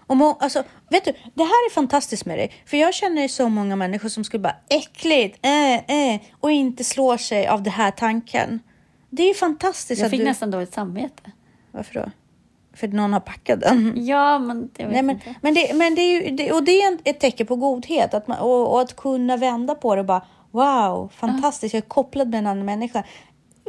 Och 0.06 0.16
må, 0.16 0.32
alltså, 0.40 0.62
vet 0.90 1.04
du, 1.04 1.12
det 1.34 1.42
här 1.42 1.66
är 1.66 1.70
fantastiskt 1.70 2.24
med 2.24 2.38
dig. 2.38 2.52
För 2.66 2.76
jag 2.76 2.94
känner 2.94 3.28
så 3.28 3.48
många 3.48 3.76
människor 3.76 4.08
som 4.08 4.24
skulle 4.24 4.40
bara 4.40 4.56
äckligt, 4.68 5.38
äh, 5.42 5.74
äh, 6.14 6.20
och 6.40 6.50
inte 6.50 6.84
slår 6.84 7.16
sig 7.16 7.46
av 7.46 7.62
den 7.62 7.72
här 7.72 7.90
tanken. 7.90 8.60
Det 9.10 9.22
är 9.22 9.28
ju 9.28 9.34
fantastiskt 9.34 9.98
jag 10.00 10.06
att 10.06 10.10
fick 10.10 10.20
du... 10.20 10.24
nästan 10.24 10.50
dåligt 10.50 10.74
samvete. 10.74 11.30
Varför 11.70 11.94
då? 11.94 12.10
För 12.74 12.88
att 12.88 12.94
någon 12.94 13.12
har 13.12 13.20
packat 13.20 13.60
den? 13.60 14.06
Ja, 14.06 14.38
men 14.38 14.70
jag 14.76 14.86
vet 14.86 14.92
Nej, 14.92 15.02
men, 15.02 15.16
inte. 15.16 15.34
men, 15.40 15.54
det, 15.54 15.74
men 15.74 15.94
det 15.94 16.00
är 16.02 16.22
ju, 16.22 16.36
det, 16.36 16.52
och 16.52 16.64
det 16.64 16.82
är 16.82 16.98
ett 17.04 17.20
tecken 17.20 17.46
på 17.46 17.56
godhet 17.56 18.14
att 18.14 18.28
man, 18.28 18.38
och, 18.38 18.72
och 18.72 18.80
att 18.80 18.96
kunna 18.96 19.36
vända 19.36 19.74
på 19.74 19.94
det 19.94 20.00
och 20.00 20.06
bara 20.06 20.22
wow, 20.50 21.10
fantastiskt, 21.14 21.74
jag 21.74 21.84
är 21.84 21.88
kopplad 21.88 22.28
med 22.28 22.38
en 22.38 22.46
annan 22.46 22.64
människa. 22.64 23.04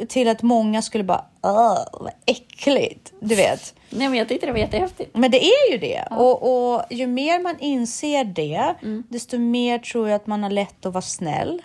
Till 0.08 0.28
att 0.28 0.42
många 0.42 0.82
skulle 0.82 1.04
bara, 1.04 1.24
vad 1.40 2.10
äckligt, 2.26 3.12
du 3.20 3.34
vet. 3.34 3.74
Nej, 3.90 4.08
men 4.08 4.18
jag 4.18 4.28
tyckte 4.28 4.46
det 4.46 4.52
var 4.52 4.58
jättehäftigt. 4.58 5.16
Men 5.16 5.30
det 5.30 5.44
är 5.44 5.72
ju 5.72 5.78
det. 5.78 6.04
Och, 6.10 6.74
och 6.74 6.82
ju 6.90 7.06
mer 7.06 7.42
man 7.42 7.58
inser 7.58 8.24
det, 8.24 8.74
desto 9.08 9.38
mer 9.38 9.78
tror 9.78 10.08
jag 10.08 10.16
att 10.16 10.26
man 10.26 10.42
har 10.42 10.50
lätt 10.50 10.86
att 10.86 10.92
vara 10.92 11.02
snäll. 11.02 11.62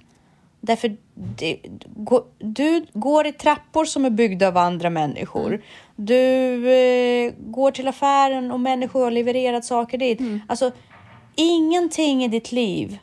Därför 0.62 0.98
det, 1.14 1.58
du 2.38 2.86
går 2.94 3.28
i 3.28 3.32
trappor 3.32 3.86
som 3.86 4.06
är 4.06 4.10
byggda 4.10 4.48
av 4.48 4.58
andra 4.58 4.90
människor. 4.90 5.62
Du 5.96 6.72
eh, 6.72 7.34
går 7.38 7.72
till 7.72 7.88
affären 7.88 8.52
och 8.52 8.60
människor 8.60 9.04
har 9.04 9.12
levererat 9.12 9.66
saker 9.66 9.98
dit. 9.98 10.20
Alltså, 10.48 10.72
ingenting 11.36 12.24
i 12.24 12.28
ditt 12.28 12.52
liv 12.52 12.98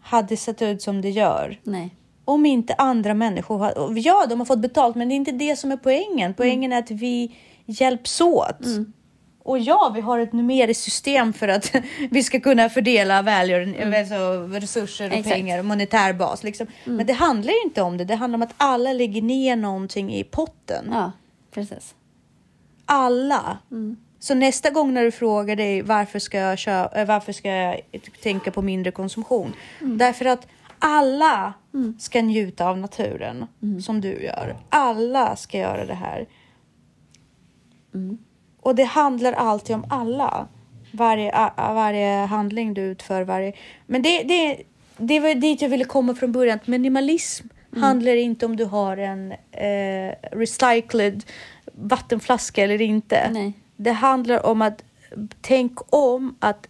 hade 0.00 0.36
sett 0.36 0.62
ut 0.62 0.82
som 0.82 1.00
det 1.00 1.10
gör 1.10 1.60
Nej. 1.62 1.94
om 2.24 2.46
inte 2.46 2.74
andra 2.74 3.14
människor 3.14 3.58
har... 3.58 3.78
och 3.78 3.98
Ja, 3.98 4.26
de 4.28 4.38
har 4.38 4.46
fått 4.46 4.58
betalt, 4.60 4.96
men 4.96 5.08
det 5.08 5.14
är 5.14 5.16
inte 5.16 5.32
det 5.32 5.56
som 5.56 5.72
är 5.72 5.76
poängen. 5.76 6.34
Poängen 6.34 6.72
är 6.72 6.78
att 6.78 6.90
vi 6.90 7.34
hjälps 7.66 8.20
åt. 8.20 8.66
Och 9.42 9.58
ja, 9.58 9.92
vi 9.94 10.00
har 10.00 10.18
ett 10.18 10.32
numeriskt 10.32 10.84
system 10.84 11.32
för 11.32 11.48
att 11.48 11.72
vi 12.10 12.22
ska 12.22 12.40
kunna 12.40 12.68
fördela 12.68 13.22
välgör, 13.22 13.94
alltså 13.98 14.48
resurser 14.58 15.10
och 15.10 15.16
Exakt. 15.16 15.34
pengar 15.34 15.58
och 15.58 15.64
monetär 15.64 16.12
bas. 16.12 16.42
Liksom. 16.42 16.66
Men 16.84 17.06
det 17.06 17.12
handlar 17.12 17.52
ju 17.52 17.62
inte 17.64 17.82
om 17.82 17.96
det. 17.96 18.04
Det 18.04 18.14
handlar 18.14 18.36
om 18.36 18.42
att 18.42 18.54
alla 18.56 18.92
lägger 18.92 19.22
ner 19.22 19.56
någonting 19.56 20.14
i 20.14 20.24
potten. 20.24 20.88
Ja, 20.92 21.12
precis. 21.50 21.94
Alla. 22.84 23.58
Så 24.18 24.34
nästa 24.34 24.70
gång 24.70 24.94
när 24.94 25.02
du 25.02 25.10
frågar 25.10 25.56
dig 25.56 25.82
varför 25.82 26.18
ska 26.18 26.38
jag, 26.38 26.58
kö- 26.58 26.88
äh, 26.94 27.06
varför 27.06 27.32
ska 27.32 27.48
jag 27.48 27.80
tänka 28.22 28.50
på 28.50 28.62
mindre 28.62 28.90
konsumtion? 28.92 29.52
Därför 29.80 30.24
att 30.24 30.46
alla 30.78 31.52
ska 31.98 32.22
njuta 32.22 32.66
av 32.68 32.78
naturen 32.78 33.46
som 33.84 34.00
du 34.00 34.22
gör. 34.22 34.56
Alla 34.68 35.36
ska 35.36 35.58
göra 35.58 35.84
det 35.86 35.94
här. 35.94 36.26
Och 38.60 38.74
det 38.74 38.84
handlar 38.84 39.32
alltid 39.32 39.76
om 39.76 39.84
alla. 39.88 40.48
Varje, 40.92 41.30
a- 41.34 41.72
varje 41.74 42.14
handling 42.24 42.74
du 42.74 42.82
utför. 42.82 43.22
Varje... 43.22 43.52
Men 43.86 44.02
det, 44.02 44.22
det, 44.22 44.62
det 44.96 45.20
var 45.20 45.34
dit 45.34 45.62
jag 45.62 45.68
ville 45.68 45.84
komma 45.84 46.14
från 46.14 46.32
början. 46.32 46.58
Minimalism 46.64 47.46
handlar 47.76 48.16
inte 48.16 48.46
om 48.46 48.56
du 48.56 48.64
har 48.64 48.96
en 48.96 49.32
eh, 49.52 50.14
recycled 50.32 51.24
vattenflaska 51.72 52.64
eller 52.64 52.80
inte. 52.80 53.30
Nej. 53.32 53.52
Det 53.76 53.92
handlar 53.92 54.46
om 54.46 54.62
att 54.62 54.84
tänk 55.40 55.78
om 55.94 56.36
att 56.38 56.66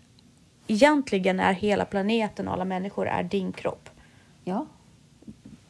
egentligen 0.67 1.41
är 1.41 1.53
hela 1.53 1.85
planeten 1.85 2.49
och 2.49 2.55
alla 2.55 2.65
människor 2.65 3.09
är 3.09 3.23
din 3.23 3.53
kropp. 3.53 3.91
Ja. 4.45 4.67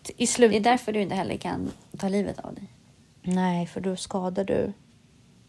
I 0.07 0.13
Det 0.17 0.23
är 0.23 0.27
slut... 0.27 0.63
därför 0.65 0.93
du 0.93 1.01
inte 1.01 1.15
heller 1.15 1.37
kan 1.37 1.71
ta 1.99 2.09
livet 2.09 2.39
av 2.39 2.55
dig. 2.55 2.65
Nej, 3.23 3.67
för 3.67 3.81
då 3.81 3.97
skadar 3.97 4.45
du 4.45 4.73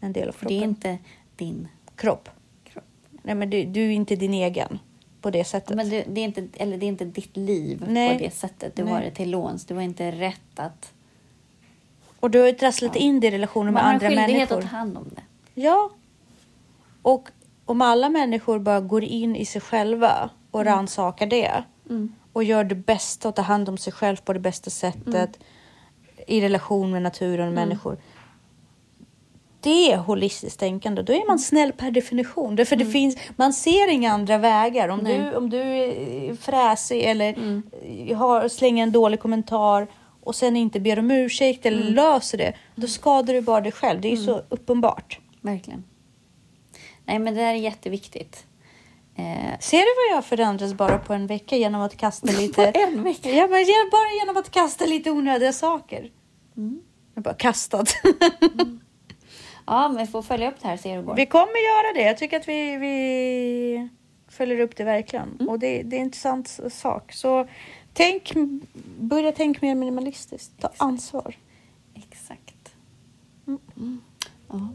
en 0.06 0.12
del 0.12 0.28
av 0.28 0.32
För 0.32 0.46
det 0.48 0.54
är 0.54 0.60
kroppen. 0.60 0.70
inte 0.70 0.98
din 1.36 1.68
Kropp. 1.96 2.28
kropp. 2.64 2.84
Nej, 3.22 3.34
men 3.34 3.50
du, 3.50 3.64
du 3.64 3.80
är 3.86 3.90
inte 3.90 4.16
din 4.16 4.34
egen 4.34 4.78
på 5.20 5.30
det 5.30 5.44
sättet. 5.44 5.76
Men 5.76 5.90
det, 5.90 6.04
det, 6.08 6.20
är 6.20 6.24
inte, 6.24 6.48
eller 6.56 6.76
det 6.78 6.86
är 6.86 6.88
inte 6.88 7.04
ditt 7.04 7.36
liv 7.36 7.84
Nej. 7.88 8.18
på 8.18 8.24
det 8.24 8.30
sättet. 8.30 8.76
Du 8.76 8.84
Nej. 8.84 8.92
har 8.94 9.00
det 9.00 9.10
till 9.10 9.30
låns. 9.30 9.64
Du 9.64 9.74
har 9.74 9.82
inte 9.82 10.10
rätt 10.10 10.58
att... 10.58 10.92
Och 12.20 12.30
du 12.30 12.40
har 12.40 12.46
ju 12.46 12.52
trasslat 12.52 12.96
in 12.96 13.20
det 13.20 13.26
i 13.26 13.30
relationer 13.30 13.64
med 13.64 13.72
Man 13.72 13.82
har 13.84 13.90
en 13.90 13.94
andra 13.94 14.08
skyldighet 14.08 14.28
människor. 14.50 14.58
att 14.58 14.70
ta 14.70 14.76
hand 14.76 14.96
om 14.98 15.06
det. 15.14 15.22
Ja. 15.60 15.90
Och 17.02 17.28
om 17.64 17.82
alla 17.82 18.08
människor 18.08 18.58
bara 18.58 18.80
går 18.80 19.04
in 19.04 19.36
i 19.36 19.44
sig 19.44 19.60
själva 19.60 20.30
och 20.50 20.60
Mm. 20.60 20.72
rannsakar 20.74 21.26
det 21.26 21.64
och 22.32 22.44
gör 22.44 22.64
det 22.64 22.74
bästa 22.74 23.28
och 23.28 23.34
tar 23.36 23.42
hand 23.42 23.68
om 23.68 23.78
sig 23.78 23.92
själv 23.92 24.16
på 24.16 24.32
det 24.32 24.40
bästa 24.40 24.70
sättet 24.70 25.06
Mm. 25.14 26.24
i 26.26 26.40
relation 26.40 26.90
med 26.90 27.02
naturen 27.02 27.48
och 27.48 27.54
människor. 27.54 27.96
Det 29.62 29.92
är 29.92 29.96
holistiskt 29.96 30.60
tänkande. 30.60 31.02
Då 31.02 31.12
är 31.12 31.26
man 31.26 31.38
snäll 31.38 31.72
per 31.72 31.90
definition. 31.90 32.56
Därför 32.56 32.76
det 32.76 32.86
finns, 32.86 33.16
man 33.36 33.52
ser 33.52 33.88
inga 33.90 34.12
andra 34.12 34.38
vägar. 34.38 34.88
Om, 34.88 35.00
Mm. 35.00 35.12
Nej. 35.20 35.30
du, 35.30 35.36
om 35.36 35.50
du 35.50 35.58
är 35.60 36.34
fräsig 36.36 37.00
eller 37.02 37.34
har, 38.14 38.48
slänger 38.48 38.82
en 38.82 38.92
dålig 38.92 39.20
kommentar 39.20 39.86
och 40.22 40.34
sen 40.34 40.56
inte 40.56 40.80
ber 40.80 40.98
om 40.98 41.10
ursäkt 41.10 41.66
eller 41.66 41.82
Mm. 41.82 41.94
löser 41.94 42.38
det, 42.38 42.52
då 42.74 42.86
skadar 42.86 43.34
du 43.34 43.40
bara 43.40 43.60
dig 43.60 43.72
själv. 43.72 44.00
Det 44.00 44.08
är 44.08 44.16
ju 44.16 44.24
så 44.24 44.42
uppenbart. 44.48 45.18
Verkligen. 45.40 45.84
Nej, 47.04 47.18
men 47.18 47.34
det 47.34 47.40
där 47.40 47.50
är 47.50 47.54
jätteviktigt. 47.54 48.46
Eh, 49.16 49.58
Ser 49.60 49.78
du 49.78 50.10
vad 50.10 50.16
jag 50.18 50.24
förändras 50.24 50.74
bara 50.74 50.98
på 50.98 51.12
en 51.12 51.26
vecka 51.26 51.56
genom 51.56 51.80
att 51.80 51.96
kasta 51.96 52.32
lite... 52.40 52.72
På 52.72 52.78
en 52.80 53.02
vecka? 53.02 53.30
Ja, 53.30 53.46
men 53.46 53.64
bara 53.92 54.12
genom 54.20 54.36
att 54.36 54.50
kasta 54.50 54.86
lite 54.86 55.10
onödiga 55.10 55.52
saker. 55.52 56.10
Mm. 56.56 56.80
Jag 57.14 57.24
bara 57.24 57.34
kastat. 57.34 57.94
Ja, 59.66 59.88
men 59.88 60.06
får 60.06 60.22
följa 60.22 60.50
upp 60.50 60.60
det 60.60 60.66
här 60.68 60.74
och 60.74 60.80
se 60.80 60.90
hur 60.90 60.96
det 60.96 61.02
går. 61.02 61.14
vi 61.14 61.26
kommer 61.26 61.44
göra 61.46 61.92
det. 61.94 62.02
Jag 62.02 62.18
tycker 62.18 62.36
att 62.40 62.48
vi, 62.48 62.76
vi 62.76 63.88
följer 64.28 64.60
upp 64.60 64.76
det 64.76 64.84
verkligen. 64.84 65.28
Mm. 65.40 65.48
Och 65.48 65.58
det, 65.58 65.82
det 65.82 65.96
är 65.96 66.00
en 66.00 66.06
intressant 66.06 66.60
sak. 66.70 67.12
Så 67.12 67.48
tänk, 67.92 68.32
börja 68.98 69.32
tänka 69.32 69.58
mer 69.66 69.74
minimalistiskt. 69.74 70.60
Ta 70.60 70.70
ansvar. 70.76 71.36
Exakt. 71.94 72.74
Mm. 73.46 74.00
Ja, 74.48 74.68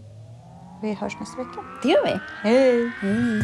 Vi 0.82 0.94
hörs 0.94 1.20
nästa 1.20 1.38
vecka. 1.38 1.64
det 1.84 1.90
gör 1.90 2.06
vi. 2.06 2.20
Hej! 2.50 2.92
Hej. 3.02 3.42